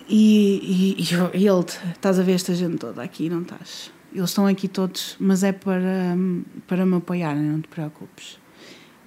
e, 0.08 0.96
e, 0.98 1.02
e 1.02 1.38
e 1.42 1.46
ele, 1.48 1.64
estás 1.94 2.18
a 2.18 2.22
ver 2.22 2.32
esta 2.32 2.54
gente 2.54 2.76
toda 2.76 3.02
aqui, 3.02 3.30
não 3.30 3.42
estás? 3.42 3.90
Eles 4.14 4.28
estão 4.28 4.46
aqui 4.46 4.68
todos, 4.68 5.16
mas 5.18 5.42
é 5.42 5.52
para, 5.52 6.14
hum, 6.14 6.42
para 6.66 6.84
me 6.84 6.96
apoiarem, 6.96 7.42
não 7.42 7.60
te 7.62 7.68
preocupes. 7.68 8.36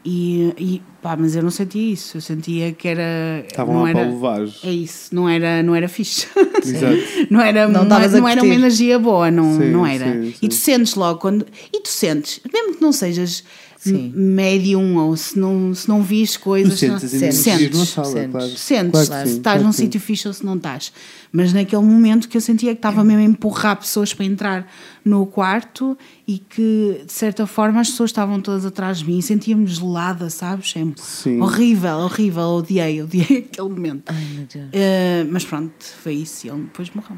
E, 0.07 0.53
e 0.59 0.81
pá, 1.01 1.17
mas 1.17 1.35
eu 1.35 1.41
não 1.41 1.49
sentia 1.49 1.91
isso, 1.93 2.17
eu 2.17 2.21
sentia 2.21 2.71
que 2.73 2.87
era. 2.87 3.43
Estavam 3.47 3.73
não 3.73 3.81
lá 3.83 3.89
era, 3.89 3.99
para 4.01 4.09
levar. 4.09 4.41
É 4.63 4.71
isso, 4.71 5.15
não 5.15 5.27
era, 5.27 5.63
não 5.63 5.73
era 5.73 5.87
fixe. 5.87 6.27
Exato. 6.63 6.95
Não 7.31 7.41
era, 7.41 7.67
Não 7.67 7.83
não, 7.83 7.99
não 7.99 8.27
era 8.27 8.43
uma 8.43 8.53
energia 8.53 8.99
boa, 8.99 9.31
não, 9.31 9.57
Sim, 9.57 9.71
não 9.71 9.83
era. 9.85 10.05
sim, 10.05 10.33
E 10.43 10.47
tu 10.47 10.53
sim. 10.53 10.73
sentes 10.73 10.93
logo 10.93 11.19
quando. 11.19 11.47
E 11.73 11.81
tu 11.81 11.89
sentes, 11.89 12.39
mesmo 12.53 12.75
que 12.75 12.81
não 12.83 12.91
sejas 12.91 13.43
Sim. 13.89 14.11
médium 14.15 14.97
ou 14.97 15.15
se 15.17 15.37
não, 15.39 15.73
se 15.73 15.87
não 15.87 16.01
vis 16.01 16.37
coisas. 16.37 16.73
Tu 16.73 16.79
sentes 16.79 17.13
não- 17.21 17.31
sentes. 17.31 17.71
numa 17.73 17.85
sala, 17.85 18.07
sentes. 18.07 18.31
claro. 18.31 18.49
Sentes, 18.57 19.07
Claro 19.07 19.21
que 19.23 19.27
se 19.27 19.31
sim, 19.33 19.37
estás 19.39 19.63
num 19.63 19.71
sim. 19.71 19.83
sítio 19.83 19.99
fixe 20.01 20.27
ou 20.27 20.33
se 20.33 20.45
não 20.45 20.55
estás. 20.55 20.91
Mas 21.31 21.51
naquele 21.53 21.81
momento 21.83 22.27
que 22.29 22.37
eu 22.37 22.41
sentia 22.41 22.71
que 22.73 22.79
estava 22.79 23.03
mesmo 23.03 23.21
a 23.21 23.23
empurrar 23.25 23.77
pessoas 23.77 24.13
para 24.13 24.25
entrar 24.25 24.71
no 25.03 25.25
quarto 25.25 25.97
e 26.27 26.37
que 26.39 27.01
de 27.05 27.11
certa 27.11 27.45
forma 27.45 27.79
as 27.81 27.89
pessoas 27.89 28.09
estavam 28.09 28.39
todas 28.41 28.65
atrás 28.65 28.99
de 28.99 29.05
mim 29.05 29.19
e 29.19 29.21
sentia-me 29.21 29.67
gelada, 29.67 30.29
sabes? 30.29 30.73
É 30.75 30.85
Sim. 30.95 31.41
horrível, 31.41 31.97
horrível, 31.97 32.43
odiei, 32.43 33.01
odiei 33.03 33.47
aquele 33.51 33.69
momento. 33.69 34.03
Ai, 34.07 34.25
meu 34.35 34.45
Deus. 34.51 34.69
Eh, 34.71 35.25
mas 35.29 35.43
pronto, 35.45 35.73
foi 36.01 36.13
isso 36.13 36.47
e 36.47 36.49
ele 36.49 36.61
depois 36.63 36.89
morreu. 36.95 37.17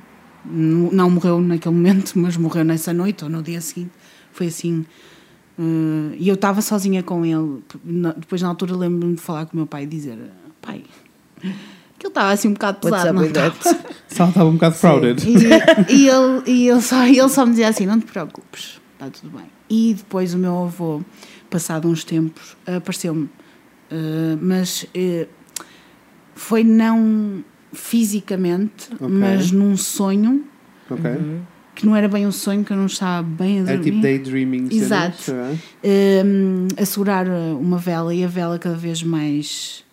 Não 0.50 0.92
não 0.92 1.10
morreu 1.10 1.40
naquele 1.42 1.76
momento, 1.76 2.14
mas 2.16 2.38
morreu 2.38 2.64
nessa 2.64 2.94
noite 2.94 3.24
ou 3.24 3.30
no 3.30 3.44
dia 3.44 3.60
seguinte. 3.62 3.92
Foi 4.32 4.48
assim. 4.48 4.86
Eh, 5.60 6.16
e 6.20 6.28
eu 6.28 6.36
estava 6.36 6.62
sozinha 6.62 7.02
com 7.04 7.26
ele. 7.26 7.64
Na- 7.84 8.14
Depois, 8.14 8.42
na 8.42 8.48
altura, 8.50 8.76
lembro-me 8.76 9.16
de 9.16 9.22
falar 9.22 9.46
com 9.46 9.54
o 9.54 9.58
meu 9.58 9.68
pai 9.68 9.84
e 9.84 9.88
dizer: 9.88 10.18
Pai, 10.62 10.84
que 11.42 11.48
ele 12.06 12.08
estava 12.08 12.32
assim 12.32 12.48
um 12.50 12.54
bocado 12.54 12.80
pesado. 12.80 13.14
não 13.14 13.24
estava?" 14.10 14.46
um 14.46 14.54
bocado 14.54 14.76
crowded. 14.78 15.24
E, 15.28 15.94
e 15.94 16.10
ele, 16.10 16.44
e 16.46 16.70
ele, 16.70 16.82
só, 16.82 17.04
ele 17.06 17.30
só 17.30 17.46
me 17.46 17.52
dizia 17.52 17.70
assim: 17.70 17.86
Não 17.86 18.00
te 18.00 18.06
preocupes, 18.06 18.80
está 18.94 19.10
tudo 19.10 19.36
bem. 19.36 19.46
E 19.70 19.94
depois 19.96 20.34
o 20.34 20.38
meu 20.38 20.64
avô, 20.64 21.02
passado 21.50 21.88
uns 21.90 22.04
tempos, 22.04 22.56
apareceu-me. 22.66 23.30
Eh, 23.92 24.38
mas 24.42 24.86
eh, 24.94 25.28
foi 26.36 26.64
não 26.64 27.44
fisicamente, 27.74 28.90
Ok. 28.96 29.08
mas 29.10 29.52
num 29.52 29.76
sonho 29.78 30.44
Ok. 30.90 31.04
Que 31.78 31.86
não 31.86 31.96
era 31.96 32.08
bem 32.08 32.26
um 32.26 32.32
sonho, 32.32 32.64
que 32.66 32.74
eu 32.74 32.78
não 32.78 32.88
estava 32.88 33.22
bem 33.22 33.60
a 33.60 33.62
É 33.62 33.66
dormir. 33.78 33.84
tipo 33.84 34.02
daydreaming. 34.02 34.68
Exato. 34.72 35.32
um, 35.84 36.68
a 36.76 36.86
segurar 36.86 37.28
uma 37.28 37.78
vela 37.78 38.14
e 38.14 38.24
a 38.24 38.28
vela 38.28 38.58
cada 38.60 38.76
vez 38.76 39.04
mais 39.04 39.84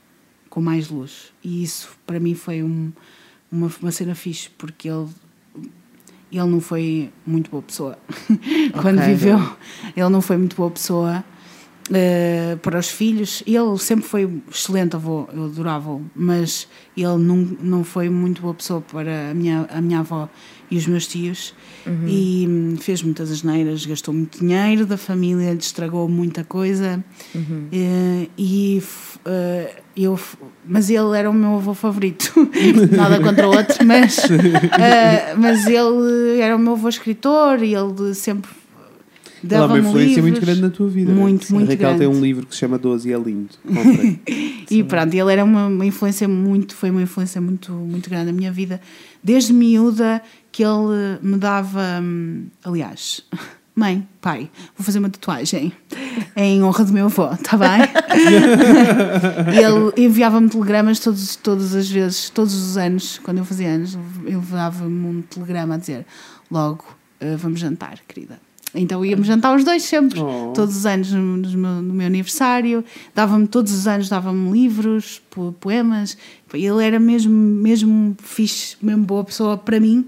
com 0.48 0.60
mais 0.60 0.88
luz. 0.88 1.32
E 1.42 1.62
isso 1.62 1.90
para 2.06 2.18
mim 2.18 2.34
foi 2.34 2.62
um- 2.62 2.90
uma, 3.52 3.70
uma 3.82 3.90
cena 3.92 4.14
fixe, 4.14 4.48
porque 4.56 4.88
ele, 4.88 5.08
ele 6.32 6.44
não 6.46 6.60
foi 6.60 7.10
muito 7.26 7.50
boa 7.50 7.62
pessoa. 7.62 7.98
Quando 8.80 8.98
Ok. 8.98 9.08
viveu, 9.14 9.38
ele 9.96 10.08
não 10.08 10.20
foi 10.22 10.36
muito 10.38 10.56
boa 10.56 10.70
pessoa. 10.70 11.24
eh, 11.92 12.56
para 12.62 12.78
os 12.78 12.88
filhos, 12.88 13.42
ele 13.46 13.76
sempre 13.78 14.06
foi 14.06 14.24
um 14.24 14.40
excelente 14.50 14.96
avô, 14.96 15.28
eu 15.34 15.44
adorava-o, 15.44 16.02
mas 16.16 16.66
ele 16.96 17.18
não, 17.18 17.36
não 17.60 17.84
foi 17.84 18.08
muito 18.08 18.40
boa 18.40 18.54
pessoa 18.54 18.80
para 18.80 19.30
a 19.30 19.34
minha, 19.34 19.66
a 19.70 19.82
minha 19.82 19.98
avó 20.00 20.26
e 20.74 20.78
os 20.78 20.86
meus 20.86 21.06
tios. 21.06 21.54
E 22.06 22.46
hum, 22.48 22.76
fez 22.80 23.02
muitas 23.02 23.30
asneiras, 23.30 23.86
gastou 23.86 24.12
muito 24.12 24.38
dinheiro 24.40 24.84
da 24.86 24.96
família, 24.96 25.52
estragou 25.52 26.08
muita 26.08 26.42
coisa. 26.42 27.02
Eh, 27.72 28.28
e 28.36 28.78
f- 28.78 29.18
eh, 29.26 29.76
eu, 29.96 30.18
mas 30.66 30.90
ele 30.90 31.16
era 31.16 31.30
o 31.30 31.32
meu 31.34 31.54
avô 31.56 31.74
favorito, 31.74 32.32
nada 32.90 33.20
contra 33.20 33.46
o 33.48 33.54
outro, 33.56 33.84
mas, 33.86 34.18
eh, 34.78 35.34
mas 35.36 35.66
ele 35.66 36.40
era 36.40 36.56
o 36.56 36.58
meu 36.58 36.72
avô 36.72 36.88
escritor 36.88 37.62
e 37.62 37.74
ele 37.74 38.14
sempre 38.14 38.50
Ela 39.50 39.64
é 39.64 39.66
uma 39.66 39.78
influência 39.78 40.22
muito 40.22 40.34
livros. 40.34 40.44
grande 40.44 40.60
na 40.62 40.70
tua 40.70 40.88
vida. 40.88 41.12
Muito, 41.12 41.46
A 41.50 41.54
muito 41.54 41.68
Raquel 41.68 41.90
tem 41.90 41.98
grande. 41.98 42.16
um 42.16 42.20
livro 42.20 42.46
que 42.46 42.54
se 42.54 42.60
chama 42.60 42.78
12 42.78 43.08
e 43.08 43.12
é 43.12 43.18
lindo. 43.18 43.50
E 44.70 44.82
pronto, 44.82 45.12
ele 45.14 45.30
era 45.30 45.44
uma, 45.44 45.66
uma 45.66 45.84
influência 45.84 46.26
muito, 46.26 46.74
foi 46.74 46.90
uma 46.90 47.02
influência 47.02 47.38
muito, 47.38 47.70
muito 47.70 48.08
grande 48.08 48.26
na 48.26 48.32
minha 48.32 48.50
vida. 48.50 48.80
Desde 49.22 49.52
miúda 49.52 50.22
que 50.50 50.64
ele 50.64 51.18
me 51.22 51.36
dava, 51.36 52.00
hum, 52.02 52.46
aliás, 52.64 53.22
mãe, 53.76 54.08
pai, 54.22 54.50
vou 54.76 54.84
fazer 54.84 55.00
uma 55.00 55.10
tatuagem 55.10 55.70
em 56.34 56.62
honra 56.62 56.82
do 56.82 56.92
meu 56.94 57.06
avô, 57.06 57.30
está 57.32 57.58
bem? 57.58 57.80
ele 59.48 60.06
enviava-me 60.06 60.48
telegramas 60.48 60.98
todos, 60.98 61.36
todas 61.36 61.74
as 61.74 61.90
vezes, 61.90 62.30
todos 62.30 62.54
os 62.54 62.76
anos, 62.78 63.20
quando 63.22 63.38
eu 63.38 63.44
fazia 63.44 63.68
anos, 63.68 63.98
ele 64.24 64.34
enviava-me 64.36 65.06
um 65.06 65.22
telegrama 65.22 65.74
a 65.74 65.78
dizer 65.78 66.06
logo 66.50 66.84
eh, 67.20 67.36
vamos 67.36 67.60
jantar, 67.60 67.98
querida. 68.06 68.38
Então 68.74 69.04
íamos 69.04 69.26
jantar 69.28 69.54
os 69.54 69.62
dois 69.64 69.84
sempre, 69.84 70.20
Oh. 70.20 70.52
todos 70.52 70.76
os 70.76 70.84
anos 70.84 71.12
no, 71.12 71.20
meu, 71.22 71.82
no 71.82 71.94
meu 71.94 72.06
aniversário, 72.06 72.84
dava-me 73.14 73.46
todos 73.46 73.72
os 73.72 73.86
anos, 73.86 74.08
dava-me 74.08 74.50
livros, 74.50 75.22
po- 75.30 75.54
poemas. 75.60 76.18
Ele 76.52 76.84
era 76.84 76.98
mesmo, 77.00 77.32
mesmo 77.32 78.16
fixe, 78.22 78.76
mesmo 78.82 79.04
boa 79.04 79.22
pessoa 79.24 79.56
para 79.56 79.78
mim, 79.80 80.06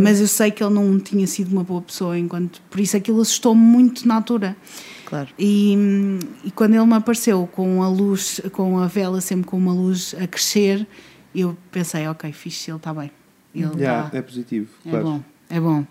mas 0.00 0.20
eu 0.20 0.26
sei 0.28 0.50
que 0.50 0.62
ele 0.62 0.74
não 0.74 0.98
tinha 0.98 1.26
sido 1.26 1.52
uma 1.52 1.62
boa 1.64 1.80
pessoa 1.82 2.18
enquanto. 2.18 2.60
Por 2.70 2.80
isso 2.80 2.96
aquilo 2.96 3.20
assustou-me 3.20 3.60
muito 3.60 4.06
na 4.06 4.14
altura. 4.16 4.56
Claro. 5.06 5.28
E, 5.38 5.76
e 6.44 6.50
quando 6.50 6.74
ele 6.74 6.84
me 6.86 6.94
apareceu 6.94 7.48
com 7.52 7.82
a 7.82 7.88
luz, 7.88 8.40
com 8.52 8.78
a 8.78 8.86
vela 8.86 9.20
sempre 9.20 9.46
com 9.46 9.56
uma 9.56 9.72
luz 9.72 10.14
a 10.20 10.26
crescer, 10.26 10.86
eu 11.34 11.56
pensei, 11.70 12.06
ok, 12.08 12.32
fixe, 12.32 12.70
ele 12.70 12.76
está 12.78 12.92
bem. 12.94 13.10
Ele 13.54 13.70
Yeah, 13.78 14.10
tá- 14.10 14.18
é 14.18 14.22
positivo, 14.22 14.68
é 14.86 14.90
claro. 14.90 15.04
bom, 15.04 15.22
é 15.48 15.60
bom. 15.60 15.84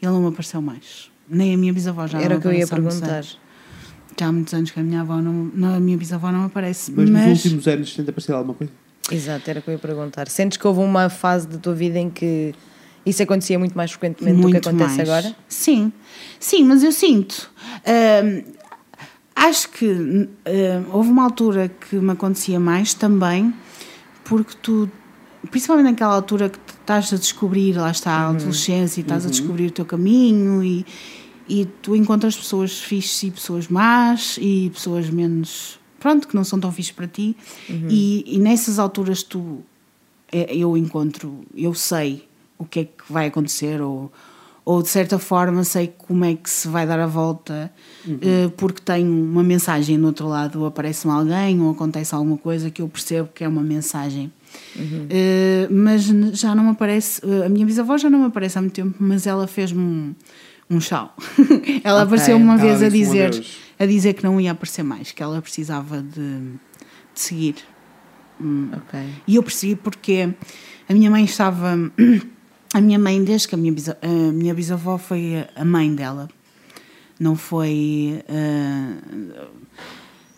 Ele 0.00 0.12
não 0.12 0.20
me 0.22 0.28
apareceu 0.28 0.60
mais. 0.62 1.10
Nem 1.30 1.54
a 1.54 1.56
minha 1.56 1.72
bisavó 1.72 2.06
já 2.06 2.18
Era 2.20 2.30
não 2.30 2.38
o 2.38 2.40
que 2.40 2.48
eu 2.48 2.52
ia 2.52 2.66
perguntar. 2.66 3.22
Já 3.22 4.26
há 4.26 4.32
muitos 4.32 4.52
anos 4.52 4.70
que 4.70 4.80
a 4.80 4.82
minha 4.82 5.00
avó 5.00 5.16
não, 5.22 5.50
não 5.54 5.74
a 5.76 5.80
minha 5.80 5.96
bisavó 5.96 6.30
não 6.30 6.44
aparece. 6.44 6.92
Mas, 6.92 7.08
Mas, 7.08 7.26
nos 7.26 7.44
últimos 7.44 7.68
anos 7.68 7.94
tenta 7.94 8.10
aparecer 8.10 8.32
alguma 8.32 8.54
coisa? 8.54 8.72
Exato, 9.10 9.48
era 9.48 9.60
o 9.60 9.62
que 9.62 9.68
eu 9.70 9.72
ia 9.72 9.78
perguntar. 9.78 10.28
Sentes 10.28 10.58
que 10.58 10.66
houve 10.66 10.80
uma 10.80 11.08
fase 11.08 11.48
da 11.48 11.58
tua 11.58 11.74
vida 11.74 11.98
em 11.98 12.10
que 12.10 12.54
isso 13.04 13.22
acontecia 13.22 13.58
muito 13.58 13.76
mais 13.76 13.92
frequentemente 13.92 14.36
do 14.36 14.46
que 14.46 14.52
muito 14.52 14.68
acontece 14.68 14.96
mais. 14.96 15.08
agora? 15.08 15.36
Sim, 15.48 15.92
sim, 16.38 16.64
mas 16.64 16.82
eu 16.82 16.92
sinto. 16.92 17.50
hum, 17.86 18.42
acho 19.34 19.70
que 19.70 19.86
hum, 19.86 20.28
houve 20.92 21.08
uma 21.08 21.24
altura 21.24 21.68
que 21.68 21.96
me 21.96 22.12
acontecia 22.12 22.60
mais 22.60 22.92
também, 22.92 23.54
porque 24.24 24.54
tu, 24.60 24.88
principalmente 25.50 25.86
naquela 25.86 26.14
altura 26.14 26.50
que 26.50 26.58
estás 26.80 27.12
a 27.12 27.16
descobrir, 27.16 27.72
lá 27.72 27.90
está 27.90 28.10
a 28.10 28.28
adolescência, 28.28 29.00
e 29.00 29.02
estás 29.02 29.24
a 29.24 29.30
descobrir 29.30 29.68
o 29.68 29.70
teu 29.70 29.84
caminho 29.84 30.62
e, 30.62 30.84
e 31.50 31.66
tu 31.82 31.96
encontras 31.96 32.36
pessoas 32.36 32.78
fixes 32.78 33.24
e 33.24 33.30
pessoas 33.32 33.66
más 33.68 34.38
e 34.40 34.70
pessoas 34.72 35.10
menos 35.10 35.80
pronto, 35.98 36.26
que 36.28 36.34
não 36.34 36.44
são 36.44 36.58
tão 36.58 36.72
fixos 36.72 36.92
para 36.92 37.06
ti. 37.06 37.36
E, 37.90 38.24
e 38.26 38.38
nessas 38.38 38.78
alturas 38.78 39.22
tu, 39.22 39.58
é, 40.32 40.54
eu 40.56 40.76
encontro, 40.76 41.44
eu 41.54 41.74
sei 41.74 42.26
o 42.56 42.64
que 42.64 42.80
é 42.80 42.84
que 42.84 43.12
vai 43.12 43.26
acontecer 43.26 43.80
ou, 43.82 44.10
ou 44.64 44.82
de 44.82 44.88
certa 44.88 45.18
forma 45.18 45.64
sei 45.64 45.92
como 45.98 46.24
é 46.24 46.34
que 46.34 46.48
se 46.48 46.68
vai 46.68 46.86
dar 46.86 47.00
a 47.00 47.06
volta 47.06 47.70
eh, 48.22 48.50
porque 48.56 48.80
tenho 48.82 49.10
uma 49.10 49.42
mensagem 49.42 49.98
no 49.98 50.08
outro 50.08 50.28
lado, 50.28 50.64
aparece-me 50.64 51.12
alguém 51.12 51.60
ou 51.60 51.70
acontece 51.70 52.14
alguma 52.14 52.36
coisa 52.36 52.70
que 52.70 52.80
eu 52.82 52.88
percebo 52.88 53.28
que 53.34 53.44
é 53.44 53.48
uma 53.48 53.62
mensagem. 53.62 54.30
Eh, 55.10 55.68
mas 55.70 56.04
já 56.38 56.54
não 56.54 56.64
me 56.64 56.70
aparece, 56.70 57.20
eh, 57.24 57.46
a 57.46 57.48
minha 57.48 57.64
bisavó 57.66 57.96
já 57.98 58.08
não 58.10 58.20
me 58.20 58.26
aparece 58.26 58.58
há 58.58 58.60
muito 58.60 58.74
tempo, 58.74 58.94
mas 58.98 59.26
ela 59.26 59.46
fez-me 59.46 60.14
um, 60.70 60.80
chau. 60.80 61.14
ela 61.82 62.02
Ok. 62.02 62.06
apareceu 62.06 62.36
uma 62.36 62.54
Ela 62.54 62.62
vez 62.62 62.82
a 62.82 62.88
dizer, 62.88 63.44
a 63.78 63.86
dizer 63.86 64.14
que 64.14 64.22
não 64.24 64.40
ia 64.40 64.52
aparecer 64.52 64.82
mais, 64.82 65.10
que 65.12 65.22
ela 65.22 65.42
precisava 65.42 66.00
de, 66.00 66.20
de 66.20 67.20
seguir. 67.20 67.56
Ok. 68.40 69.00
E 69.26 69.36
eu 69.36 69.42
percebi 69.42 69.74
porque 69.76 70.32
a 70.88 70.94
minha 70.94 71.10
mãe 71.10 71.24
estava. 71.24 71.76
A 72.72 72.80
minha 72.80 73.00
mãe, 73.00 73.24
desde 73.24 73.48
que 73.48 73.56
a 73.56 73.58
minha, 73.58 73.72
bisa, 73.72 73.98
a 74.00 74.06
minha 74.06 74.54
bisavó 74.54 74.96
foi 74.96 75.44
a 75.56 75.64
mãe 75.64 75.92
dela, 75.92 76.28
não 77.18 77.34
foi 77.34 78.22
ah, 78.28 78.94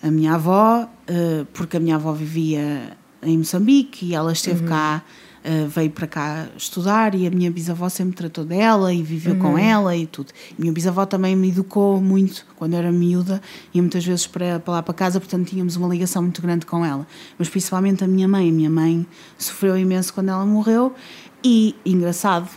a 0.03 0.11
minha 0.11 0.33
avó, 0.37 0.89
ah, 1.09 1.47
porque 1.53 1.77
a 1.77 1.81
minha 1.81 1.97
avó 1.97 2.11
vivia 2.15 2.97
em 3.23 3.37
Moçambique 3.37 4.07
e 4.07 4.15
ela 4.15 4.33
esteve 4.33 4.65
cá, 4.65 5.05
ah, 5.45 5.67
veio 5.69 5.91
para 5.91 6.07
cá 6.07 6.47
estudar 6.57 7.15
e 7.15 7.27
a 7.27 7.31
minha 7.31 7.51
bisavó 7.51 7.89
sempre 7.89 8.15
tratou 8.17 8.45
dela 8.45 8.93
e 8.93 9.03
viveu 9.03 9.37
com 9.37 9.59
ela 9.59 9.97
e 9.97 10.07
tudo. 10.07 10.33
Minha 10.59 10.73
bisavó 10.73 11.05
também 11.05 11.35
me 11.37 11.49
educou 11.49 12.01
muito 12.01 12.47
quando 12.57 12.75
era 12.75 12.91
miúda, 12.93 13.41
ia 13.75 13.83
muitas 13.83 14.05
vezes 14.05 14.27
para, 14.27 14.61
para 14.61 14.75
lá 14.75 14.83
para 14.83 14.95
casa, 14.95 15.19
portanto 15.19 15.49
tínhamos 15.49 15.77
uma 15.77 15.89
ligação 15.89 16.23
muito 16.23 16.41
grande 16.41 16.65
com 16.67 16.85
ela. 16.85 17.07
Mas 17.39 17.49
principalmente 17.49 18.05
a 18.05 18.07
minha 18.07 18.29
mãe. 18.29 18.49
A 18.49 18.53
minha 18.53 18.71
mãe 18.71 19.07
sofreu 19.39 19.77
imenso 19.77 20.13
quando 20.15 20.29
ela 20.29 20.45
morreu 20.47 20.95
e, 21.45 21.75
engraçado, 21.85 22.49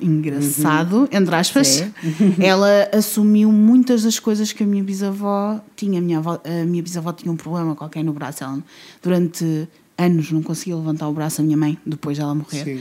engraçado, 0.00 1.08
entre 1.12 1.34
aspas, 1.34 1.84
ela 2.40 2.88
assumiu 2.92 3.52
muitas 3.52 4.02
das 4.02 4.18
coisas 4.18 4.52
que 4.52 4.62
a 4.62 4.66
minha 4.66 4.82
bisavó 4.82 5.60
tinha. 5.76 5.98
A 5.98 6.02
minha, 6.02 6.18
avó- 6.18 6.40
a 6.44 6.64
minha 6.64 6.82
bisavó 6.82 7.12
tinha 7.12 7.30
um 7.30 7.36
problema 7.36 7.74
qualquer 7.74 8.02
no 8.02 8.12
braço. 8.12 8.42
Ela, 8.44 8.62
durante 9.02 9.68
anos, 10.00 10.30
não 10.32 10.42
conseguia 10.42 10.76
levantar 10.76 11.08
o 11.08 11.12
braço, 11.12 11.40
a 11.40 11.44
minha 11.44 11.56
mãe, 11.56 11.78
depois 11.84 12.18
dela 12.18 12.34
morrer. 12.34 12.64
Sim. 12.64 12.80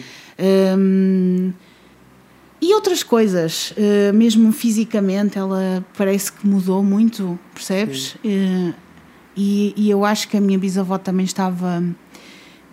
Hum, 0.77 1.53
e 2.61 2.73
outras 2.73 3.03
coisas, 3.03 3.73
eh, 3.77 4.11
mesmo 4.11 4.51
fisicamente, 4.51 5.37
ela 5.37 5.85
parece 5.97 6.31
que 6.31 6.45
mudou 6.45 6.83
muito, 6.83 7.39
percebes? 7.53 8.15
Eh, 8.23 8.73
e, 9.35 9.73
e 9.77 9.89
eu 9.89 10.03
acho 10.03 10.27
que 10.27 10.35
a 10.35 10.41
minha 10.41 10.59
bisavó 10.59 10.97
também 10.97 11.25
estava 11.25 11.81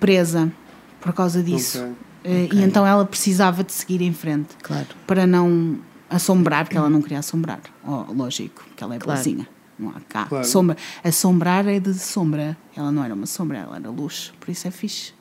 presa 0.01 0.53
por 1.01 1.12
causa 1.12 1.42
disso. 1.42 1.78
Ok. 1.78 1.88
Eh, 2.24 2.44
Ok. 2.47 2.59
E 2.59 2.62
então 2.64 2.84
ela 2.84 3.05
precisava 3.07 3.62
de 3.62 3.72
seguir 3.72 4.03
em 4.03 4.12
frente 4.12 4.49
Claro. 4.61 4.86
para 5.07 5.24
não 5.26 5.78
assombrar, 6.11 6.64
porque 6.64 6.76
ela 6.76 6.90
não 6.90 7.01
queria 7.01 7.20
assombrar. 7.20 7.61
Oh, 7.86 8.12
lógico, 8.12 8.64
que 8.76 8.82
ela 8.82 8.97
é 8.97 8.99
Claro. 8.99 9.16
boazinha. 9.18 9.49
Não 9.79 9.91
há 9.91 10.01
cá. 10.09 10.24
Claro. 10.27 10.47
Sombra. 10.47 10.77
Assombrar 11.05 11.66
é 11.68 11.79
de 11.79 11.93
sombra. 11.95 12.57
Ela 12.77 12.91
não 12.91 13.05
era 13.05 13.14
uma 13.14 13.27
sombra, 13.27 13.59
ela 13.59 13.77
era 13.77 13.91
luz. 13.91 14.33
Por 14.41 14.51
isso 14.51 14.66
é 14.66 14.70
fixe. 14.70 15.12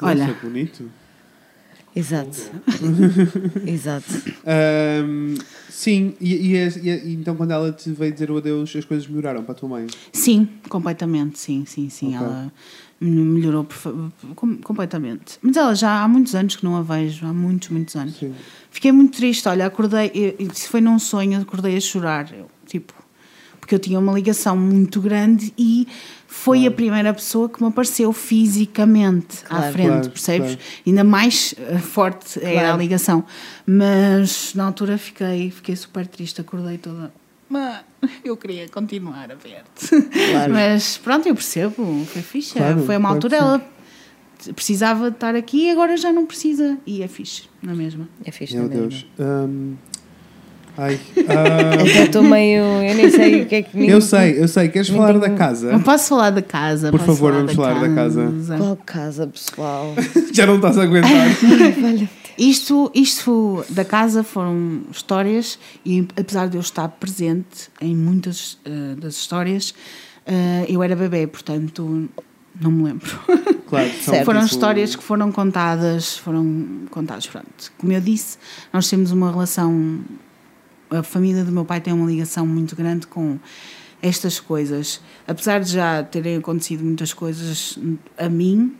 Olha, 0.00 0.26
Nossa, 0.28 0.38
bonito. 0.40 0.90
Exato. 1.96 2.38
Exato. 3.66 4.06
Ahm, 4.46 5.34
sim, 5.68 6.14
e, 6.20 6.52
e 6.52 6.56
é- 6.56 6.72
e 6.82 6.90
é- 6.90 7.04
e 7.04 7.14
então 7.14 7.34
quando 7.34 7.50
ela 7.50 7.72
te 7.72 7.90
veio 7.90 8.12
dizer 8.12 8.30
o 8.30 8.36
adeus, 8.36 8.74
as 8.76 8.84
coisas 8.84 9.08
melhoraram 9.08 9.42
para 9.42 9.52
a 9.52 9.54
tua 9.56 9.68
mãe. 9.68 9.86
Sim, 10.12 10.48
completamente, 10.68 11.38
sim, 11.40 11.64
sim, 11.66 11.88
sim. 11.90 12.14
Ok. 12.16 12.26
Ela 12.26 12.52
me- 13.00 13.10
melhorou 13.10 13.66
completamente. 14.62 15.38
Mas 15.42 15.56
ela 15.56 15.74
já 15.74 16.02
há 16.02 16.06
muitos 16.08 16.34
anos 16.34 16.54
que 16.56 16.64
não 16.64 16.76
a 16.76 16.82
vejo, 16.82 17.26
há 17.26 17.32
muitos, 17.32 17.68
muitos 17.70 17.96
anos. 17.96 18.16
Sim. 18.16 18.32
Fiquei 18.70 18.92
muito 18.92 19.16
triste, 19.16 19.48
olha, 19.48 19.66
acordei, 19.66 20.36
isso 20.38 20.68
foi 20.68 20.80
num 20.80 20.98
sonho, 20.98 21.40
acordei 21.40 21.76
a 21.76 21.80
chorar, 21.80 22.32
eu, 22.32 22.48
porque 23.68 23.74
eu 23.74 23.78
tinha 23.78 23.98
uma 23.98 24.12
ligação 24.14 24.56
muito 24.56 24.98
grande 24.98 25.52
e 25.58 25.86
foi 26.26 26.66
a 26.66 26.70
primeira 26.70 27.12
pessoa 27.12 27.50
que 27.50 27.60
me 27.62 27.68
apareceu 27.68 28.10
fisicamente 28.14 29.44
à 29.44 29.48
Claro. 29.58 29.72
frente, 29.74 29.88
Claro, 29.90 30.10
percebes? 30.10 30.54
claro. 30.54 30.60
Ainda 30.86 31.04
mais 31.04 31.54
eh, 31.58 31.78
forte 31.78 32.38
era 32.42 32.60
a 32.60 32.62
Claro. 32.62 32.78
ligação. 32.78 33.24
Mas 33.66 34.54
na 34.54 34.64
altura 34.64 34.96
fiquei, 34.96 35.50
fiquei 35.50 35.76
super 35.76 36.06
triste, 36.06 36.40
acordei 36.40 36.78
toda. 36.78 37.12
Mas 37.50 37.80
eu 38.24 38.38
queria 38.38 38.66
continuar 38.70 39.30
a 39.30 39.34
ver-te. 39.34 39.86
Claro. 40.30 40.52
Mas 40.54 40.96
pronto, 40.96 41.28
eu 41.28 41.34
percebo, 41.34 42.06
foi 42.06 42.22
fixe. 42.22 42.54
Claro, 42.54 42.82
foi 42.84 42.96
uma 42.96 43.08
claro 43.10 43.14
altura, 43.16 43.36
ela 43.36 43.68
precisava 44.56 45.10
de 45.10 45.16
estar 45.16 45.34
aqui 45.34 45.66
e 45.66 45.70
agora 45.70 45.94
já 45.98 46.10
não 46.10 46.24
precisa. 46.24 46.78
E 46.86 47.02
é 47.02 47.08
fixe, 47.08 47.42
na 47.62 47.74
mesma. 47.74 48.08
É 48.24 48.30
fixe 48.30 48.56
Meu. 48.56 48.66
Deus. 48.66 49.04
Ahm, 49.20 49.74
ai. 50.78 50.98
Até 51.82 52.04
estou 52.04 52.22
meio. 52.22 52.62
Eu 52.62 52.94
nem 52.94 53.10
sei 53.10 53.42
o 53.42 53.46
que 53.46 53.54
é 53.56 53.62
que. 53.62 53.86
eu 53.86 54.00
sei, 54.00 54.40
eu 54.42 54.48
sei. 54.48 54.68
Queres 54.68 54.88
falar 54.88 55.12
da 55.14 55.20
tenho- 55.26 55.36
casa? 55.36 55.72
Não 55.72 55.82
posso 55.82 56.08
falar 56.08 56.30
da 56.30 56.40
casa. 56.42 56.90
Por 56.90 57.00
favor, 57.00 57.32
vamos 57.32 57.52
falar 57.54 57.80
da 57.80 57.94
casa. 57.94 58.32
Qual 58.56 58.76
casa, 58.86 59.26
pessoal? 59.26 59.94
Já 60.32 60.46
não 60.46 60.56
estás 60.56 60.78
a 60.78 60.82
aguentar. 60.84 61.10
Isto, 62.38 62.90
isto 62.94 63.64
da 63.70 63.84
casa 63.84 64.22
foram 64.22 64.82
histórias 64.92 65.58
e 65.84 66.06
apesar 66.16 66.48
de 66.48 66.56
eu 66.56 66.60
estar 66.60 66.86
presente 66.88 67.68
em 67.80 67.96
muitas 67.96 68.58
eh, 68.64 68.94
das 68.96 69.14
histórias, 69.16 69.74
eh, 70.24 70.64
eu 70.68 70.80
era 70.82 70.94
bebê, 70.94 71.26
portanto 71.26 72.08
não 72.60 72.70
me 72.70 72.84
lembro. 72.84 73.08
Claro, 73.68 73.88
são 74.02 74.14
Certo. 74.14 74.24
foram 74.24 74.40
tipo- 74.42 74.54
histórias 74.54 74.94
que 74.94 75.02
foram 75.02 75.32
contadas, 75.32 76.16
foram 76.18 76.86
contadas, 76.92 77.26
pronto. 77.26 77.72
Como 77.76 77.92
eu 77.92 78.00
disse, 78.00 78.38
nós 78.72 78.88
temos 78.88 79.10
uma 79.10 79.32
relação, 79.32 79.98
a 80.90 81.02
família 81.02 81.44
do 81.44 81.52
meu 81.52 81.64
pai 81.64 81.80
tem 81.80 81.92
uma 81.92 82.06
ligação 82.06 82.46
muito 82.46 82.74
grande 82.74 83.06
com 83.06 83.38
estas 84.02 84.38
coisas. 84.40 85.00
Apesar 85.26 85.60
de 85.60 85.72
já 85.72 86.02
terem 86.02 86.36
acontecido 86.36 86.84
muitas 86.84 87.12
coisas 87.12 87.78
a 88.16 88.28
mim, 88.28 88.74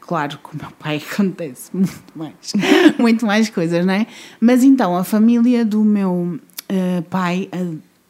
claro 0.00 0.38
que 0.38 0.56
o 0.56 0.58
meu 0.60 0.70
pai 0.72 1.02
acontece 1.12 1.70
muito 1.74 2.12
mais, 2.14 2.52
muito 2.98 3.26
mais 3.26 3.50
coisas, 3.50 3.84
não 3.84 3.94
é? 3.94 4.06
Mas 4.40 4.62
então, 4.62 4.96
a 4.96 5.04
família 5.04 5.64
do 5.64 5.84
meu 5.84 6.38
eh, 6.68 7.02
pai, 7.10 7.48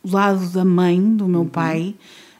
o 0.03 0.11
lado 0.11 0.49
da 0.51 0.65
mãe 0.65 1.17
do 1.17 1.27
meu 1.27 1.45
pai, 1.45 1.95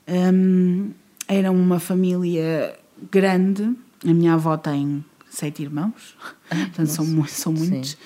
hum, 0.09 0.91
era 1.27 1.51
uma 1.51 1.81
família 1.81 2.77
grande. 3.11 3.75
A 4.05 4.13
minha 4.13 4.35
avó 4.35 4.57
tem 4.57 5.05
sete 5.31 5.63
irmãos, 5.63 6.17
portanto 6.49 6.87
são, 6.87 7.27
são 7.27 7.53
muitos. 7.53 7.97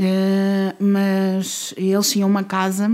Eh, 0.00 0.74
mas 0.78 1.74
eles 1.76 2.10
tinham 2.10 2.28
uma 2.28 2.44
casa 2.44 2.90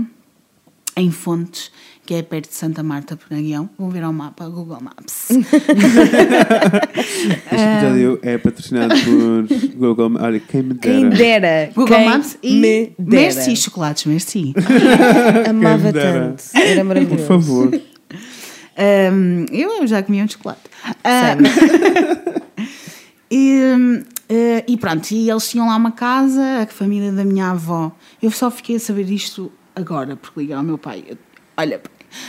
em 0.97 1.11
Fontes, 1.11 1.71
que 2.05 2.13
é 2.15 2.21
perto 2.23 2.49
de 2.49 2.55
Santa 2.55 2.81
Marta, 2.81 3.15
por 3.15 3.35
Aguião. 3.35 3.69
Vou 3.77 3.89
ver 3.89 4.03
ao 4.03 4.13
mapa, 4.13 4.47
Google 4.47 4.79
Maps. 4.81 5.27
Este 7.51 7.63
episódio 7.63 8.19
é 8.21 8.37
patrocinado 8.37 8.93
por 9.01 9.47
Google. 9.75 10.11
Olha, 10.19 10.39
quem 10.39 10.63
me 10.63 10.73
dera. 10.73 10.81
Quem 10.99 11.09
dera. 11.09 11.71
Google 11.75 11.97
quem 11.97 12.05
Maps 12.09 12.37
e 12.41 12.53
me 12.59 12.85
dera. 12.97 13.21
Merci, 13.35 13.55
chocolates, 13.55 14.05
merci. 14.05 14.53
Amava 15.49 15.77
Quem 15.77 15.85
me 15.87 15.91
dera. 15.93 16.19
tanto. 16.29 16.43
Era 16.55 16.75
Por 16.77 16.85
maravilhoso. 16.85 17.25
favor. 17.27 17.81
Um, 18.77 19.45
eu 19.51 19.85
já 19.87 20.01
comia 20.03 20.23
um 20.23 20.27
chocolate. 20.27 20.61
Ah, 21.03 21.35
Same. 21.35 21.49
e, 23.31 24.03
hum, 24.29 24.35
eh, 24.35 24.63
e 24.67 24.77
pronto, 24.77 25.11
e 25.11 25.29
eles 25.29 25.49
tinham 25.49 25.67
lá 25.67 25.75
uma 25.75 25.91
casa, 25.91 26.41
a 26.63 26.67
família 26.67 27.11
da 27.11 27.23
minha 27.25 27.51
avó. 27.51 27.91
Eu 28.21 28.31
só 28.31 28.49
fiquei 28.51 28.75
a 28.75 28.79
saber 28.79 29.09
isto 29.09 29.51
agora, 29.75 30.15
porque 30.15 30.39
liguei 30.39 30.55
ao 30.55 30.63
meu 30.63 30.77
pai. 30.77 31.03
Eu, 31.07 31.17
Olha, 31.57 31.81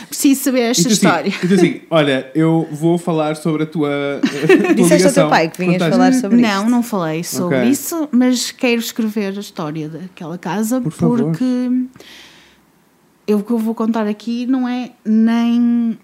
preciso 0.07 0.43
saber 0.43 0.61
esta 0.61 0.83
E 0.83 0.85
tu 0.85 0.91
história. 0.93 1.27
Assim, 1.29 1.45
e 1.45 1.47
tu 1.49 1.53
assim, 1.55 1.81
olha, 1.89 2.31
eu 2.33 2.65
vou 2.71 2.97
falar 2.97 3.35
sobre 3.35 3.63
a 3.63 3.65
tua. 3.65 3.89
a 3.89 4.19
tua 4.63 4.73
Disseste 4.73 5.07
ao 5.07 5.13
teu 5.13 5.29
pai 5.29 5.49
que 5.49 5.57
vinhas 5.57 5.81
falar 5.83 6.13
sobre 6.13 6.39
não, 6.41 6.59
isto. 6.61 6.69
não 6.69 6.81
falei 6.83 7.23
sobre 7.25 7.57
Ok. 7.57 7.69
isso, 7.69 8.07
mas 8.11 8.51
quero 8.51 8.79
escrever 8.79 9.35
a 9.37 9.41
história 9.41 9.89
daquela 9.89 10.37
casa 10.37 10.79
Por 10.79 10.91
favor. 10.93 11.23
porque 11.23 11.43
eu, 13.27 13.39
o 13.39 13.43
que 13.43 13.51
eu 13.51 13.57
vou 13.57 13.75
contar 13.75 14.07
aqui 14.07 14.45
não 14.45 14.65
é 14.67 14.91
nem 15.03 15.97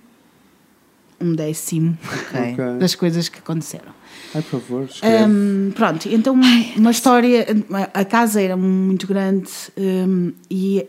um 1.24 1.34
décimo 1.34 1.98
Ok. 2.06 2.54
Ok. 2.54 2.78
das 2.80 2.96
coisas 2.96 3.30
que 3.30 3.40
aconteceram. 3.40 3.94
Ai, 4.36 4.42
por 4.42 4.60
favor. 4.62 4.90
Hum, 5.28 5.72
pronto, 5.76 6.10
então 6.10 6.34
uma 6.78 6.92
história. 6.92 7.46
A 7.94 8.06
casa 8.06 8.42
era 8.42 8.58
muito 8.58 9.08
grande 9.08 9.50
hum, 9.78 10.34
e 10.50 10.86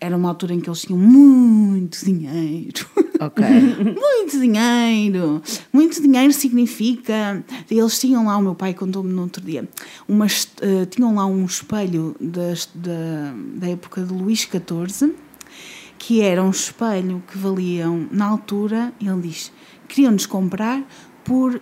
era 0.00 0.16
uma 0.16 0.28
altura 0.30 0.54
em 0.54 0.60
que 0.60 0.68
eles 0.68 0.80
tinham 0.82 0.98
muito 0.98 2.04
dinheiro. 2.04 2.86
Ok. 3.20 3.44
Muito 4.00 4.40
dinheiro. 4.40 5.42
Muito 5.70 6.00
dinheiro 6.00 6.32
significa. 6.32 7.44
Eles 7.70 8.00
tinham 8.00 8.24
lá, 8.24 8.38
o 8.38 8.40
meu 8.40 8.54
pai 8.54 8.72
contou-me 8.72 9.12
no 9.12 9.20
outro 9.20 9.44
dia, 9.44 9.68
umas, 10.08 10.48
eh, 10.62 10.86
tinham 10.86 11.14
lá 11.14 11.26
um 11.26 11.44
espelho 11.44 12.16
das, 12.18 12.66
da, 12.74 13.34
da 13.56 13.68
época 13.68 14.00
de 14.02 14.14
Luís 14.14 14.40
XIV 14.40 15.12
que 15.98 16.22
era 16.22 16.42
um 16.42 16.48
espelho 16.48 17.22
que 17.30 17.36
valiam, 17.36 18.08
na 18.10 18.24
altura, 18.24 18.90
ele 18.98 19.20
diz, 19.20 19.52
queriam-nos 19.90 20.26
comprar 20.26 20.82
por 21.24 21.60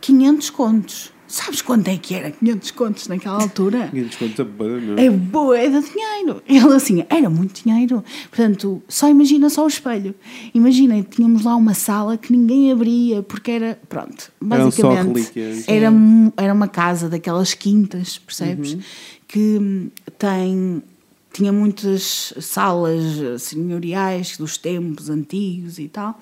500 0.00 0.50
contos. 0.50 1.12
Sabes 1.26 1.62
quanto 1.62 1.88
é 1.88 1.96
que 1.96 2.14
era 2.14 2.30
500 2.30 2.70
contos 2.72 3.08
naquela 3.08 3.40
altura? 3.40 3.88
500 3.90 4.16
contos 4.16 4.40
a 4.40 4.44
banda, 4.44 4.80
não 4.80 4.98
É 4.98 5.08
boa, 5.08 5.58
é 5.58 5.66
de 5.66 5.80
dinheiro. 5.80 6.42
Ele 6.46 6.74
assim, 6.74 7.06
era 7.08 7.30
muito 7.30 7.64
dinheiro. 7.64 8.04
Portanto, 8.28 8.82
só 8.86 9.08
imagina 9.08 9.48
só 9.48 9.64
o 9.64 9.66
espelho. 9.66 10.14
Imagina, 10.52 11.02
tínhamos 11.02 11.42
lá 11.42 11.56
uma 11.56 11.72
sala 11.72 12.18
que 12.18 12.30
ninguém 12.30 12.70
abria, 12.70 13.22
porque 13.22 13.50
era, 13.50 13.80
pronto, 13.88 14.30
basicamente 14.38 15.32
era, 15.66 15.90
era 16.36 16.52
uma 16.52 16.68
casa 16.68 17.08
daquelas 17.08 17.54
quintas, 17.54 18.18
percebes? 18.18 18.74
Uhum. 18.74 18.80
Que 19.26 19.58
hum, 19.58 19.90
tem, 20.18 20.82
tinha 21.32 21.50
muitas 21.50 22.34
salas 22.40 23.18
eh, 23.18 23.38
senhoriais 23.38 24.36
dos 24.36 24.58
tempos 24.58 25.08
antigos 25.08 25.78
e 25.78 25.88
tal, 25.88 26.20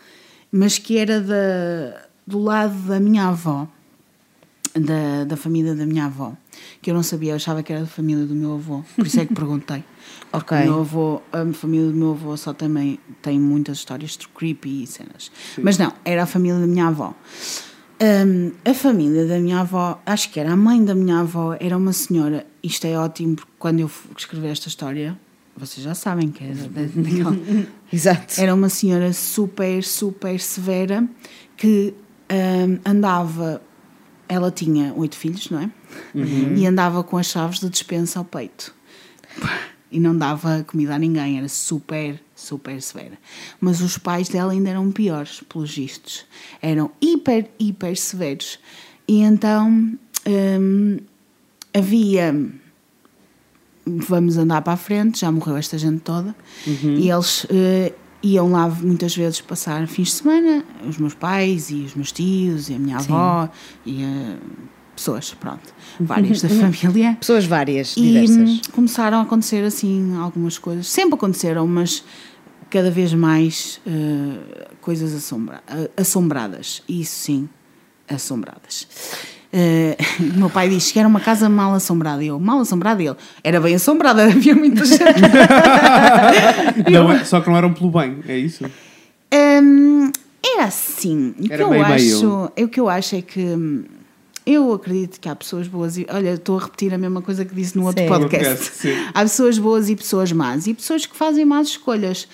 mas 0.52 0.78
que 0.78 0.98
era 0.98 1.20
da, 1.20 2.06
do 2.26 2.38
lado 2.38 2.76
da 2.86 2.98
minha 2.98 3.28
avó 3.28 3.68
da, 4.74 5.24
da 5.24 5.36
família 5.36 5.74
da 5.74 5.84
minha 5.84 6.06
avó, 6.06 6.32
que 6.80 6.90
eu 6.90 6.94
não 6.94 7.02
sabia, 7.02 7.32
eu 7.32 7.36
achava 7.36 7.62
que 7.62 7.72
era 7.72 7.82
da 7.82 7.88
família 7.88 8.24
do 8.24 8.34
meu 8.34 8.54
avô, 8.54 8.84
por 8.94 9.06
isso 9.06 9.20
é 9.20 9.26
que 9.26 9.34
perguntei. 9.34 9.82
Porque 10.30 10.54
meu 10.54 10.80
avô, 10.80 11.22
a 11.32 11.52
família 11.52 11.88
do 11.88 11.94
meu 11.94 12.10
avô 12.12 12.36
só 12.36 12.52
também 12.52 13.00
tem 13.20 13.38
muitas 13.38 13.78
histórias 13.78 14.16
de 14.16 14.28
creepy 14.28 14.84
e 14.84 14.86
cenas. 14.86 15.30
Mas 15.58 15.76
não, 15.76 15.92
era 16.04 16.22
a 16.22 16.26
família 16.26 16.60
da 16.60 16.66
minha 16.66 16.86
avó. 16.86 17.14
Hum, 18.02 18.52
a 18.64 18.72
família 18.72 19.26
da 19.26 19.38
minha 19.38 19.60
avó, 19.60 20.00
acho 20.06 20.30
que 20.30 20.38
era 20.40 20.52
a 20.52 20.56
mãe 20.56 20.82
da 20.84 20.94
minha 20.94 21.20
avó, 21.20 21.56
era 21.58 21.76
uma 21.76 21.92
senhora, 21.92 22.46
isto 22.62 22.86
é 22.86 22.96
ótimo, 22.96 23.36
porque 23.36 23.52
quando 23.58 23.80
eu 23.80 23.90
escrevi 24.16 24.46
esta 24.46 24.68
história, 24.68 25.18
vocês 25.60 25.84
já 25.84 25.94
sabem 25.94 26.30
que 26.30 26.42
era 26.42 26.54
daquela. 26.68 27.36
Exato. 27.92 28.40
Era 28.40 28.54
uma 28.54 28.68
senhora 28.68 29.12
super, 29.12 29.84
super 29.84 30.40
severa 30.40 31.06
que 31.56 31.94
hum, 32.30 32.78
andava. 32.84 33.62
Ela 34.28 34.50
tinha 34.50 34.94
oito 34.94 35.16
filhos, 35.16 35.50
não 35.50 35.60
é? 35.60 35.70
E 36.56 36.64
andava 36.64 37.02
com 37.02 37.16
as 37.16 37.26
chaves 37.26 37.58
da 37.58 37.68
despensa 37.68 38.20
ao 38.20 38.24
peito. 38.24 38.72
E 39.90 39.98
não 39.98 40.16
dava 40.16 40.64
comida 40.64 40.94
a 40.94 40.98
ninguém, 40.98 41.36
era 41.36 41.48
super, 41.48 42.22
super 42.36 42.80
severa. 42.80 43.18
Mas 43.60 43.80
os 43.80 43.98
pais 43.98 44.28
dela 44.28 44.52
ainda 44.52 44.70
eram 44.70 44.92
piores, 44.92 45.42
pelos 45.48 45.74
vistos. 45.74 46.24
Eram 46.62 46.92
hiper, 47.00 47.50
hiper 47.58 47.96
severos. 47.96 48.60
E 49.08 49.20
então 49.20 49.98
hum, 50.28 50.98
havia 51.74 52.32
vamos 53.98 54.36
andar 54.36 54.62
para 54.62 54.74
a 54.74 54.76
frente, 54.76 55.20
já 55.20 55.30
morreu 55.32 55.56
esta 55.56 55.76
gente 55.78 56.00
toda, 56.00 56.34
e 56.66 57.08
eles 57.10 57.46
eh, 57.50 57.92
iam 58.22 58.50
lá 58.52 58.68
muitas 58.68 59.16
vezes 59.16 59.40
passar 59.40 59.86
fins 59.88 60.08
de 60.08 60.14
semana, 60.14 60.64
os 60.88 60.98
meus 60.98 61.14
pais 61.14 61.70
e 61.70 61.76
os 61.82 61.94
meus 61.94 62.12
tios 62.12 62.68
e 62.68 62.74
a 62.74 62.78
minha 62.78 62.96
avó 62.98 63.48
e 63.86 64.02
eh, 64.02 64.36
pessoas, 64.94 65.32
pronto, 65.34 65.72
várias 65.98 66.42
da 66.42 66.48
família. 66.82 67.16
Pessoas 67.18 67.44
várias, 67.46 67.96
E 67.96 68.02
diversas. 68.02 68.36
hum, 68.50 68.60
começaram 68.72 69.18
a 69.18 69.22
acontecer 69.22 69.64
assim 69.64 70.14
algumas 70.16 70.58
coisas, 70.58 70.86
sempre 70.88 71.14
aconteceram, 71.14 71.66
mas 71.66 72.04
cada 72.68 72.90
vez 72.90 73.12
mais 73.14 73.80
eh, 73.86 74.68
coisas 74.80 75.14
assombra 75.14 75.62
assombradas, 75.96 76.82
isso 76.88 77.12
sim, 77.24 77.48
assombradas. 78.08 78.86
O 79.52 80.38
meu 80.38 80.48
pai 80.50 80.68
disse 80.68 80.92
que 80.92 80.98
era 80.98 81.08
uma 81.08 81.20
casa 81.20 81.48
mal 81.48 81.74
assombrada. 81.74 82.22
E 82.22 82.28
eu, 82.28 82.38
mal 82.38 82.60
assombrada? 82.60 83.02
E 83.02 83.06
ele, 83.08 83.16
era 83.42 83.60
bem 83.60 83.74
assombrada, 83.74 84.24
havia 84.30 84.54
muita 84.54 84.84
gente. 84.84 85.02
Não 86.90 87.10
é- 87.12 87.24
só 87.24 87.40
que 87.40 87.48
não 87.48 87.56
eram 87.56 87.72
pelo 87.72 87.90
bem, 87.90 88.18
é 88.28 88.38
isso? 88.38 88.64
Hum, 89.32 90.10
era 90.44 90.64
assim. 90.64 91.34
O 91.38 91.42
que, 91.42 91.52
Era 91.52 91.62
eu 91.62 91.70
meio, 91.70 91.84
acho, 91.84 92.26
meio. 92.26 92.52
o 92.64 92.68
que 92.68 92.80
eu 92.80 92.88
acho 92.88 93.16
é 93.16 93.22
que 93.22 93.40
hum, 93.40 93.84
eu 94.46 94.72
acredito 94.72 95.20
que 95.20 95.28
há 95.28 95.34
pessoas 95.36 95.66
boas 95.68 95.96
e. 95.96 96.06
Olha, 96.10 96.30
estou 96.34 96.58
a 96.58 96.62
repetir 96.62 96.92
a 96.94 96.98
mesma 96.98 97.20
coisa 97.22 97.44
que 97.44 97.54
disse 97.54 97.76
no 97.76 97.86
outro 97.86 98.02
Sim. 98.02 98.08
podcast. 98.08 98.70
Sim. 98.74 98.94
Há 99.12 99.22
pessoas 99.22 99.58
boas 99.58 99.88
e 99.88 99.96
pessoas 99.96 100.32
más. 100.32 100.66
E 100.66 100.74
pessoas 100.74 101.06
que 101.06 101.16
fazem 101.16 101.44
más 101.44 101.68
escolhas. 101.68 102.26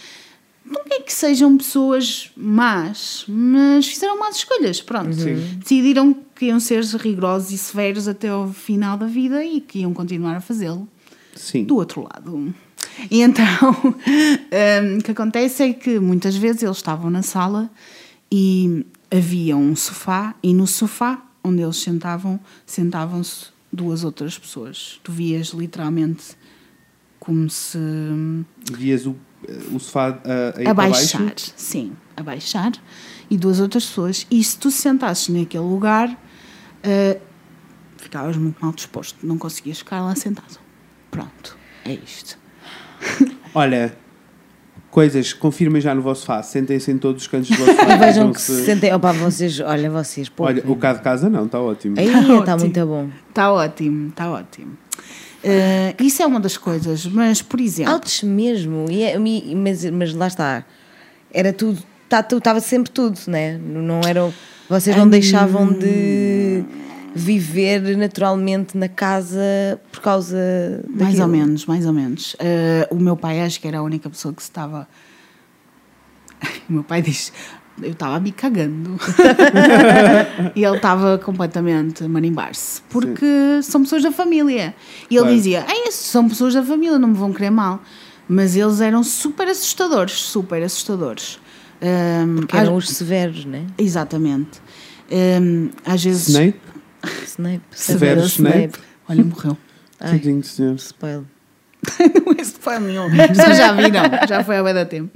Não 0.64 0.82
é 0.90 1.00
que 1.00 1.12
sejam 1.12 1.56
pessoas 1.56 2.30
más, 2.36 3.24
mas 3.28 3.86
fizeram 3.86 4.18
más 4.18 4.36
escolhas. 4.36 4.80
Pronto. 4.80 5.14
Decidiram 5.14 6.16
que 6.36 6.46
iam 6.46 6.60
ser 6.60 6.84
rigorosos 6.84 7.50
e 7.50 7.58
severos 7.58 8.06
até 8.06 8.28
ao 8.28 8.52
final 8.52 8.96
da 8.96 9.06
vida 9.06 9.44
e 9.44 9.60
que 9.60 9.80
iam 9.80 9.92
continuar 9.94 10.36
a 10.36 10.40
fazê-lo 10.40 10.86
do 11.66 11.76
outro 11.76 12.02
lado. 12.02 12.54
E 13.10 13.22
então, 13.22 13.44
hum, 13.72 14.98
o 14.98 15.02
que 15.02 15.10
acontece 15.10 15.62
é 15.62 15.72
que 15.72 15.98
muitas 15.98 16.36
vezes 16.36 16.62
eles 16.62 16.76
estavam 16.76 17.10
na 17.10 17.22
sala 17.22 17.70
e 18.30 18.86
havia 19.10 19.56
um 19.56 19.74
sofá, 19.76 20.34
e 20.42 20.52
no 20.52 20.66
sofá 20.66 21.22
onde 21.42 21.62
eles 21.62 21.76
sentavam, 21.76 22.40
sentavam-se 22.64 23.46
duas 23.72 24.04
outras 24.04 24.38
pessoas. 24.38 25.00
Tu 25.02 25.12
vias 25.12 25.48
literalmente 25.48 26.36
como 27.20 27.48
se 27.50 27.78
Vias 28.72 29.06
o, 29.06 29.16
o 29.72 29.78
sofá 29.78 30.08
a, 30.08 30.48
a 30.48 30.52
para 30.52 30.70
abaixar, 30.70 31.22
baixo. 31.22 31.52
sim, 31.56 31.92
abaixar, 32.16 32.72
e 33.30 33.36
duas 33.36 33.60
outras 33.60 33.84
pessoas. 33.86 34.26
E 34.30 34.42
se 34.42 34.58
tu 34.58 34.70
sentasses 34.70 35.28
naquele 35.28 35.64
lugar, 35.64 36.18
eh, 36.86 37.18
ficavas 37.98 38.36
muito 38.36 38.56
mal 38.64 38.72
disposto, 38.72 39.18
não 39.26 39.36
conseguias 39.36 39.78
ficar 39.78 40.00
lá 40.02 40.14
sentado. 40.14 40.58
Pronto, 41.10 41.56
é 41.84 41.92
isto. 41.94 42.38
Olha, 43.54 43.94
coisas, 44.90 45.32
confirmem 45.32 45.80
já 45.80 45.94
no 45.94 46.02
vosso 46.02 46.20
sofá, 46.22 46.42
sentem-se 46.42 46.90
em 46.90 46.98
todos 46.98 47.22
os 47.22 47.28
cantos 47.28 47.50
do 47.50 47.56
vosso 47.56 47.72
sofá. 47.78 47.94
E 47.94 47.98
vejam 47.98 48.32
que 48.32 48.40
se 48.40 48.64
sentem. 48.64 48.92
Opa, 48.94 49.12
vocês, 49.12 49.60
olha, 49.60 49.90
vocês, 49.90 50.28
pô. 50.28 50.44
Olha, 50.44 50.62
o 50.66 50.76
cá 50.76 50.92
de 50.92 51.00
casa 51.02 51.28
não, 51.28 51.46
está 51.46 51.60
ótimo. 51.60 51.98
Aí 51.98 52.10
Tá 52.10 52.20
está 52.20 52.34
ótimo. 52.34 52.58
muito 52.58 52.86
bom. 52.86 53.10
Está 53.28 53.52
ótimo, 53.52 54.08
está 54.08 54.30
ótimo. 54.30 54.78
Eh, 55.44 55.94
isso 56.00 56.22
é 56.22 56.26
uma 56.26 56.40
das 56.40 56.56
coisas, 56.56 57.06
mas 57.06 57.40
por 57.42 57.60
exemplo, 57.60 57.92
Altos 57.92 58.22
mesmo. 58.22 58.86
E 58.90 59.02
é- 59.02 59.18
mas, 59.54 59.84
mas 59.90 60.14
lá 60.14 60.26
está. 60.26 60.64
Era 61.32 61.52
tudo. 61.52 61.82
Tá, 62.08 62.22
tu- 62.22 62.38
Estava 62.38 62.60
sempre 62.60 62.90
tudo, 62.90 63.18
né? 63.28 63.58
Não 63.58 64.00
era. 64.00 64.32
Vocês 64.68 64.96
não 64.96 65.08
deixavam 65.08 65.72
de 65.72 66.64
viver 67.14 67.96
naturalmente 67.96 68.76
na 68.76 68.88
casa 68.88 69.40
por 69.90 70.00
causa 70.00 70.36
mais 70.88 71.16
daquilo. 71.16 71.22
ou 71.22 71.28
menos, 71.28 71.64
mais 71.66 71.86
ou 71.86 71.92
menos. 71.92 72.36
Eh, 72.38 72.86
o 72.90 72.96
meu 72.96 73.16
pai 73.16 73.40
acho 73.40 73.60
que 73.60 73.66
era 73.68 73.78
a 73.78 73.82
única 73.82 74.08
pessoa 74.10 74.34
que 74.34 74.42
estava. 74.42 74.86
O 76.68 76.72
meu 76.72 76.82
pai 76.84 77.00
diz. 77.00 77.32
Eu 77.80 77.92
estava 77.92 78.18
me 78.18 78.32
cagando. 78.32 78.98
e 80.56 80.64
ele 80.64 80.76
estava 80.76 81.18
completamente 81.18 82.04
a 82.04 82.08
marimbar-se. 82.08 82.80
Porque 82.90 83.60
são 83.62 83.82
pessoas 83.82 84.02
da 84.02 84.10
família. 84.10 84.74
E 85.10 85.14
ele 85.14 85.20
Claro. 85.24 85.36
dizia: 85.36 85.64
"Ei, 85.68 85.88
esses 85.88 86.06
são 86.06 86.28
pessoas 86.28 86.54
da 86.54 86.62
família, 86.62 86.98
não 86.98 87.08
me 87.08 87.14
vão 87.16 87.32
querer 87.32 87.50
mal. 87.50 87.80
Mas 88.28 88.56
eles 88.56 88.80
eram 88.80 89.04
super 89.04 89.46
assustadores 89.46 90.12
super 90.14 90.60
assustadores. 90.62 91.38
Ahm, 91.82 92.36
Porque 92.36 92.56
às- 92.56 92.62
eram 92.62 92.76
os 92.76 92.88
severos, 92.88 93.44
né? 93.44 93.66
Exatamente. 93.78 94.60
Ahm, 95.10 95.68
às 95.84 96.02
vezes. 96.02 96.28
Snape? 96.28 96.58
Snape. 97.26 97.62
Severo 97.70 98.20
Snape. 98.22 98.78
Olha, 99.08 99.24
morreu. 99.24 99.56
Tadinho 99.98 100.40
de 100.40 100.46
senhor. 100.46 100.74
Spoiler. 100.76 101.22
não 102.26 102.32
é 102.36 102.42
spoiler 102.42 102.82
nenhum. 102.82 103.08
Vocês 103.10 103.58
já 103.58 103.72
viram, 103.72 104.02
já 104.28 104.42
foi 104.44 104.56
há 104.56 104.62
bem 104.62 104.74
da 104.74 104.84
tempo. 104.84 105.10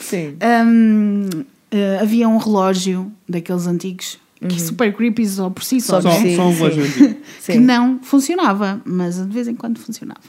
Sim. 0.00 0.36
Hum, 0.64 1.28
eh, 1.70 1.98
havia 2.00 2.28
um 2.28 2.36
relógio 2.36 3.10
daqueles 3.28 3.66
antigos 3.66 4.18
que 4.48 4.54
é 4.54 4.58
super 4.58 4.94
creepy 4.94 5.26
só 5.26 5.48
por 5.50 5.64
si 5.64 5.80
só, 5.80 6.00
Só 6.00 6.08
né? 6.10 6.20
Sim, 6.20 6.36
só 6.36 6.46
um 6.48 6.52
relógio 6.54 6.84
antigo. 6.86 7.16
que 7.46 7.58
não 7.58 7.98
funcionava, 8.02 8.80
mas 8.84 9.16
de 9.16 9.32
vez 9.32 9.48
em 9.48 9.54
quando 9.56 9.78
funcionava. 9.80 10.20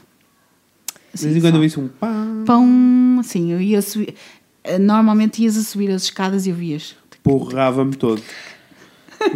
De 1.14 1.22
vez 1.24 1.36
em 1.36 1.40
quando 1.40 1.56
eu 1.56 1.62
ouço 1.62 1.80
um 1.80 1.88
pá. 1.88 2.12
Pão, 2.46 3.16
assim, 3.20 3.52
eu 3.52 3.60
ia 3.60 3.80
subir. 3.82 4.14
Normalmente 4.76 5.42
ias 5.42 5.56
a 5.56 5.62
subir 5.62 5.90
as 5.90 6.02
escadas 6.02 6.46
e 6.46 6.50
eu 6.50 6.56
vias. 6.56 6.96
Borrava-me 7.24 7.94
todo. 7.94 8.20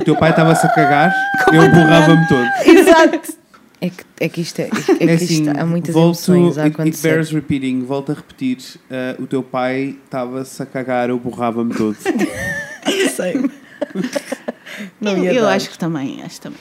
O 0.01 0.05
teu 0.05 0.17
pai 0.17 0.31
estava-se 0.31 0.67
a 0.67 0.69
cagar, 0.71 1.13
eu 1.53 1.71
borrava-me 1.71 2.27
todo. 2.29 2.47
Exato. 2.67 3.41
É 3.81 3.91
que, 3.91 4.05
é 4.21 4.29
que 4.29 4.41
isto 4.43 4.61
é, 4.61 4.67
é 4.67 4.69
que 4.71 5.05
É 5.05 5.15
isto 5.15 5.25
assim, 5.25 5.49
há 5.49 5.67
muitas 5.67 5.93
volto, 5.93 6.33
emoções 6.33 6.57
a 6.59 6.63
it, 6.63 6.71
it 6.71 6.81
acontecer. 6.83 7.09
bears 7.09 7.31
repeating, 7.33 7.83
volto 7.85 8.13
a 8.13 8.15
repetir. 8.15 8.59
uh, 8.89 9.21
o 9.23 9.27
teu 9.27 9.43
pai 9.43 9.97
estava-se 10.05 10.63
a 10.63 10.67
cagar, 10.67 11.09
eu 11.11 11.19
borrava-me 11.19 11.75
todo. 11.75 11.97
Sei. 13.17 13.51
Não 15.01 15.17
eu 15.17 15.33
eu 15.35 15.49
acho 15.49 15.69
que 15.71 15.79
também, 15.79 16.23
acho 16.23 16.37
que 16.37 16.41
também. 16.43 16.59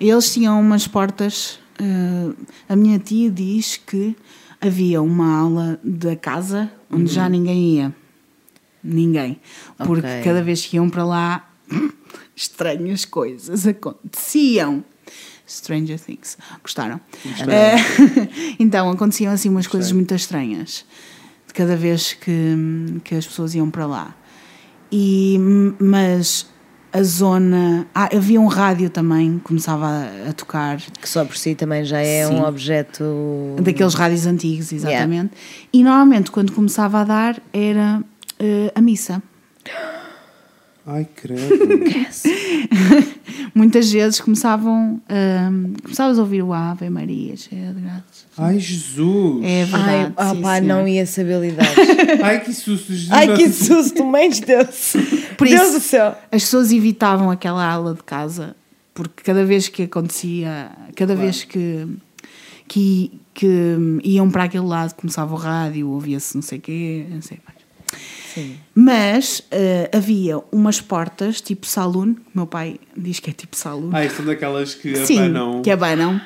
Eles 0.00 0.32
tinham 0.32 0.58
umas 0.60 0.86
portas. 0.88 1.60
eh, 1.78 2.32
a 2.68 2.74
minha 2.74 2.98
tia 2.98 3.30
diz 3.30 3.76
que 3.76 4.16
havia 4.60 5.00
uma 5.02 5.38
aula 5.40 5.78
da 5.84 6.16
casa 6.16 6.70
onde 6.90 7.12
já 7.12 7.28
ninguém 7.28 7.76
ia. 7.76 7.94
Ninguém. 8.82 9.40
Porque 9.78 10.06
Ok. 10.06 10.22
cada 10.24 10.42
vez 10.42 10.64
que 10.66 10.76
iam 10.76 10.88
para 10.90 11.04
lá, 11.04 11.48
estranhas 12.36 13.04
coisas 13.04 13.66
aconteciam. 13.66 14.84
Stranger 15.48 16.00
Things. 16.00 16.38
Gostaram? 16.62 17.00
Eh, 17.48 17.76
então, 18.58 18.90
aconteciam 18.90 19.32
assim 19.32 19.48
umas 19.48 19.66
coisas 19.66 19.92
muito 19.92 20.14
estranhas. 20.14 20.84
de 21.46 21.52
cada 21.52 21.76
vez 21.76 22.14
que, 22.14 22.56
que 23.04 23.14
as 23.14 23.26
pessoas 23.26 23.54
iam 23.54 23.70
para 23.70 23.84
lá. 23.86 24.16
E, 24.90 25.38
mas 25.78 26.46
a 26.92 27.02
zona. 27.02 27.86
Ah, 27.94 28.08
havia 28.14 28.40
um 28.40 28.46
rádio 28.46 28.88
também, 28.90 29.38
começava 29.42 29.86
a, 29.86 30.30
a 30.30 30.32
tocar, 30.32 30.78
Que 30.78 31.08
só 31.08 31.24
por 31.24 31.36
si 31.36 31.54
também 31.54 31.84
já 31.84 32.00
é 32.00 32.26
Sim. 32.26 32.34
um 32.34 32.44
objeto. 32.44 33.56
daqueles 33.60 33.94
rádios 33.94 34.26
antigos, 34.26 34.72
exatamente. 34.72 35.32
E 35.72 35.82
normalmente, 35.82 36.30
quando 36.30 36.52
começava 36.52 37.00
a 37.00 37.04
dar, 37.04 37.42
era 37.52 38.02
eh, 38.42 38.72
a 38.74 38.80
missa. 38.80 39.22
Ai, 40.84 41.06
credo. 41.14 41.40
Muitas 43.54 43.92
vezes 43.92 44.20
começavam. 44.20 45.00
ahm, 45.08 45.74
começavas 45.82 46.18
a 46.18 46.22
ouvir 46.22 46.42
o 46.42 46.52
Ave 46.52 46.90
Maria, 46.90 47.36
cheia 47.36 47.72
de 47.72 47.80
graças. 47.80 48.26
Ai, 48.36 48.58
Jesus. 48.58 49.44
É 49.44 49.64
verdade. 49.64 49.88
Ai, 49.90 50.12
ah, 50.16 50.34
sim, 50.34 50.42
pá, 50.42 50.54
senhor. 50.56 50.66
não 50.66 50.88
ia 50.88 51.06
saber 51.06 51.40
lidar. 51.40 51.66
Ai, 52.24 52.40
que 52.40 52.52
susto. 52.52 52.92
Jesus. 52.92 53.10
Ai, 53.12 53.36
que 53.36 53.48
susto, 53.48 54.04
mãe 54.04 54.28
de 54.30 54.40
Deus. 54.40 54.94
Por 55.36 55.46
Deus 55.46 55.62
isso- 55.62 55.72
do 55.74 55.80
céu. 55.80 56.16
As 56.32 56.42
pessoas 56.42 56.72
evitavam 56.72 57.30
aquela 57.30 57.64
aula 57.64 57.94
de 57.94 58.02
casa 58.02 58.56
porque 58.94 59.22
cada 59.22 59.44
vez 59.44 59.68
que 59.68 59.84
acontecia, 59.84 60.70
cada 60.94 61.14
vez 61.14 61.44
que, 61.44 61.86
que, 62.68 63.12
que 63.32 63.46
iam 64.04 64.30
para 64.30 64.44
aquele 64.44 64.66
lado, 64.66 64.94
começava 64.94 65.32
o 65.32 65.36
rádio, 65.36 65.88
ouvia-se 65.88 66.34
não 66.34 66.42
sei 66.42 66.58
o 66.58 66.60
quê, 66.60 67.06
não 67.10 67.22
sei 67.22 67.38
mais. 67.46 67.61
Sim. 68.32 68.56
Mas 68.74 69.42
eh, 69.50 69.90
havia 69.92 70.38
umas 70.50 70.80
portas, 70.80 71.40
tipo 71.40 71.66
saloon, 71.66 72.14
que 72.14 72.22
meu 72.34 72.46
pai 72.46 72.78
diz 72.96 73.20
que 73.20 73.30
é 73.30 73.32
tipo 73.32 73.56
saloon. 73.56 73.90
Ai, 73.92 74.08
são 74.08 74.24
daquelas 74.24 74.74
que 74.74 74.96
Sim, 75.04 75.18
abanam. 75.18 75.62
que 75.62 75.70
abanam. 75.70 76.20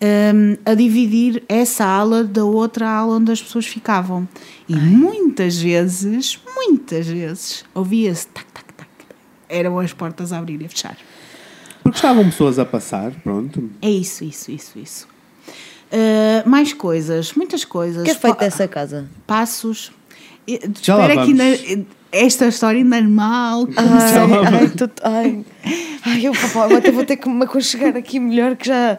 hum, 0.00 0.56
a 0.64 0.74
dividir 0.74 1.42
essa 1.48 1.84
ala 1.84 2.22
da 2.24 2.44
outra 2.44 2.88
ala 2.88 3.16
onde 3.16 3.32
as 3.32 3.42
pessoas 3.42 3.66
ficavam. 3.66 4.28
E 4.68 4.74
muitas 4.74 5.58
vezes, 5.58 6.38
muitas 6.54 7.06
vezes, 7.06 7.64
ouvia-se 7.74 8.26
tac, 8.28 8.46
tac, 8.52 8.72
tac. 8.74 8.88
Eram 9.48 9.78
as 9.78 9.92
portas 9.92 10.32
a 10.32 10.38
abrir 10.38 10.60
e 10.60 10.66
a 10.66 10.68
fechar. 10.68 10.96
Porque 11.82 11.98
estavam 11.98 12.24
pessoas 12.24 12.58
a 12.58 12.64
passar, 12.64 13.10
pronto. 13.22 13.68
É 13.80 13.90
isso, 13.90 14.24
isso, 14.24 14.50
isso, 14.50 14.78
isso. 14.78 15.08
Uh, 15.92 16.48
mais 16.48 16.72
coisas, 16.72 17.34
muitas 17.34 17.64
coisas. 17.64 18.02
O 18.02 18.04
que 18.04 18.12
é 18.12 18.14
feito 18.14 18.38
dessa 18.38 18.66
casa? 18.66 19.08
Passos. 19.26 19.92
Espera 20.46 21.12
que 21.14 21.20
ainda, 21.20 21.44
esta 22.10 22.46
história 22.48 22.78
ainda 22.78 22.98
é 22.98 23.02
mal. 23.02 23.66
Ai, 23.76 24.56
ai, 24.60 24.68
tô- 24.70 24.90
ai, 25.08 25.44
ai, 26.04 26.26
eu 26.26 26.32
papá, 26.32 26.64
agora 26.64 26.78
até 26.78 26.90
vou 26.90 27.04
ter 27.04 27.16
que 27.16 27.28
me 27.28 27.44
aconchegar 27.44 27.96
aqui 27.96 28.18
melhor 28.20 28.56
que 28.56 28.66
já 28.68 28.98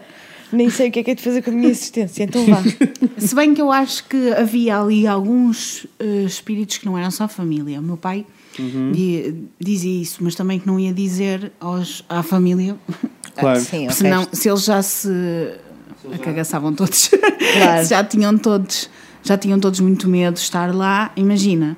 nem 0.51 0.69
sei 0.69 0.89
o 0.89 0.91
que 0.91 0.99
é 0.99 1.03
que 1.03 1.11
é 1.11 1.15
de 1.15 1.21
fazer 1.23 1.41
com 1.41 1.51
a 1.51 1.53
minha 1.53 1.69
existência. 1.69 2.23
Então 2.23 2.45
vá. 2.45 2.61
Se 3.17 3.33
bem 3.35 3.53
que 3.53 3.61
eu 3.61 3.71
acho 3.71 4.03
que 4.05 4.31
havia 4.33 4.79
ali 4.79 5.05
alguns 5.07 5.85
eh, 5.99 6.23
espíritos 6.25 6.77
que 6.77 6.85
não 6.85 6.97
eram 6.97 7.09
só 7.11 7.27
família. 7.27 7.79
O 7.79 7.83
meu 7.83 7.97
pai 7.97 8.25
di- 8.93 9.33
dizia 9.59 10.01
isso, 10.01 10.23
mas 10.23 10.35
também 10.35 10.59
que 10.59 10.67
não 10.67 10.79
ia 10.79 10.93
dizer 10.93 11.51
aos, 11.59 12.03
à 12.07 12.21
família, 12.23 12.75
Claro. 13.35 13.59
Sim, 13.59 13.89
senão 13.89 14.27
se 14.31 14.47
eles 14.47 14.63
já 14.63 14.79
se 14.83 15.09
acagaçavam 16.13 16.71
todos, 16.73 17.09
Claro. 17.57 17.83
se 17.83 17.89
já 17.89 18.03
tinham 18.03 18.37
todos, 18.37 18.89
já 19.23 19.37
tinham 19.37 19.59
todos 19.59 19.79
muito 19.79 20.07
medo 20.07 20.35
de 20.35 20.41
estar 20.41 20.73
lá, 20.73 21.11
imagina. 21.15 21.77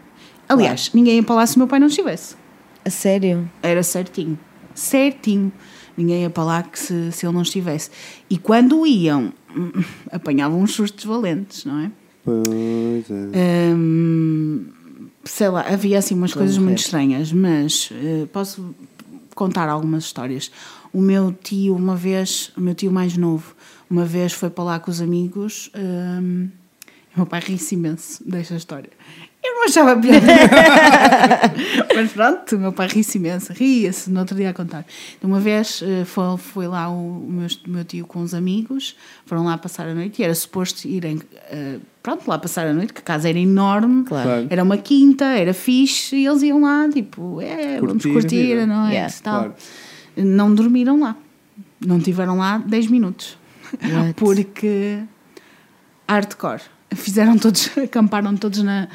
Aliás, 0.50 0.92
ninguém 0.94 1.18
ia 1.18 1.24
para 1.24 1.36
lá 1.36 1.48
se 1.48 1.56
o 1.56 1.60
meu 1.60 1.68
pai 1.68 1.80
não 1.80 1.88
estivesse. 1.88 2.36
A 2.84 2.90
sério? 2.90 3.50
Era 3.64 3.82
certinho. 3.82 4.38
Certinho. 4.74 5.52
Ninguém 5.98 6.24
ia 6.24 6.30
para 6.30 6.44
lá 6.44 6.64
que 6.64 6.78
se, 6.78 7.12
se 7.12 7.26
ele 7.26 7.34
não 7.34 7.42
estivesse. 7.42 7.90
E 8.30 8.38
quando 8.38 8.86
iam, 8.86 9.32
apanhavam 10.12 10.62
uns 10.62 10.74
sustos 10.74 11.06
valentes, 11.06 11.64
não 11.66 11.80
é? 11.80 11.92
Pois 12.24 13.10
é. 13.10 13.74
Hum, 13.74 14.66
sei 15.24 15.50
lá, 15.50 15.62
havia 15.62 16.00
assim 16.00 16.16
umas 16.16 16.34
coisas 16.34 16.58
muito 16.58 16.80
estranhas, 16.80 17.32
mas 17.32 17.90
eh, 17.92 18.28
posso 18.32 18.76
contar 19.34 19.70
algumas 19.70 20.06
histórias. 20.06 20.52
O 20.92 21.02
meu 21.02 21.32
tio, 21.32 21.76
uma 21.76 21.96
vez, 21.96 22.52
o 22.58 22.62
meu 22.62 22.74
tio 22.74 22.92
mais 22.92 23.16
novo, 23.16 23.56
uma 23.90 24.06
vez 24.06 24.34
foi 24.34 24.50
para 24.50 24.64
lá 24.64 24.80
com 24.80 24.90
os 24.90 25.02
amigos. 25.02 25.72
o 25.74 26.50
meu 27.16 27.26
pai 27.26 27.40
ri-se 27.42 27.76
imenso 27.76 28.24
desta 28.28 28.56
história. 28.56 28.90
Eu 29.44 29.54
não 29.54 29.66
achava 29.66 29.96
piada. 30.02 30.26
Mas 31.96 32.12
pronto, 32.12 32.56
o 32.56 32.60
meu 32.60 32.74
pai 32.74 32.88
ri-se 32.88 33.18
imenso, 33.20 33.54
ria-se 33.54 34.10
no 34.10 34.20
outro 34.20 34.36
dia 34.36 34.50
a 34.50 34.54
contar. 34.54 34.84
Uma 35.22 35.40
vez 35.40 35.84
eh, 35.86 36.04
foi, 36.04 36.36
foi 36.38 36.68
lá 36.68 36.90
o, 36.90 37.24
meu, 37.30 37.48
meu 37.68 37.86
tio 37.86 38.08
com 38.08 38.22
os 38.22 38.34
amigos, 38.34 38.96
foram 39.26 39.46
lá 39.46 39.56
passar 39.58 39.88
a 39.88 39.94
noite 39.94 40.20
e 40.22 40.26
era 40.26 40.34
suposto 40.34 40.88
irem, 40.88 41.22
eh, 41.52 41.78
pronto, 42.02 42.28
lá 42.28 42.40
passar 42.40 42.66
a 42.66 42.74
noite, 42.74 42.92
que 42.92 43.02
a 43.02 43.04
casa 43.04 43.30
era 43.30 43.38
enorme, 43.38 44.04
Claro. 44.06 44.48
Era 44.50 44.64
uma 44.64 44.78
quinta, 44.78 45.26
era 45.26 45.54
fixe, 45.54 46.16
e 46.16 46.26
eles 46.26 46.42
iam 46.42 46.62
lá, 46.62 46.90
tipo, 46.90 47.40
é, 47.40 47.80
vamos 47.80 48.04
Curtir 48.04 48.10
a 48.10 48.14
curtir 48.14 48.44
vida. 48.48 48.64
a 48.64 48.66
noite 48.66 48.94
Yeah. 48.94 49.14
e 49.16 49.22
tal. 49.22 49.40
Claro. 49.42 49.56
Não 50.18 50.56
dormiram 50.56 51.00
lá, 51.00 51.16
não 51.86 52.00
tiveram 52.00 52.38
lá 52.38 52.58
10 52.58 52.88
minutos, 52.88 53.38
What? 53.74 54.14
porque 54.18 55.00
hardcore. 56.10 56.62
Fizeram 56.96 57.38
todos, 57.38 57.70
acamparam 57.78 58.36
todos 58.36 58.64
na, 58.64 58.88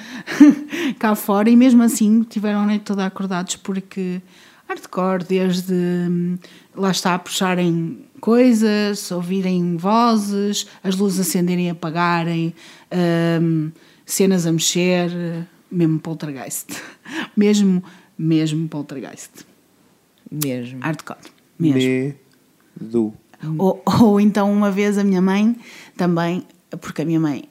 cá 0.98 1.14
fora 1.14 1.48
e 1.48 1.56
mesmo 1.56 1.82
assim 1.82 2.22
tiveram 2.22 2.60
a 2.60 2.66
noite 2.66 2.84
toda 2.84 3.06
acordados 3.06 3.56
porque 3.56 4.20
hardcore, 4.68 5.24
desde 5.24 5.74
hum, 5.74 6.38
lá 6.74 6.90
está 6.90 7.14
a 7.14 7.18
puxarem 7.18 8.04
coisas, 8.20 9.10
ouvirem 9.10 9.76
vozes, 9.76 10.66
as 10.84 10.96
luzes 10.96 11.26
acenderem 11.26 11.66
e 11.66 11.70
apagarem, 11.70 12.54
hum, 13.40 13.72
cenas 14.06 14.46
a 14.46 14.52
mexer, 14.52 15.10
mesmo 15.70 15.98
poltergeist. 16.00 16.66
Mesmo, 17.36 17.82
mesmo 18.16 18.68
poltergeist. 18.68 19.44
Mesmo. 20.30 20.80
Hardcore. 20.80 21.18
Mesmo. 21.58 22.14
Medo. 22.80 23.14
Ou, 23.58 23.82
ou 23.84 24.20
então 24.20 24.52
uma 24.52 24.70
vez 24.70 24.98
a 24.98 25.04
minha 25.04 25.20
mãe 25.20 25.56
também, 25.96 26.46
porque 26.80 27.02
a 27.02 27.04
minha 27.04 27.18
mãe, 27.18 27.44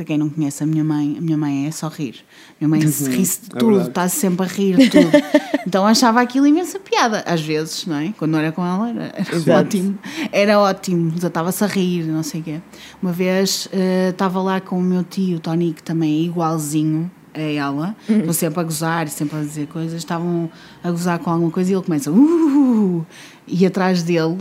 para 0.00 0.06
quem 0.06 0.16
não 0.16 0.30
conhece 0.30 0.64
a 0.64 0.66
minha 0.66 0.82
mãe, 0.82 1.16
a 1.18 1.20
minha 1.20 1.36
mãe 1.36 1.66
é 1.66 1.70
só 1.70 1.86
rir. 1.88 2.24
Minha 2.58 2.70
mãe 2.70 2.80
se 2.86 3.06
ri-se 3.10 3.50
de 3.50 3.56
é 3.56 3.58
tudo, 3.58 3.82
está 3.82 4.08
sempre 4.08 4.46
a 4.46 4.48
rir 4.48 4.74
de 4.78 4.88
tudo. 4.88 5.10
então 5.66 5.86
achava 5.86 6.22
aquilo 6.22 6.46
imensa 6.46 6.78
piada, 6.78 7.22
às 7.26 7.42
vezes, 7.42 7.84
não 7.84 7.96
é? 7.96 8.14
Quando 8.16 8.30
não 8.30 8.38
era 8.38 8.50
com 8.50 8.64
ela, 8.64 8.88
era, 8.88 9.14
era 9.14 9.60
ótimo. 9.60 9.98
Era 10.32 10.58
ótimo, 10.58 11.12
estava-se 11.14 11.62
a 11.62 11.66
rir, 11.66 12.04
não 12.04 12.22
sei 12.22 12.40
o 12.40 12.44
quê. 12.44 12.60
Uma 13.02 13.12
vez 13.12 13.68
eh, 13.72 14.08
estava 14.08 14.40
lá 14.40 14.58
com 14.58 14.78
o 14.78 14.82
meu 14.82 15.04
tio, 15.04 15.36
o 15.36 15.40
Tony, 15.40 15.74
que 15.74 15.82
também 15.82 16.22
é 16.22 16.22
igualzinho 16.24 17.10
a 17.34 17.40
ela, 17.40 17.94
estão 18.08 18.32
sempre 18.32 18.60
a 18.60 18.62
gozar 18.62 19.06
e 19.06 19.10
sempre 19.10 19.36
a 19.36 19.40
dizer 19.42 19.66
coisas, 19.66 19.98
estavam 19.98 20.50
a 20.82 20.90
gozar 20.90 21.18
com 21.18 21.28
alguma 21.28 21.50
coisa 21.50 21.70
e 21.70 21.74
ele 21.74 21.84
começa 21.84 22.10
uh, 22.10 23.06
e 23.46 23.66
atrás 23.66 24.02
dele, 24.02 24.38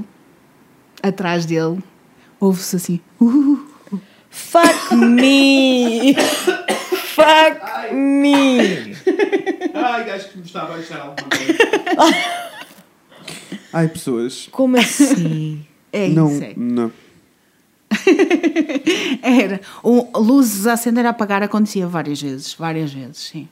atrás 1.03 1.45
dele, 1.45 1.83
ouve-se 2.39 2.77
assim 2.77 2.99
uh, 3.19 3.68
Fuck 4.29 4.95
me! 4.95 6.15
Fuck 6.15 7.93
me! 7.93 8.95
Ai, 9.73 10.09
acho 10.11 10.29
que 10.29 10.37
me 10.37 10.43
está 10.45 10.63
a 10.63 10.65
baixar 10.65 10.99
alguma 11.01 11.27
coisa. 11.29 11.57
Ai, 13.73 13.87
pessoas. 13.87 14.47
Como 14.51 14.77
assim? 14.77 15.65
é 15.91 16.07
não, 16.09 16.31
isso, 16.31 16.43
é. 16.43 16.53
não. 16.55 16.91
Era. 19.21 19.61
O, 19.83 20.19
luzes 20.19 20.67
a 20.67 20.73
acender 20.73 21.03
e 21.03 21.07
a 21.07 21.11
apagar 21.11 21.41
acontecia 21.43 21.87
várias 21.87 22.21
vezes, 22.21 22.53
várias 22.53 22.93
vezes, 22.93 23.17
sim. 23.17 23.47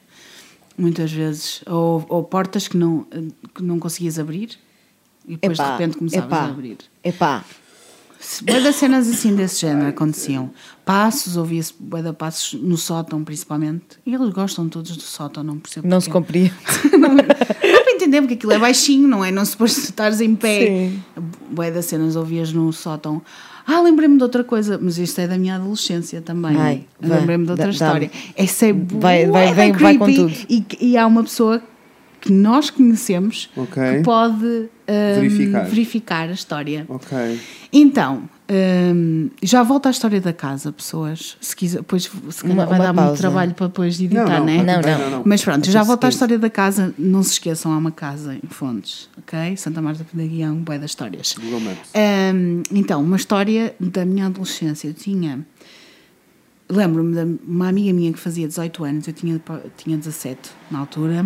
Muitas 0.78 1.11
vezes. 1.11 1.61
Ou, 1.65 2.05
ou 2.07 2.23
portas 2.23 2.67
que 2.67 2.78
não, 2.78 3.05
que 3.53 3.63
não 3.63 3.80
conseguias 3.80 4.19
abrir 4.19 4.57
e 5.28 5.36
depois 5.36 5.57
de 5.57 5.63
Epá, 5.63 5.71
repente 5.78 5.97
começavas 5.97 6.28
epá. 6.28 6.41
a 6.41 6.45
abrir. 6.49 6.78
Epá, 7.03 7.43
Bué 8.43 8.59
das 8.61 8.75
cenas 8.75 9.07
assim 9.09 9.36
desse 9.36 9.61
género 9.61 9.88
aconteciam. 9.89 10.49
Passos, 10.86 11.38
ouvia-se 11.38 11.73
bué 11.80 12.01
de 12.01 12.11
passos 12.13 12.59
no 12.61 12.78
sótão, 12.78 13.23
principalmente. 13.23 13.84
E 14.05 14.13
eles 14.13 14.30
gostam 14.30 14.67
todos 14.69 14.95
do 14.95 15.01
sótão, 15.03 15.43
não 15.43 15.57
percebo 15.57 15.88
não 15.88 15.99
se 16.01 16.09
compreende. 16.09 16.53
não, 16.97 17.15
dá 17.15 17.23
para 17.23 17.91
entender 17.93 18.21
porque 18.21 18.34
aquilo 18.36 18.51
é 18.53 18.59
baixinho, 18.59 19.07
não 19.07 19.23
é? 19.23 19.32
Não 19.32 19.45
suposto 19.45 19.80
estares 19.80 20.19
em 20.21 20.36
pé. 20.36 20.91
Bué 21.51 21.71
das 21.71 21.86
cenas 21.86 22.15
ouvias 22.15 22.51
no 22.51 22.71
sótão. 22.73 23.21
Ah, 23.65 23.82
lembrei-me 23.82 24.15
de 24.17 24.23
outra 24.23 24.43
coisa, 24.45 24.80
mas 24.82 24.97
isto 24.97 25.19
é 25.19 25.28
da 25.28 25.38
minha 25.38 25.55
adolescência 25.55 26.21
também. 26.21 26.86
Lembrei-me 27.01 27.43
de 27.45 27.51
outra 27.51 27.65
dá- 27.65 27.71
história. 27.71 28.11
Essa 28.36 28.67
é 28.67 28.73
Vai- 28.73 29.25
vai- 29.28 29.47
da 29.47 29.53
vem- 29.53 29.71
vai 29.73 29.97
com 29.97 30.13
tudo. 30.13 30.34
E, 30.49 30.65
e 30.80 30.97
há 30.97 31.05
uma 31.05 31.23
pessoa 31.23 31.61
que 32.21 32.32
nós 32.32 32.69
conhecemos 32.69 33.49
Ok. 33.57 33.84
que 33.97 34.03
pode 34.03 34.69
Verificar. 34.88 35.65
verificar 35.65 36.29
a 36.29 36.31
história. 36.31 36.85
Ok. 36.88 37.39
Então, 37.73 38.23
hum, 38.49 39.29
já 39.43 39.61
volto 39.63 39.88
à 39.88 39.89
história 39.91 40.21
da 40.21 40.31
casa, 40.31 40.71
pessoas. 40.71 41.35
Se 41.41 41.55
quiser, 41.55 41.79
depois 41.79 42.03
se 42.03 42.41
calhar 42.41 42.55
Uma- 42.57 42.65
vai 42.65 42.79
uma 42.79 42.85
dar 42.85 42.93
muito 42.93 43.05
pausa. 43.07 43.21
trabalho 43.21 43.53
para 43.53 43.67
depois 43.67 43.99
editar, 43.99 44.23
Não, 44.25 44.39
não, 44.39 44.45
né? 44.45 44.57
Não, 44.63 44.81
vai- 44.81 45.09
não. 45.11 45.23
Mas 45.25 45.43
pronto, 45.43 45.67
É 45.67 45.71
já 45.71 45.83
volto 45.83 46.05
à 46.05 46.09
história 46.09 46.39
da 46.39 46.49
casa. 46.49 46.93
Não 46.97 47.21
se 47.23 47.31
esqueçam, 47.33 47.71
há 47.73 47.77
uma 47.77 47.91
casa 47.91 48.35
em 48.35 48.47
Fontes, 48.47 49.09
ok? 49.17 49.57
Santa 49.57 49.81
Marta 49.81 50.05
da 50.13 50.23
Guião, 50.23 50.55
bué 50.55 50.79
das 50.79 50.91
histórias. 50.91 51.35
Google 51.38 51.59
Maps. 51.59 51.89
Hum, 52.33 52.63
então, 52.71 53.03
uma 53.03 53.17
história 53.17 53.75
da 53.79 54.05
minha 54.05 54.27
adolescência. 54.27 54.88
Eu 54.88 54.93
tinha 54.93 55.45
lembro-me 56.69 57.13
de 57.15 57.39
uma 57.47 57.69
amiga 57.69 57.93
minha 57.93 58.11
que 58.11 58.19
fazia 58.19 58.45
18 58.47 58.83
anos, 58.83 59.07
eu 59.07 59.13
tinha, 59.13 59.41
tinha 59.77 59.95
17 59.97 60.49
na 60.69 60.79
altura, 60.79 61.25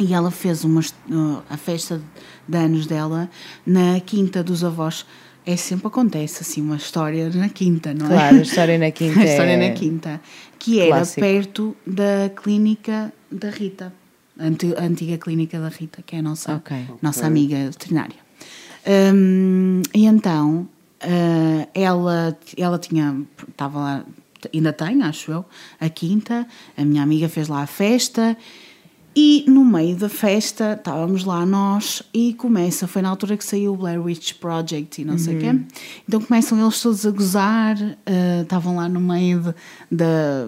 e 0.00 0.12
ela 0.14 0.30
fez 0.30 0.64
uma, 0.64 0.80
uh, 0.80 1.42
a 1.48 1.56
festa 1.56 2.00
de 2.48 2.56
anos 2.58 2.86
dela 2.86 3.28
na 3.66 4.00
quinta 4.00 4.42
dos 4.42 4.64
avós. 4.64 5.04
É 5.46 5.56
sempre 5.56 5.86
acontece 5.86 6.42
assim 6.42 6.60
uma 6.62 6.76
história 6.76 7.28
na 7.30 7.48
quinta, 7.48 7.92
não 7.94 8.06
é? 8.06 8.08
Claro, 8.08 8.36
a 8.38 8.42
história 8.42 8.78
na 8.78 8.90
quinta 8.92 9.20
a 9.20 9.24
história 9.24 9.52
é- 9.52 9.68
na 9.68 9.74
quinta, 9.74 10.20
que 10.58 10.80
era 10.80 10.88
clássico. 10.96 11.20
perto 11.20 11.76
da 11.86 12.30
clínica 12.42 13.12
da 13.30 13.50
Rita, 13.50 13.92
a 14.38 14.44
anti- 14.46 14.74
a 14.76 14.82
antiga 14.82 15.16
clínica 15.18 15.58
da 15.60 15.68
Rita, 15.68 16.02
que 16.02 16.16
é 16.16 16.18
a 16.18 16.22
nossa, 16.22 16.56
Ok. 16.56 16.76
nossa 17.02 17.26
amiga 17.26 17.56
veterinária. 17.70 18.16
Hum, 18.86 19.82
e 19.94 20.06
então 20.06 20.68
ah, 21.00 21.68
ela, 21.74 22.36
ela 22.56 22.78
tinha, 22.78 23.20
estava 23.48 23.78
lá, 23.78 24.04
ainda 24.54 24.72
tem, 24.72 25.02
acho 25.02 25.30
eu, 25.32 25.44
a 25.80 25.88
quinta, 25.88 26.46
a 26.76 26.84
minha 26.84 27.02
amiga 27.02 27.28
fez 27.28 27.48
lá 27.48 27.62
a 27.62 27.66
festa. 27.66 28.36
E 29.14 29.44
no 29.48 29.64
meio 29.64 29.96
da 29.96 30.08
festa 30.08 30.74
estávamos 30.78 31.24
lá 31.24 31.44
nós 31.44 32.00
e 32.14 32.32
começa, 32.34 32.86
foi 32.86 33.02
na 33.02 33.08
altura 33.08 33.36
que 33.36 33.44
saiu 33.44 33.72
o 33.74 33.76
Blair 33.76 34.00
Witch 34.00 34.34
Project 34.34 35.02
e 35.02 35.04
não 35.04 35.18
sei 35.18 35.36
o 35.36 35.40
quê. 35.40 35.60
Então 36.08 36.20
começam 36.20 36.60
eles 36.60 36.80
todos 36.80 37.04
a 37.04 37.10
gozar, 37.10 37.76
ah, 38.06 38.42
estavam 38.42 38.76
lá 38.76 38.88
no 38.88 39.00
meio 39.00 39.40
de- 39.40 39.54
da 39.90 40.46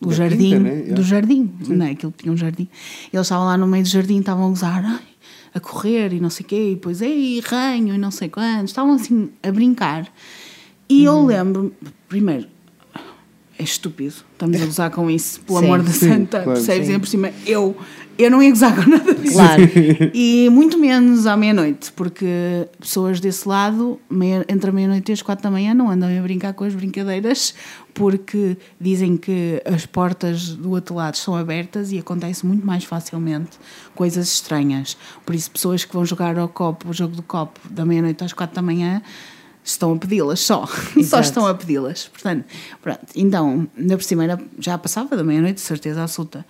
do 0.00 0.10
Da 0.10 0.14
jardim, 0.14 0.36
quinta, 0.38 0.58
né? 0.60 0.82
do 0.94 1.02
jardim, 1.02 1.50
né? 1.68 1.90
Aquilo 1.92 2.14
tinha 2.16 2.32
um 2.32 2.36
jardim. 2.36 2.68
Eles 3.12 3.26
estavam 3.26 3.46
lá 3.46 3.56
no 3.56 3.66
meio 3.66 3.82
do 3.82 3.88
jardim, 3.88 4.18
estavam 4.20 4.46
a 4.46 4.48
gozar, 4.50 5.02
a 5.54 5.58
correr 5.60 6.12
e 6.12 6.20
não 6.20 6.28
sei 6.30 6.44
o 6.44 6.48
quê, 6.48 6.70
e 6.72 6.74
depois, 6.74 7.00
ei, 7.02 7.40
ranho 7.40 7.94
e 7.94 7.98
não 7.98 8.10
sei 8.10 8.28
quantos, 8.28 8.70
estavam 8.70 8.92
assim 8.94 9.30
a 9.42 9.50
brincar. 9.50 10.06
E 10.88 11.02
eu 11.04 11.14
Uhum. 11.14 11.26
lembro, 11.26 11.74
primeiro, 12.08 12.46
é 13.58 13.62
estúpido, 13.62 14.14
estamos 14.32 14.60
a 14.60 14.64
gozar 14.66 14.90
com 14.90 15.10
isso, 15.10 15.40
pelo 15.40 15.58
Sim. 15.60 15.64
amor 15.64 15.82
da 15.82 15.90
Sim, 15.92 16.08
santa, 16.08 16.42
claro, 16.42 16.52
percebes? 16.60 16.88
E 16.90 16.98
por 16.98 17.06
cima, 17.08 17.30
eu, 17.46 17.74
eu 18.18 18.30
não 18.30 18.42
ia 18.42 18.50
gozar 18.50 18.74
com 18.76 18.90
nada 18.90 19.14
disso. 19.14 19.34
Claro. 19.34 19.62
E 20.12 20.48
muito 20.50 20.78
menos 20.78 21.26
à 21.26 21.36
meia-noite, 21.36 21.90
porque 21.92 22.26
pessoas 22.78 23.18
desse 23.18 23.48
lado, 23.48 23.98
meia- 24.10 24.44
entre 24.48 24.68
a 24.68 24.72
meia-noite 24.72 25.10
e 25.10 25.12
as 25.14 25.22
quatro 25.22 25.42
da 25.42 25.50
manhã, 25.50 25.72
não 25.72 25.90
andam 25.90 26.08
a 26.18 26.22
brincar 26.22 26.52
com 26.52 26.64
as 26.64 26.74
brincadeiras, 26.74 27.54
porque 27.94 28.58
dizem 28.78 29.16
que 29.16 29.62
as 29.64 29.86
portas 29.86 30.50
do 30.50 30.70
outro 30.72 30.94
lado 30.94 31.16
são 31.16 31.34
abertas 31.34 31.92
e 31.92 31.98
acontece 31.98 32.44
muito 32.44 32.66
mais 32.66 32.84
facilmente 32.84 33.52
coisas 33.94 34.30
estranhas. 34.30 34.96
Por 35.24 35.34
isso, 35.34 35.50
pessoas 35.50 35.82
que 35.84 35.94
vão 35.94 36.04
jogar 36.04 36.38
ao 36.38 36.48
copo, 36.48 36.90
o 36.90 36.92
jogo 36.92 37.16
do 37.16 37.22
copo, 37.22 37.58
da 37.70 37.86
meia-noite 37.86 38.22
às 38.22 38.34
quatro 38.34 38.54
da 38.54 38.60
manhã, 38.62 39.00
estão 39.66 39.92
a 39.94 39.96
pedi-las 39.98 40.40
só. 40.40 40.64
só 40.94 40.98
Exato. 41.00 41.22
estão 41.24 41.46
a 41.46 41.54
pedi-las. 41.54 42.08
Portanto, 42.08 42.44
pronto. 42.80 43.00
Então, 43.14 43.66
ainda 43.76 43.96
por 43.96 44.02
cima, 44.04 44.24
era- 44.24 44.40
já 44.58 44.78
passava 44.78 45.16
da 45.16 45.24
meia-noite, 45.24 45.56
de 45.56 45.60
certeza 45.60 46.02
absoluta. 46.02 46.46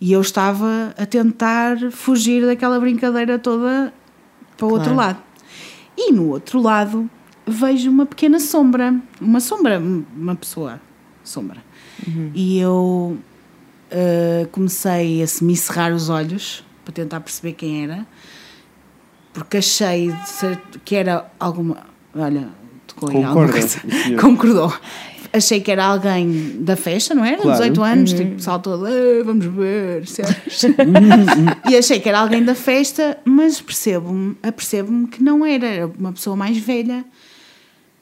E 0.00 0.12
eu 0.12 0.20
estava 0.20 0.94
a 0.96 1.04
tentar 1.04 1.76
fugir 1.90 2.46
daquela 2.46 2.78
brincadeira 2.80 3.38
toda 3.38 3.92
para 4.56 4.66
o 4.66 4.70
outro 4.70 4.94
Claro. 4.94 4.96
lado. 5.18 5.22
E 5.98 6.12
no 6.12 6.28
outro 6.28 6.60
lado 6.62 7.10
vejo 7.46 7.90
uma 7.90 8.06
pequena 8.06 8.38
sombra, 8.40 8.94
uma 9.20 9.40
sombra, 9.40 9.78
uma 9.80 10.34
pessoa, 10.36 10.80
sombra. 11.24 11.62
E 12.34 12.58
eu 12.58 13.18
uh, 13.92 14.48
comecei 14.52 15.22
a 15.22 15.26
se 15.26 15.44
me 15.44 15.54
cerrar 15.56 15.92
os 15.92 16.08
olhos 16.08 16.64
para 16.84 16.94
tentar 16.94 17.20
perceber 17.20 17.52
quem 17.52 17.82
era, 17.84 18.06
porque 19.34 19.58
achei 19.58 20.10
que 20.84 20.94
era 20.96 21.30
alguma. 21.38 21.78
Olha, 22.14 22.48
alguma 23.06 23.28
Concorda. 23.28 24.20
Concordou. 24.20 24.72
Achei 25.32 25.60
que 25.60 25.70
era 25.70 25.84
alguém 25.84 26.56
da 26.60 26.74
festa, 26.74 27.14
não 27.14 27.24
era? 27.24 27.36
Claro. 27.40 27.58
18 27.58 27.82
anos, 27.84 28.12
tipo, 28.12 28.34
pessoal 28.34 28.58
todo, 28.58 28.84
"Ah, 28.86 29.24
vamos 29.24 29.46
ver, 29.46 30.04
certo?" 30.06 30.34
e 31.70 31.76
achei 31.76 32.00
que 32.00 32.08
era 32.08 32.18
alguém 32.18 32.44
da 32.44 32.54
festa, 32.54 33.16
mas 33.24 33.60
percebo-me, 33.60 34.36
apercebo-me 34.42 35.06
que 35.06 35.22
não 35.22 35.46
era, 35.46 35.66
era 35.66 35.86
uma 35.86 36.12
pessoa 36.12 36.34
mais 36.34 36.58
velha. 36.58 37.04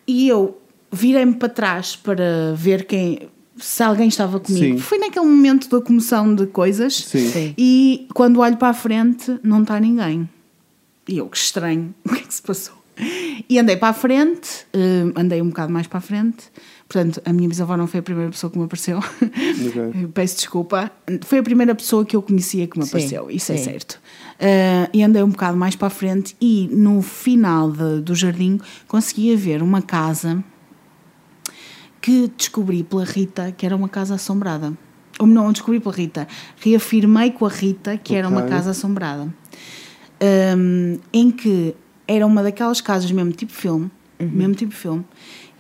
E 0.07 0.27
eu 0.27 0.59
virei-me 0.91 1.35
para 1.35 1.51
trás 1.51 1.95
para 1.95 2.55
ver 2.57 2.87
quem, 2.87 3.29
se 3.59 3.83
alguém 3.83 4.09
estava 4.09 4.41
comigo. 4.41 4.77
Sim. 4.77 4.79
Foi 4.79 4.97
naquele 4.99 5.27
momento 5.27 5.69
da 5.69 5.85
comoção 5.85 6.35
de 6.35 6.47
coisas. 6.47 6.97
Sim. 6.97 7.29
Sim. 7.29 7.55
E 7.59 8.09
quando 8.15 8.41
olho 8.41 8.57
para 8.57 8.69
a 8.69 8.75
frente, 8.75 9.39
não 9.43 9.61
está 9.63 9.79
ninguém. 9.79 10.27
E 11.07 11.19
eu, 11.19 11.29
que 11.29 11.37
estranho, 11.37 11.95
o 12.05 12.09
que 12.09 12.23
é 12.23 12.27
que 12.27 12.35
se 12.35 12.43
passou? 12.43 12.78
E 13.49 13.59
andei 13.59 13.77
para 13.77 13.89
a 13.89 13.93
frente, 13.93 14.67
eh, 14.73 15.13
andei 15.17 15.41
um 15.41 15.49
bocado 15.49 15.73
mais 15.73 15.87
para 15.87 15.99
a 15.99 16.01
frente. 16.01 16.51
Portanto, 16.89 17.21
a 17.25 17.33
minha 17.33 17.49
bisavó 17.49 17.77
não 17.77 17.87
foi 17.87 18.01
a 18.01 18.03
primeira 18.03 18.31
pessoa 18.31 18.51
que 18.51 18.59
me 18.59 18.65
apareceu. 18.65 18.99
Ok. 18.99 20.09
Peço 20.15 20.37
desculpa. 20.37 20.91
Foi 21.23 21.39
a 21.39 21.43
primeira 21.43 21.75
pessoa 21.75 22.05
que 22.05 22.17
eu 22.17 22.23
conhecia 22.23 22.67
que 22.67 22.79
me 22.79 22.85
Sim, 22.85 22.91
apareceu, 22.91 23.31
isso 23.31 23.53
é 23.53 23.57
sim. 23.57 23.65
certo. 23.65 24.01
Eh, 24.41 24.89
e 24.93 25.03
andei 25.03 25.23
um 25.23 25.29
bocado 25.31 25.57
mais 25.57 25.77
para 25.77 25.87
a 25.89 25.91
frente 25.91 26.35
e 26.41 26.69
no 26.73 27.01
final 27.03 27.71
de- 27.71 28.01
do 28.01 28.15
jardim 28.15 28.59
conseguia 28.87 29.37
ver 29.37 29.63
uma 29.63 29.83
casa 29.83 30.43
que 32.01 32.31
descobri 32.37 32.83
pela 32.83 33.05
Rita 33.05 33.53
que 33.53 33.67
era 33.67 33.77
uma 33.77 33.89
casa 33.89 34.15
assombrada. 34.15 34.73
Ou 35.19 35.27
não, 35.27 35.53
descobri 35.53 35.81
pela 35.81 35.95
Rita. 35.95 36.29
Reafirmei 36.61 37.33
com 37.33 37.45
a 37.45 37.49
Rita 37.49 37.97
que 37.99 38.15
era 38.15 38.29
uma 38.29 38.43
casa 38.43 38.71
assombrada. 38.71 39.33
Hum, 40.57 40.99
em 41.13 41.31
que 41.31 41.75
era 42.09 42.27
uma 42.27 42.43
daquelas 42.43 42.81
casas, 42.81 43.11
mesmo 43.13 43.31
tipo 43.33 43.53
filme, 43.53 43.91
Uhum. 44.19 44.31
mesmo 44.33 44.55
tipo 44.57 44.73
filme, 44.75 45.05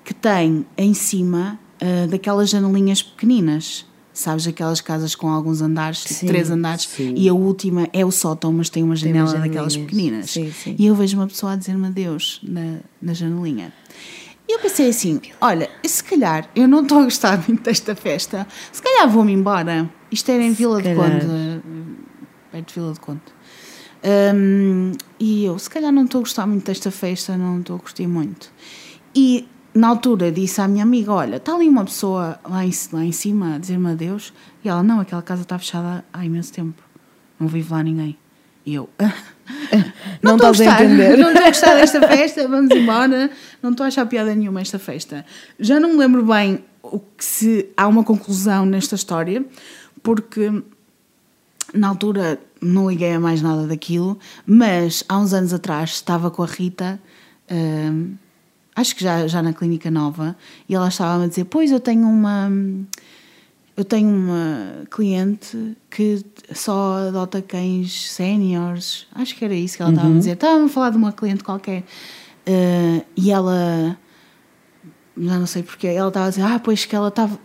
que 0.04 0.12
tem 0.12 0.66
em 0.76 0.92
cima 0.94 1.60
ah, 1.80 2.06
daquelas 2.08 2.50
janelinhas 2.50 3.02
pequeninas. 3.02 3.86
Sabes, 4.12 4.48
aquelas 4.48 4.80
casas 4.80 5.14
com 5.14 5.28
alguns 5.30 5.62
andares, 5.62 6.00
tipo 6.02 6.14
Sim, 6.14 6.26
três 6.26 6.50
andares, 6.50 6.88
sim. 6.88 7.14
e 7.16 7.28
a 7.28 7.32
última 7.32 7.88
é 7.92 8.04
o 8.04 8.10
sótão, 8.10 8.52
mas 8.52 8.68
tem 8.68 8.82
uma 8.82 8.96
Tem 8.96 9.04
janela 9.14 9.30
umas 9.30 9.40
daquelas 9.42 9.76
pequeninas. 9.76 10.30
Sim. 10.32 10.52
E 10.76 10.86
eu 10.86 10.94
vejo 10.96 11.16
uma 11.16 11.28
pessoa 11.28 11.52
a 11.52 11.56
dizer-me 11.56 11.86
adeus 11.86 12.40
na, 12.42 12.78
na 13.00 13.12
janelinha. 13.14 13.72
E 14.48 14.54
eu 14.54 14.58
pensei 14.58 14.88
assim: 14.88 15.20
olha, 15.40 15.70
se 15.84 16.02
calhar 16.02 16.50
eu 16.56 16.66
não 16.66 16.82
estou 16.82 16.98
a 16.98 17.04
gostar 17.04 17.40
muito 17.46 17.62
desta 17.62 17.94
festa, 17.94 18.44
se 18.72 18.82
calhar 18.82 19.08
vou-me 19.08 19.32
embora. 19.32 19.88
Isto 20.10 20.32
era 20.32 20.42
em 20.42 20.50
Vila 20.52 20.78
de 20.82 20.88
calhar. 20.94 21.20
Conde, 21.20 21.26
eh, 21.30 21.60
perto 22.50 22.68
de 22.68 22.74
Vila 22.74 22.92
de 22.94 22.98
Conde. 23.00 23.20
Hum, 24.04 24.92
e 25.18 25.44
eu, 25.44 25.58
se 25.58 25.68
calhar 25.68 25.92
não 25.92 26.04
estou 26.04 26.20
a 26.20 26.22
gostar 26.22 26.46
muito 26.46 26.64
desta 26.64 26.90
festa, 26.90 27.36
não 27.36 27.60
estou 27.60 27.76
a 27.76 27.78
curtir 27.78 28.06
muito. 28.06 28.50
E 29.14 29.48
na 29.74 29.88
altura 29.88 30.30
disse 30.30 30.60
à 30.60 30.68
minha 30.68 30.84
amiga: 30.84 31.12
Olha, 31.12 31.36
está 31.36 31.54
ali 31.54 31.68
uma 31.68 31.84
pessoa 31.84 32.38
lá 32.48 32.64
em, 32.64 32.70
lá 32.92 33.04
em 33.04 33.12
cima 33.12 33.56
a 33.56 33.58
dizer-me 33.58 33.90
adeus. 33.90 34.32
E 34.64 34.68
ela: 34.68 34.82
Não, 34.82 35.00
aquela 35.00 35.22
casa 35.22 35.42
está 35.42 35.58
fechada 35.58 36.04
há 36.12 36.24
imenso 36.24 36.52
tempo, 36.52 36.82
não 37.38 37.48
vive 37.48 37.72
lá 37.72 37.82
ninguém. 37.82 38.16
E 38.64 38.74
eu: 38.74 38.88
Não 40.22 40.34
estou 40.34 40.48
a 40.48 40.50
gostar, 40.50 40.84
entender. 40.84 41.16
Não 41.16 41.28
estou 41.28 41.44
a 41.44 41.48
gostar 41.48 41.74
desta 41.74 42.06
festa, 42.06 42.46
vamos 42.48 42.70
embora. 42.70 43.30
Não 43.62 43.70
estou 43.70 43.84
a 43.84 43.86
achar 43.88 44.06
piada 44.06 44.34
nenhuma 44.34 44.60
esta 44.60 44.78
festa. 44.78 45.24
Já 45.58 45.80
não 45.80 45.90
me 45.90 45.96
lembro 45.96 46.24
bem 46.24 46.64
o 46.82 46.98
que 46.98 47.24
se 47.24 47.68
há 47.76 47.86
uma 47.86 48.04
conclusão 48.04 48.66
nesta 48.66 48.94
história, 48.94 49.44
porque 50.02 50.62
na 51.74 51.88
altura 51.88 52.40
não 52.60 52.88
liguei 52.88 53.12
a 53.12 53.20
mais 53.20 53.42
nada 53.42 53.66
daquilo, 53.66 54.18
mas 54.46 55.04
há 55.08 55.18
uns 55.18 55.32
anos 55.32 55.52
atrás 55.52 55.90
estava 55.90 56.30
com 56.30 56.42
a 56.42 56.46
Rita, 56.46 57.00
hum, 57.50 58.14
acho 58.74 58.94
que 58.94 59.02
já, 59.02 59.26
já 59.26 59.42
na 59.42 59.52
Clínica 59.52 59.90
Nova, 59.90 60.36
e 60.68 60.74
ela 60.74 60.88
estava 60.88 61.24
a 61.24 61.26
dizer: 61.26 61.44
Pois 61.44 61.70
eu 61.70 61.80
tenho 61.80 62.06
uma. 62.08 62.50
Eu 63.76 63.84
tenho 63.84 64.08
uma 64.08 64.84
cliente 64.90 65.76
que 65.88 66.24
só 66.52 67.08
adota 67.08 67.40
cães 67.40 68.10
séniores. 68.10 69.06
Acho 69.14 69.36
que 69.36 69.44
era 69.44 69.54
isso 69.54 69.76
que 69.76 69.82
ela 69.82 69.92
estava 69.92 70.08
a 70.08 70.18
dizer. 70.18 70.32
Estava 70.32 70.64
a 70.64 70.68
falar 70.68 70.90
de 70.90 70.96
uma 70.96 71.12
cliente 71.12 71.44
qualquer. 71.44 71.84
Eh, 72.44 73.04
e 73.16 73.30
ela. 73.30 73.96
Já 75.16 75.38
não 75.38 75.46
sei 75.46 75.62
porque. 75.62 75.86
Ela 75.86 76.08
estava 76.08 76.26
a 76.26 76.30
dizer: 76.30 76.42
Ah, 76.42 76.58
pois 76.58 76.84
que 76.84 76.96
ela 76.96 77.08
estava. 77.08 77.38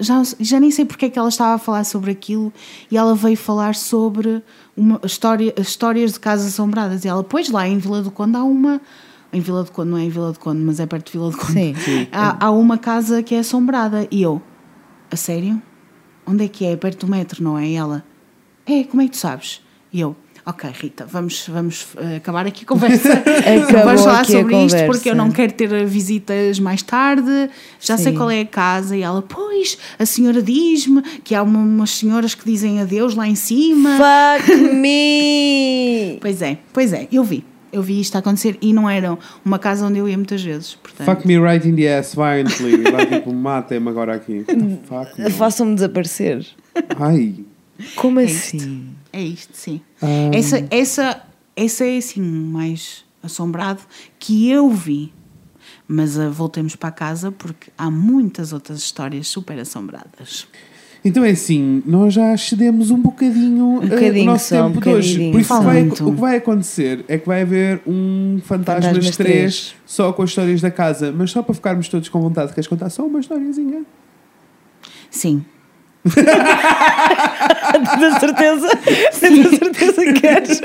Já, 0.00 0.22
já 0.40 0.58
nem 0.58 0.70
sei 0.70 0.84
porque 0.84 1.06
é 1.06 1.10
que 1.10 1.18
ela 1.18 1.28
estava 1.28 1.54
a 1.54 1.58
falar 1.58 1.84
sobre 1.84 2.10
aquilo. 2.10 2.52
E 2.90 2.96
ela 2.96 3.14
veio 3.14 3.36
falar 3.36 3.74
sobre 3.74 4.42
uma 4.76 5.00
história, 5.04 5.52
as 5.58 5.68
histórias 5.68 6.14
de 6.14 6.20
casas 6.20 6.46
assombradas. 6.46 7.04
E 7.04 7.08
ela, 7.08 7.22
pois 7.22 7.50
lá 7.50 7.68
em 7.68 7.78
Vila 7.78 8.02
do 8.02 8.10
Conde 8.10 8.36
há 8.36 8.44
uma. 8.44 8.80
Em 9.32 9.40
Vila 9.40 9.64
do 9.64 9.72
Conde, 9.72 9.90
não 9.90 9.98
é 9.98 10.04
em 10.04 10.08
Vila 10.08 10.32
do 10.32 10.38
Conde, 10.38 10.60
mas 10.60 10.80
é 10.80 10.86
perto 10.86 11.06
de 11.06 11.12
Vila 11.12 11.30
do 11.30 11.36
Conde. 11.36 11.74
Sim. 11.74 12.08
Há, 12.10 12.46
há 12.46 12.50
uma 12.50 12.78
casa 12.78 13.22
que 13.22 13.34
é 13.34 13.40
assombrada. 13.40 14.06
E 14.10 14.22
eu, 14.22 14.40
a 15.10 15.16
sério? 15.16 15.60
Onde 16.26 16.44
é 16.44 16.48
que 16.48 16.64
é? 16.64 16.72
É 16.72 16.76
perto 16.76 17.06
do 17.06 17.10
metro, 17.10 17.42
não 17.42 17.58
é? 17.58 17.66
E 17.66 17.74
ela, 17.74 18.04
é, 18.64 18.82
como 18.84 19.02
é 19.02 19.04
que 19.04 19.12
tu 19.12 19.18
sabes? 19.18 19.62
E 19.92 20.00
eu, 20.00 20.16
ok, 20.46 20.70
Rita, 20.80 21.04
vamos, 21.06 21.46
vamos 21.48 21.88
eh, 21.96 22.16
acabar 22.16 22.46
aqui 22.46 22.64
a 22.64 22.66
conversa. 22.68 23.12
Acabou 23.18 23.84
vamos 23.84 24.00
falar 24.02 24.20
aqui 24.20 24.36
a 24.36 24.40
sobre 24.40 24.64
isto 24.64 24.86
porque 24.86 25.10
eu 25.10 25.14
não 25.16 25.30
quero 25.30 25.52
ter 25.52 25.84
visitas 25.86 26.58
mais 26.60 26.82
tarde. 26.82 27.50
Já 27.80 27.96
sei 27.98 28.12
Sim. 28.12 28.16
qual 28.18 28.30
é 28.30 28.40
a 28.42 28.46
casa. 28.46 28.96
E 28.96 29.02
ela, 29.02 29.20
pois, 29.22 29.76
a 29.98 30.06
senhora 30.06 30.40
diz-me 30.40 31.02
que 31.24 31.34
há 31.34 31.42
uma- 31.42 31.58
umas 31.58 31.90
senhoras 31.90 32.34
que 32.34 32.44
dizem 32.44 32.80
adeus 32.80 33.14
lá 33.14 33.26
em 33.26 33.34
cima. 33.34 33.98
Fuck 33.98 34.54
me! 34.74 36.18
Pois 36.20 36.40
é, 36.42 36.58
pois 36.72 36.92
é, 36.92 37.08
eu 37.12 37.24
vi. 37.24 37.44
Eu 37.72 37.82
vi 37.82 38.00
isto 38.00 38.16
acontecer 38.16 38.56
e 38.62 38.72
não 38.72 38.88
era 38.88 39.18
uma 39.44 39.58
casa 39.58 39.84
onde 39.84 39.98
eu 39.98 40.08
ia 40.08 40.16
muitas 40.16 40.42
vezes. 40.42 40.76
Portanto, 40.76 41.04
Fuck 41.06 41.26
me 41.26 41.38
right 41.38 41.68
in 41.68 41.74
the 41.76 41.98
ass 41.98 42.14
violently. 42.14 42.78
Vai 42.90 43.04
tipo, 43.06 43.32
matem-me 43.34 43.88
agora 43.90 44.14
aqui. 44.14 44.46
Façam-me 45.36 45.74
desaparecer. 45.74 46.46
Ai. 46.98 47.34
Como 47.96 48.18
é 48.20 48.24
assim? 48.24 48.86
É 49.18 49.22
isto, 49.22 49.56
sim. 49.56 49.80
Ah, 50.02 50.06
Essa, 50.32 50.66
essa, 50.70 51.22
essa 51.56 51.84
é 51.86 51.96
assim 51.96 52.20
mais 52.20 53.04
assombrado 53.22 53.80
que 54.18 54.50
eu 54.50 54.68
vi. 54.70 55.12
Mas 55.88 56.18
ah, 56.18 56.28
voltemos 56.28 56.76
para 56.76 56.90
casa 56.90 57.32
porque 57.32 57.70
há 57.78 57.90
muitas 57.90 58.52
outras 58.52 58.78
histórias 58.80 59.26
super 59.28 59.58
assombradas. 59.58 60.46
Então 61.04 61.24
é 61.24 61.30
assim, 61.30 61.82
nós 61.86 62.12
já 62.12 62.34
excedemos 62.34 62.90
um 62.90 62.98
bocadinho, 63.00 63.80
eh, 63.82 63.86
bocadinho 63.86 64.22
o 64.22 64.26
nosso 64.26 64.48
só, 64.48 64.66
um 64.66 64.72
tempo 64.72 64.80
de 64.84 64.88
hoje. 64.90 65.30
Por 65.30 65.40
isso 65.40 65.62
vai- 65.62 65.88
o 65.88 65.92
que 65.94 66.10
vai 66.20 66.36
acontecer 66.36 67.04
é 67.08 67.16
que 67.16 67.26
vai 67.26 67.42
haver 67.42 67.80
um 67.86 68.40
Fantasmas, 68.42 68.86
Fantasmas 68.86 69.16
3 69.16 69.32
três. 69.32 69.74
só 69.86 70.12
com 70.12 70.22
as 70.24 70.30
histórias 70.30 70.60
da 70.60 70.70
casa, 70.70 71.12
mas 71.12 71.30
só 71.30 71.42
para 71.42 71.54
ficarmos 71.54 71.88
todos 71.88 72.08
com 72.08 72.20
vontade, 72.20 72.52
queres 72.52 72.66
contar 72.66 72.90
só 72.90 73.06
uma 73.06 73.20
historiazinha? 73.20 73.84
Sim. 75.10 75.44
Da 78.00 78.20
certeza, 78.20 78.68
da 78.68 79.50
certeza 79.58 80.02
que 80.04 80.12
queres. 80.14 80.60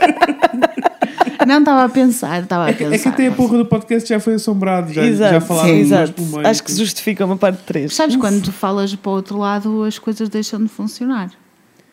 Não 1.48 1.60
estava 1.60 1.84
a 1.86 1.90
pensar, 1.90 2.44
estava 2.44 2.66
a 2.66 2.70
É 2.70 2.74
que, 2.74 2.80
pensar. 2.86 2.96
é 2.96 3.00
que 3.00 3.08
até 3.10 3.28
a 3.28 3.32
porra 3.32 3.58
do 3.58 3.66
podcast 3.66 4.08
já 4.08 4.20
foi 4.20 4.36
assombrado, 4.36 4.94
já, 4.94 5.04
Exato, 5.04 5.34
já 5.34 5.42
falaram 5.42 5.70
sim, 5.70 5.80
exato. 5.80 6.14
Acho 6.44 6.64
que 6.64 6.72
se 6.72 6.78
justifica 6.80 7.26
uma 7.26 7.36
parte 7.38 7.60
3. 7.66 7.94
Sabes 7.94 8.16
quando 8.16 8.42
tu 8.44 8.52
falas 8.52 8.94
para 8.96 9.10
o 9.10 9.14
outro 9.16 9.38
lado 9.38 9.84
as 9.84 9.98
coisas 10.00 10.30
deixam 10.30 10.62
de 10.62 10.70
funcionar? 10.70 11.32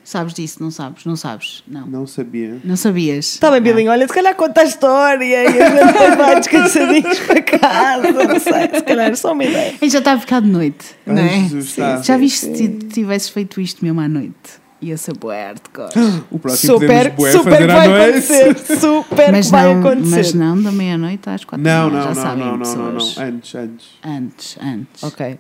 Sabes 0.09 0.33
disso, 0.33 0.63
não 0.63 0.71
sabes? 0.71 1.05
Não 1.05 1.17
sabes? 1.17 1.63
Não. 1.69 1.87
Não 1.87 2.07
sabia. 2.07 2.57
Não 2.65 2.77
sabias? 2.77 3.35
Está 3.35 3.51
bem, 3.51 3.61
Bilinho, 3.61 3.91
olha, 3.91 4.09
se 4.09 4.15
calhar 4.15 4.35
conta 4.35 4.63
a 4.63 4.65
história 4.65 5.23
e 5.23 5.37
a 5.37 5.51
gente 5.51 6.17
vai 6.17 6.37
descansadinhos 6.41 7.19
para 7.19 7.43
casa, 7.43 8.11
não 8.13 8.41
sei, 8.41 8.71
se 8.75 8.83
calhar 8.87 9.11
é 9.11 9.15
só 9.15 9.33
uma 9.35 9.45
ideia. 9.45 9.75
E 9.83 9.91
já 9.91 9.99
está 9.99 10.15
a 10.15 10.19
ficar 10.19 10.41
de 10.41 10.49
noite, 10.49 10.97
Ai, 11.07 11.15
não 11.15 11.23
é? 11.23 11.41
Jesus, 11.41 11.77
tá. 11.77 12.01
Já 12.01 12.17
viste 12.17 12.39
se 12.47 12.53
ti- 12.55 12.87
tivesses 12.87 13.29
feito 13.29 13.61
isto 13.61 13.85
mesmo 13.85 14.01
à 14.01 14.09
noite? 14.09 14.33
Ia 14.81 14.97
ser 14.97 15.15
bué 15.15 15.45
hardcore. 15.49 15.91
O 16.31 16.39
próximo 16.39 16.79
Super, 16.79 17.11
podemos 17.15 17.33
super 17.43 17.53
fazer 17.53 17.67
que 17.67 17.71
à 17.73 17.77
vai 17.77 17.89
noite. 17.89 18.09
acontecer, 18.33 18.79
super 18.81 19.33
mas, 19.33 19.45
que 19.47 19.53
vai 19.53 19.75
não, 19.75 19.81
acontecer. 19.81 20.17
mas 20.17 20.33
não 20.33 20.63
da 20.63 20.73
meia-noite 20.73 21.29
às 21.29 21.45
quatro 21.45 21.63
Não, 21.67 21.91
da 21.91 21.91
manhã, 21.91 21.99
não, 21.99 22.15
já 22.15 22.15
não, 22.15 22.23
sabem 22.31 22.45
não, 22.47 22.57
não, 22.57 22.57
não, 22.57 22.95
pessoas. 22.97 23.17
não. 23.19 23.25
Antes, 23.27 23.55
antes. 23.55 23.87
Antes, 24.03 24.59
antes. 24.63 25.03
Ok. 25.03 25.39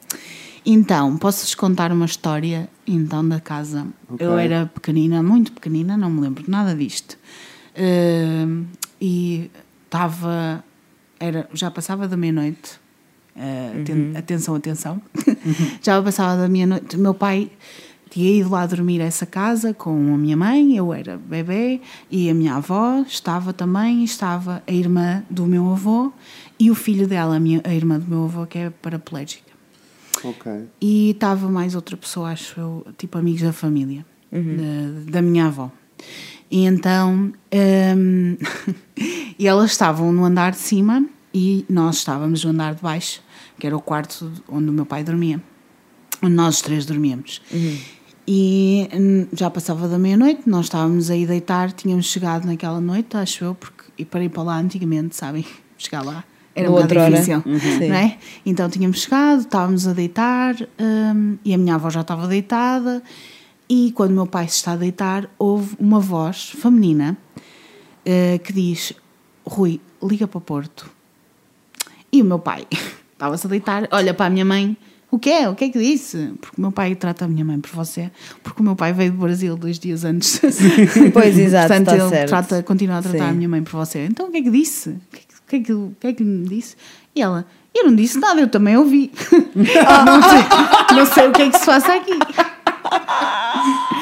Então, 0.67 1.17
posso-vos 1.17 1.55
contar 1.55 1.91
uma 1.91 2.05
história 2.05 2.69
então 2.95 3.27
da 3.29 3.41
casa. 3.41 3.87
Ok. 4.09 4.27
Eu 4.27 4.37
era 4.39 4.67
pequenina, 4.67 5.23
muito 5.23 5.53
pequenina, 5.53 5.97
não 5.97 6.11
me 6.11 6.21
lembro 6.21 6.43
de 6.43 6.51
nada 6.51 6.75
disto. 6.75 7.17
Ahm, 7.77 8.65
e 9.01 9.51
estava. 9.85 10.65
Era, 11.21 11.49
já 11.53 11.71
passava 11.71 12.07
da 12.09 12.17
meia-noite. 12.17 12.79
Ah, 13.37 13.73
aten- 13.81 14.17
Atenção, 14.17 14.55
atenção. 14.55 15.01
já 15.83 16.01
passava 16.03 16.41
da 16.43 16.49
meia-noite. 16.49 16.97
Meu 16.97 17.15
pai 17.15 17.51
tinha 18.11 18.41
ido 18.41 18.51
lá 18.51 18.65
dormir 18.67 19.01
a 19.01 19.05
essa 19.05 19.27
casa 19.27 19.75
com 19.75 19.91
a 20.15 20.17
minha 20.19 20.37
mãe, 20.37 20.77
eu 20.77 20.93
era 20.95 21.17
bebê, 21.19 21.81
e 22.11 22.31
a 22.31 22.35
minha 22.35 22.55
avó 22.55 23.03
estava 23.07 23.53
também, 23.53 24.03
estava 24.03 24.63
a 24.67 24.73
irmã 24.73 25.23
do 25.29 25.45
meu 25.47 25.71
avô 25.71 26.11
e 26.59 26.71
o 26.71 26.75
filho 26.75 27.07
dela, 27.07 27.37
a, 27.37 27.41
minha, 27.41 27.61
a 27.65 27.75
irmã 27.75 27.99
do 27.99 28.07
meu 28.09 28.25
avô, 28.25 28.47
que 28.47 28.59
é 28.59 28.71
paraplégica. 28.71 29.48
Ok. 30.25 30.69
E 30.81 31.11
estava 31.11 31.49
mais 31.49 31.75
outra 31.75 31.97
pessoa, 31.97 32.31
acho 32.31 32.59
eu, 32.59 32.87
tipo 32.97 33.19
amigos 33.19 33.43
da 33.43 33.53
família, 33.53 34.05
da, 34.31 35.13
da 35.13 35.23
minha 35.23 35.47
avó. 35.47 35.71
E 36.51 36.65
então, 36.65 37.33
hum, 37.97 38.37
e 39.39 39.47
elas 39.47 39.71
estavam 39.71 40.13
no 40.13 40.25
andar 40.25 40.53
de 40.53 40.59
cima 40.59 41.07
e 41.33 41.65
nós 41.69 41.97
estávamos 41.97 42.45
no 42.45 42.51
andar 42.51 42.75
de 42.75 42.83
baixo, 42.83 43.23
que 43.59 43.67
era 43.67 43.77
o 43.77 43.81
quarto 43.81 44.31
onde 44.49 44.71
o 44.71 44.73
meu 44.73 44.87
pai 44.87 45.05
dormia, 45.05 45.43
onde 46.23 46.35
nós 46.35 46.57
os 46.57 46.63
três 46.63 46.87
dormíamos. 46.87 47.43
E 48.27 48.89
hum, 48.93 49.27
já 49.33 49.51
passava 49.51 49.89
da 49.89 49.99
meia-noite, 49.99 50.43
nós 50.47 50.67
estávamos 50.67 51.11
aí 51.11 51.27
deitar, 51.27 51.73
tínhamos 51.73 52.07
chegado 52.07 52.47
naquela 52.47 52.81
noite, 52.81 53.17
acho 53.17 53.45
eu, 53.45 53.55
porque 53.55 53.85
e 53.99 54.05
para 54.05 54.23
ir 54.23 54.29
para 54.29 54.45
lá 54.45 54.59
antigamente, 54.59 55.17
sabem, 55.17 55.45
chegar 55.77 56.05
lá 56.05 56.25
era 56.61 56.71
um 56.71 56.75
bocado 56.75 56.95
outrora. 56.95 57.11
difícil, 57.11 57.43
Sim. 57.79 57.89
não 57.89 57.97
é? 57.97 58.19
Então 58.45 58.69
tínhamos 58.69 59.03
chegado, 59.03 59.41
estávamos 59.41 59.87
a 59.87 59.93
deitar 59.93 60.57
hum, 60.81 61.37
e 61.45 61.55
a 61.55 61.59
minha 61.59 61.75
avó 61.75 61.91
já 61.91 62.01
estava 62.01 62.27
deitada. 62.27 63.03
E 63.69 63.93
quando 63.93 64.13
o 64.13 64.15
meu 64.15 64.27
pai 64.27 64.49
se 64.49 64.57
está 64.57 64.73
a 64.73 64.77
deitar, 64.77 65.29
houve 65.39 65.77
uma 65.79 66.01
voz 66.01 66.51
feminina 66.51 67.17
eh, 68.05 68.39
que 68.39 68.53
diz: 68.53 68.95
Rui, 69.45 69.81
liga 70.03 70.27
para 70.27 70.41
Porto. 70.41 70.91
E 72.11 72.23
o 72.23 72.25
meu 72.25 72.39
pai 72.39 72.67
estava-se 73.13 73.47
a 73.47 73.51
deitar, 73.51 73.87
olha 73.91 74.15
para 74.15 74.27
a 74.27 74.31
minha 74.31 74.45
mãe: 74.45 74.75
O 75.11 75.19
que 75.19 75.29
é? 75.29 75.47
O 75.49 75.55
que 75.55 75.65
é 75.67 75.69
que 75.69 75.79
disse? 75.79 76.33
Porque 76.41 76.57
o 76.57 76.61
meu 76.63 76.73
pai 76.73 76.95
trata 76.95 77.27
a 77.27 77.29
minha 77.29 77.45
mãe 77.45 77.61
por 77.61 77.71
você, 77.71 78.11
porque 78.43 78.63
o 78.63 78.65
meu 78.65 78.75
pai 78.75 78.95
veio 78.95 79.13
do 79.13 79.19
Brasil 79.19 79.55
dois 79.57 79.79
dias 79.79 80.05
antes. 80.05 80.41
Pois, 81.13 81.39
exato, 81.39 81.69
Portanto, 81.69 81.89
está 81.93 82.05
ele 82.05 82.09
certo. 82.09 82.29
trata, 82.29 82.63
continua 82.63 82.99
a 82.99 83.03
tratar 83.03 83.19
Sim. 83.19 83.31
a 83.31 83.33
minha 83.35 83.49
mãe 83.49 83.63
por 83.63 83.73
você. 83.73 84.07
Então 84.07 84.29
o 84.29 84.31
que 84.31 84.39
é 84.39 84.43
que 84.43 84.51
disse? 84.51 84.89
O 84.91 85.01
que 85.11 85.19
é 85.19 85.28
que, 85.49 85.57
o 85.57 85.57
que, 85.57 85.57
é 85.57 85.61
que, 85.61 85.73
o 85.73 85.97
que 86.01 86.07
é 86.07 86.13
que 86.13 86.25
me 86.25 86.49
disse? 86.49 86.77
E 87.15 87.23
ela: 87.23 87.47
Eu 87.75 87.87
não 87.87 87.95
disse 87.95 88.19
nada, 88.19 88.41
eu 88.41 88.49
também 88.49 88.77
ouvi. 88.77 89.11
não, 89.55 90.23
sei, 90.23 90.43
não 90.97 91.07
sei 91.07 91.29
o 91.29 91.33
que 91.33 91.43
é 91.43 91.51
que 91.51 91.59
se 91.59 91.67
passa 91.67 91.95
aqui. 91.95 92.19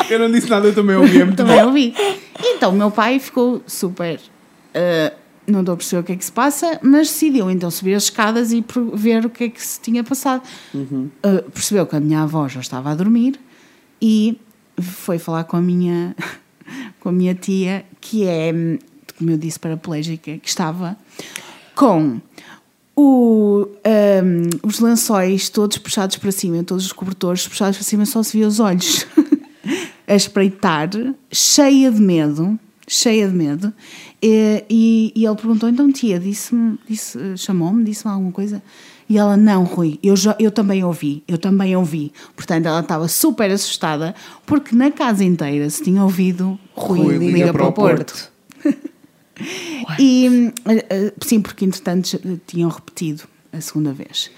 Eu 0.08 0.18
não 0.20 0.30
disse 0.30 0.48
nada, 0.48 0.66
eu 0.68 0.74
também 0.74 0.96
ouvi. 0.96 1.20
É 1.20 1.24
muito 1.24 1.36
Também 1.36 1.62
ouvi. 1.64 1.94
Então, 2.44 2.70
o 2.70 2.76
meu 2.76 2.90
pai 2.90 3.18
ficou 3.18 3.62
super. 3.66 4.20
ah, 4.74 5.12
não 5.46 5.60
estou 5.60 5.74
a 5.74 5.76
perceber 5.76 6.00
o 6.00 6.04
que 6.04 6.12
é 6.12 6.16
que 6.16 6.24
se 6.24 6.32
passa, 6.32 6.78
mas 6.82 7.08
decidiu 7.08 7.48
então 7.50 7.70
subir 7.70 7.94
as 7.94 8.04
escadas 8.04 8.52
e 8.52 8.64
ver 8.94 9.24
o 9.24 9.30
que 9.30 9.44
é 9.44 9.48
que 9.48 9.64
se 9.64 9.80
tinha 9.80 10.02
passado. 10.02 10.42
Ah, 11.22 11.44
percebeu 11.52 11.86
que 11.86 11.96
a 11.96 12.00
minha 12.00 12.22
avó 12.22 12.48
já 12.48 12.60
estava 12.60 12.90
a 12.90 12.94
dormir 12.94 13.38
e 14.02 14.40
foi 14.80 15.18
falar 15.18 15.44
com 15.44 15.56
a 15.56 15.60
minha, 15.60 16.14
com 17.00 17.08
a 17.08 17.12
minha 17.12 17.34
tia, 17.34 17.84
que 18.00 18.26
é, 18.26 18.52
hum, 18.52 18.78
como 19.16 19.30
eu 19.30 19.38
disse, 19.38 19.58
paraplégica, 19.58 20.36
que 20.38 20.48
estava 20.48 20.96
com 21.74 22.20
o, 22.96 23.66
hum, 24.24 24.48
os 24.62 24.80
lençóis 24.80 25.50
todos 25.50 25.76
puxados 25.76 26.16
para 26.16 26.32
cima, 26.32 26.64
todos 26.64 26.86
os 26.86 26.92
cobertores 26.92 27.46
puxados 27.46 27.76
para 27.76 27.84
cima, 27.84 28.06
só 28.06 28.22
se 28.22 28.38
via 28.38 28.48
os 28.48 28.58
olhos 28.58 29.06
a 30.08 30.14
espreitar, 30.14 30.88
cheia 31.30 31.90
de 31.92 32.00
medo, 32.00 32.58
cheia 32.88 33.28
de 33.28 33.34
medo. 33.34 33.72
E, 34.22 34.64
e, 34.70 35.12
e 35.14 35.26
ele 35.26 35.36
perguntou: 35.36 35.68
então, 35.68 35.92
tia, 35.92 36.18
disse-me, 36.18 36.78
disse, 36.88 37.18
chamou-me, 37.36 37.84
disse-me 37.84 38.12
alguma 38.12 38.32
coisa? 38.32 38.62
E 39.08 39.18
ela: 39.18 39.36
não, 39.36 39.64
Rui, 39.64 39.98
eu, 40.02 40.16
já, 40.16 40.34
eu 40.38 40.50
também 40.50 40.82
ouvi, 40.82 41.22
eu 41.28 41.36
também 41.36 41.76
ouvi. 41.76 42.12
Portanto, 42.34 42.66
ela 42.66 42.80
estava 42.80 43.08
super 43.08 43.50
assustada 43.50 44.14
porque 44.46 44.74
na 44.74 44.90
casa 44.90 45.22
inteira 45.22 45.68
se 45.68 45.82
tinha 45.82 46.02
ouvido 46.02 46.58
Rui, 46.74 47.18
liga, 47.18 47.52
para 47.52 47.66
o 47.66 47.72
Porto. 47.72 48.32
E 48.32 48.35
hum, 50.00 50.52
eh, 50.66 51.12
sim, 51.22 51.40
porque 51.40 51.64
entretanto 51.64 52.20
tinham 52.46 52.68
repetido 52.70 53.24
a 53.52 53.60
segunda 53.60 53.92
vez. 53.92 54.30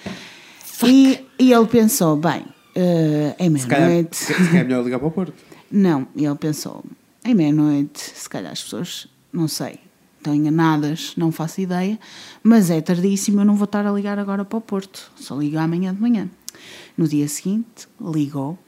E, 0.85 1.25
e 1.39 1.53
ele 1.53 1.67
pensou: 1.67 2.17
bem, 2.17 2.45
eh, 2.75 3.35
é 3.39 3.49
meia-noite. 3.49 4.17
se 4.17 4.35
calhar 4.35 4.57
é 4.57 4.65
melhor 4.65 4.85
ligar 4.85 4.99
para 4.99 5.09
o 5.09 5.11
Porto. 5.11 5.35
Não, 5.71 6.07
e 6.15 6.25
ele 6.25 6.37
pensou: 6.37 6.85
é 7.25 7.35
meia-noite, 7.35 8.01
se 8.01 8.29
calhar 8.29 8.53
as 8.53 8.63
pessoas, 8.63 9.07
não 9.33 9.47
sei, 9.49 9.79
estão 10.17 10.35
enganadas, 10.35 11.13
não 11.17 11.31
faço 11.31 11.61
ideia, 11.61 11.99
mas 12.43 12.71
é 12.71 12.81
tardíssimo, 12.81 13.41
eu 13.41 13.45
não 13.45 13.55
vou 13.55 13.67
estar 13.67 13.87
a 13.87 13.93
ligar 13.93 14.19
agora 14.19 14.45
para 14.45 14.57
o 14.57 14.61
Porto, 14.61 15.11
só 15.17 15.37
ligo 15.39 15.59
amanhã 15.59 15.95
de 15.95 16.01
manhã. 16.01 16.29
No 16.97 17.07
dia 17.07 17.29
seguinte, 17.29 17.87
ligou 18.01 18.59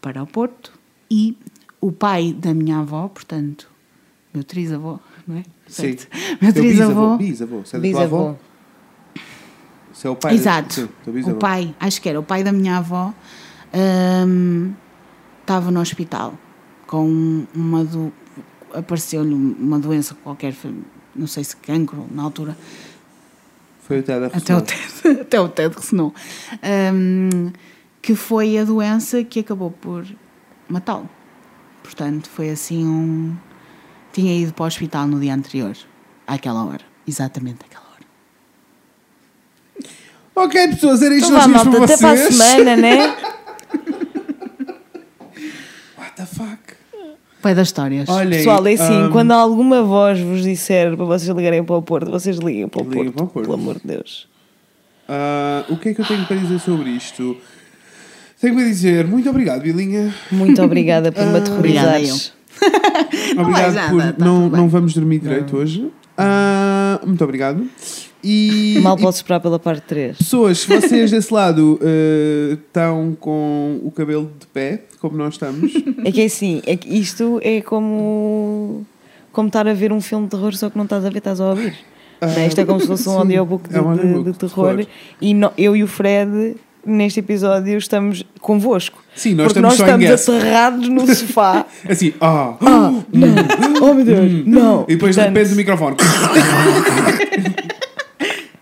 para 0.00 0.22
o 0.22 0.26
Porto 0.26 0.72
e 1.10 1.36
o 1.80 1.92
pai 1.92 2.32
da 2.32 2.52
minha 2.52 2.78
avó, 2.78 3.08
portanto, 3.08 3.70
meu 4.34 4.42
trisavô, 4.42 4.98
não 5.28 5.36
é? 5.36 5.44
Sim. 5.66 5.96
Certo? 5.96 6.08
Meu 6.40 6.52
trisavô. 6.52 7.16
Bisavô. 7.16 7.64
Se 7.64 7.76
é. 7.76 7.78
Bisavô. 7.78 8.34
Se 9.92 10.06
é 10.06 10.10
o 10.10 10.16
pai. 10.16 10.34
Exato. 10.34 10.74
Sim, 10.74 10.88
o 11.06 11.12
bisavô. 11.12 11.38
pai, 11.38 11.74
acho 11.78 12.00
que 12.00 12.08
era 12.08 12.18
o 12.18 12.22
pai 12.22 12.42
da 12.42 12.52
minha 12.52 12.78
avó, 12.78 13.12
hum, 14.26 14.72
estava 15.42 15.70
no 15.70 15.80
hospital 15.80 16.34
com 16.86 17.46
uma 17.54 17.84
do 17.84 18.12
apareceu-lhe 18.72 19.34
uma 19.34 19.78
doença 19.78 20.14
qualquer, 20.22 20.54
não 21.14 21.26
sei 21.26 21.44
se 21.44 21.56
cancro 21.56 22.06
na 22.10 22.22
altura, 22.22 22.56
Foi 23.82 24.00
o 24.00 24.02
Ted 24.02 24.26
até 24.26 24.54
o 24.54 24.60
TED, 24.60 25.20
até 25.22 25.40
o 25.40 25.48
TED 25.48 25.74
ressonou, 25.74 26.14
hum, 26.92 27.50
que 28.02 28.14
foi 28.14 28.58
a 28.58 28.64
doença 28.64 29.24
que 29.24 29.40
acabou 29.40 29.70
por 29.70 30.06
matá-lo. 30.68 31.08
Portanto, 31.82 32.28
foi 32.28 32.50
assim 32.50 32.86
um. 32.86 33.34
Tinha 34.18 34.34
ido 34.36 34.52
para 34.52 34.64
o 34.64 34.66
hospital 34.66 35.06
no 35.06 35.20
dia 35.20 35.32
anterior, 35.32 35.76
àquela 36.26 36.64
hora, 36.64 36.80
exatamente 37.06 37.58
àquela 37.64 37.84
hora. 37.84 38.04
Ok, 40.34 40.68
pessoas, 40.70 41.02
era 41.02 41.14
isto 41.14 41.28
que 41.28 41.36
Então 41.36 41.48
nós 41.48 41.64
malta, 41.64 41.70
para 41.70 41.84
até 41.84 41.96
para 41.96 42.10
a 42.10 42.16
semana, 42.16 42.76
né? 42.76 42.96
What 45.96 46.16
the 46.16 46.26
fuck? 46.26 46.58
Pai 47.40 47.54
das 47.54 47.68
histórias. 47.68 48.08
Olhem, 48.08 48.38
Pessoal, 48.38 48.66
é 48.66 48.72
assim, 48.72 49.02
ahm, 49.04 49.12
quando 49.12 49.30
alguma 49.30 49.84
voz 49.84 50.18
vos 50.18 50.42
disser 50.42 50.96
para 50.96 51.04
vocês 51.04 51.30
ligarem 51.36 51.62
para 51.62 51.76
o 51.76 51.82
Porto, 51.82 52.10
vocês 52.10 52.38
liguem 52.38 52.66
para 52.66 52.82
o, 52.82 52.84
Porto, 52.86 53.12
para 53.12 53.22
o 53.22 53.28
Porto. 53.28 53.44
pelo 53.46 53.54
amor 53.54 53.76
de 53.78 53.86
Deus. 53.86 54.28
ah, 55.08 55.64
o 55.68 55.76
que 55.76 55.90
é 55.90 55.94
que 55.94 56.00
eu 56.00 56.04
tenho 56.04 56.26
para 56.26 56.34
dizer 56.34 56.58
sobre 56.58 56.90
isto? 56.90 57.36
Tenho 58.40 58.54
para 58.56 58.64
dizer 58.64 59.06
muito 59.06 59.30
obrigado, 59.30 59.62
Bilinha. 59.62 60.12
Muito 60.32 60.60
obrigada 60.60 61.12
por 61.12 61.24
me 61.24 61.38
Obrigada, 61.54 61.90
aterrorizares. 61.92 62.37
Não 63.34 63.42
Obrigado 63.44 63.62
vais 63.62 63.74
nada, 63.74 63.90
por. 63.90 64.12
tá 64.12 64.24
não, 64.24 64.48
não 64.48 64.68
vamos 64.68 64.94
dormir 64.94 65.18
direito 65.20 65.56
hoje. 65.56 65.88
Ah, 66.16 67.00
muito 67.06 67.22
obrigado. 67.22 67.64
E, 68.24 68.78
Mal 68.82 68.98
e 68.98 69.02
posso 69.02 69.18
esperar 69.18 69.40
pela 69.40 69.58
parte 69.58 69.82
3. 69.82 70.18
pessoas, 70.18 70.58
se 70.60 70.66
vocês 70.68 71.10
desse 71.10 71.32
lado 71.32 71.78
eh, 71.82 72.54
estão 72.54 73.16
com 73.20 73.80
o 73.84 73.90
cabelo 73.92 74.30
de 74.38 74.46
pé, 74.48 74.82
como 75.00 75.16
nós 75.16 75.34
estamos, 75.34 75.72
É 76.04 76.10
que 76.10 76.20
é 76.22 76.24
assim, 76.24 76.60
é 76.66 76.76
que 76.76 76.88
isto 76.92 77.38
é 77.42 77.60
como, 77.60 78.84
como 79.32 79.46
estar 79.48 79.68
a 79.68 79.72
ver 79.74 79.92
um 79.92 80.00
filme 80.00 80.24
de 80.24 80.30
terror, 80.32 80.52
só 80.54 80.68
que 80.68 80.76
não 80.76 80.84
estás 80.84 81.04
a 81.04 81.10
ver, 81.10 81.18
estás 81.18 81.40
a 81.40 81.50
ouvir. 81.50 81.74
Não 82.20 82.28
é? 82.28 82.48
Isto 82.48 82.60
é 82.60 82.64
como 82.64 82.80
se 82.80 82.86
fosse 82.88 83.08
um 83.08 83.12
sim, 83.12 83.18
audiobook 83.18 83.68
de, 83.68 83.76
é 83.76 83.80
um 83.80 83.84
de- 83.84 84.00
audiobook 84.00 84.24
de 84.24 84.32
de 84.32 84.38
terror. 84.38 84.76
terror. 84.76 84.86
E 85.20 85.34
no- 85.34 85.52
eu 85.56 85.76
e 85.76 85.84
o 85.84 85.86
Fred, 85.86 86.56
neste 86.84 87.20
episódio, 87.20 87.76
estamos 87.78 88.24
convosco. 88.40 89.02
Sim, 89.14 89.34
nós 89.34 89.52
Porque 89.52 89.58
estamos 89.58 89.78
nós 89.78 89.88
estamos 90.18 90.28
aterrados 90.42 90.88
no 90.88 91.14
sofá. 91.14 91.66
assim, 91.88 92.14
ah, 92.20 92.54
Ah, 92.60 92.92
não, 93.12 93.34
oh 93.90 93.94
meu 93.94 94.04
Deus, 94.04 94.46
não. 94.46 94.84
e 94.88 94.94
depois 94.94 95.14
Portanto, 95.16 95.34
depende 95.34 95.50
do 95.50 95.56
microfone. 95.56 95.96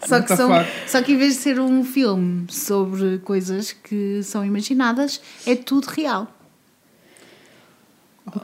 Só 0.06 0.20
que, 0.20 0.36
são, 0.36 0.48
só 0.86 1.02
que 1.02 1.12
em 1.14 1.16
vez 1.16 1.34
de 1.34 1.40
ser 1.40 1.58
um 1.58 1.82
filme 1.82 2.44
sobre 2.48 3.18
coisas 3.18 3.72
que 3.72 4.20
são 4.22 4.44
imaginadas, 4.44 5.20
é 5.44 5.56
tudo 5.56 5.86
real. 5.86 6.28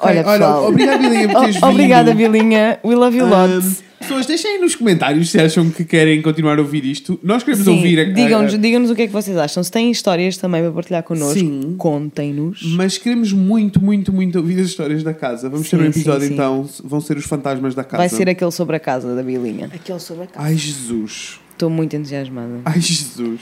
Olha, 0.01 0.25
pessoal. 0.25 0.67
obrigado, 0.69 1.01
Bilinha, 1.01 1.29
por 1.29 1.41
teres 1.43 1.63
Oh, 1.63 1.67
Obrigada, 1.67 2.15
vindo. 2.15 2.33
Bilinha. 2.33 2.81
We 2.85 2.97
love 2.97 3.17
you 3.17 3.25
Ahm, 3.27 3.31
lots. 3.31 3.85
Pessoas, 4.03 4.27
deixem 4.27 4.53
aí 4.53 4.59
nos 4.61 4.75
comentários 4.75 5.31
se 5.31 5.39
acham 5.41 5.71
que 5.71 5.85
querem 5.85 6.21
continuar 6.23 6.59
a 6.59 6.63
ouvir 6.63 6.85
isto. 6.85 7.19
Nós 7.23 7.43
queremos 7.43 7.65
Sim, 7.65 7.77
ouvir. 7.77 7.99
a- 8.01 8.05
digam-nos 8.05 8.59
digam-nos 8.61 8.91
o 8.91 8.95
que 8.95 9.03
é 9.03 9.07
que 9.07 9.13
vocês 9.13 9.37
acham. 9.37 9.63
Se 9.63 9.71
têm 9.71 9.91
histórias 9.91 10.37
também 10.37 10.63
para 10.63 10.73
partilhar 10.73 11.03
connosco, 11.03 11.39
Sim. 11.39 11.75
contem-nos. 11.79 12.63
Mas 12.75 12.99
queremos 12.99 13.33
muito, 13.33 13.83
muito, 13.83 14.13
muito 14.13 14.39
ouvir 14.39 14.61
as 14.61 14.67
histórias 14.67 15.03
da 15.03 15.15
casa. 15.15 15.49
Vamos 15.49 15.69
ter 15.71 15.77
Sim, 15.77 15.83
um 15.83 15.87
episódio 15.87 16.23
sim, 16.23 16.29
sim. 16.29 16.35
então. 16.35 16.69
Vão 16.85 17.01
ser 17.01 17.17
os 17.17 17.25
fantasmas 17.25 17.75
da 17.75 17.85
casa. 17.85 17.99
Vai 17.99 18.09
ser 18.09 18.29
aquele 18.29 18.51
sobre 18.51 18.77
a 18.77 18.81
casa 18.81 19.15
da 19.15 19.23
Bilinha. 19.23 19.71
Aquele 19.75 19.99
sobre 20.01 20.25
a 20.25 20.27
casa. 20.27 20.47
Ai 20.47 20.57
Jesus. 20.57 21.41
Estou 21.53 21.71
muito 21.71 21.95
entusiasmada. 21.97 22.61
Ai 22.65 22.81
Jesus. 22.81 23.41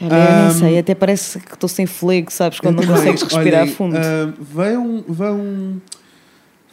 Olha, 0.00 0.14
eu 0.14 0.42
nem 0.48 0.58
sei, 0.58 0.78
até 0.78 0.94
parece 0.96 1.38
que 1.38 1.54
estou 1.54 1.68
sem 1.68 1.86
fôlego, 1.86 2.32
sabes? 2.32 2.58
Quando 2.58 2.80
não 2.82 2.86
consegues 2.94 3.22
respirar 3.22 3.62
Olhem, 3.62 3.72
fundo. 3.74 3.96
ahm, 3.96 4.32
vão. 4.40 5.04
Vão. 5.06 5.82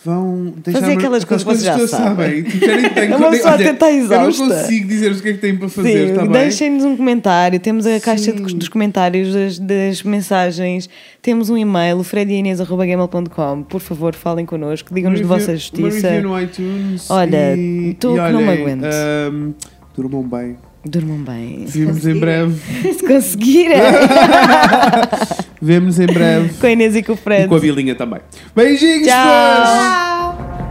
Vão 0.05 0.53
deixar 0.63 0.79
Fazer 0.79 0.93
aquelas 0.93 1.23
coisas 1.25 1.45
que 1.45 1.53
vocês 1.53 1.63
já 1.63 1.87
sabem. 1.87 2.43
Tipo, 2.43 2.65
uma 3.17 3.29
pessoa 3.31 3.55
até 3.55 3.71
está 3.71 3.91
Eu 3.91 4.07
não 4.07 4.31
consigo 4.31 4.87
dizer 4.87 5.11
o 5.11 5.21
que 5.21 5.27
é 5.29 5.33
que 5.33 5.37
têm 5.39 5.57
para 5.57 5.67
fazer, 5.67 6.07
Sim, 6.09 6.15
bem? 6.21 6.27
deixem-nos 6.29 6.85
um 6.85 6.95
comentário. 6.95 7.59
Temos 7.59 7.85
a 7.85 7.99
caixa 7.99 8.31
de- 8.31 8.49
Sim. 8.51 8.57
dos 8.57 8.69
comentários 8.69 9.33
das, 9.33 9.59
das 9.59 10.03
mensagens. 10.03 10.89
Temos 11.21 11.49
um 11.49 11.57
e-mail, 11.57 12.01
frediinês.gmail.com. 12.03 13.63
Por 13.63 13.81
favor, 13.81 14.15
falem 14.15 14.45
connosco, 14.45 14.93
digam-nos 14.93 15.19
de 15.19 15.25
Uma 15.25 15.35
vossa 15.35 15.51
Uma 15.51 15.57
justiça. 15.57 16.09
review 16.09 16.29
no 16.29 16.41
iTunes. 16.41 17.09
Olha, 17.11 17.55
e, 17.57 17.93
tu 17.99 18.15
e 18.15 18.25
que 18.25 18.31
não 18.31 18.41
me 18.41 18.49
aguento. 18.53 18.85
ahm, 18.85 19.51
durmam 19.95 20.23
bem. 20.23 20.55
Durmam 20.85 21.23
bem. 21.23 21.65
Vemos 21.67 22.05
em 22.05 22.19
breve. 22.19 22.55
Se 22.93 23.05
conseguirem. 23.05 23.77
Vemos 25.61 25.99
em 25.99 26.05
breve. 26.05 26.53
com 26.53 26.65
a 26.67 26.71
Inês 26.71 26.95
e 26.95 27.03
com 27.03 27.11
o 27.11 27.15
E 27.15 27.17
Fred. 27.17 27.47
com 27.49 27.55
a 27.55 27.59
Bilinha 27.59 27.95
também. 27.95 28.21
Beijinhos, 28.55 29.07
Tchau. 29.07 30.37
pessoas! 30.37 30.69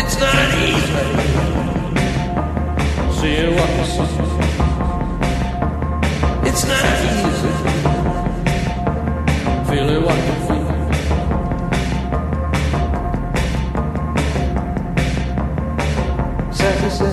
It's 0.00 0.16
not 0.20 0.34
easy. 0.54 0.94
Seeing 3.18 3.52
what 3.56 3.70
you 3.76 3.84
see. 3.94 4.08
It's 6.48 6.64
not 6.70 6.84
easy. 7.08 7.52
Feeling 9.68 10.02
what 10.04 10.18
you 10.26 10.36
feel. 10.46 10.68
Uh, 17.00 17.12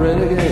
Renegade. 0.00 0.45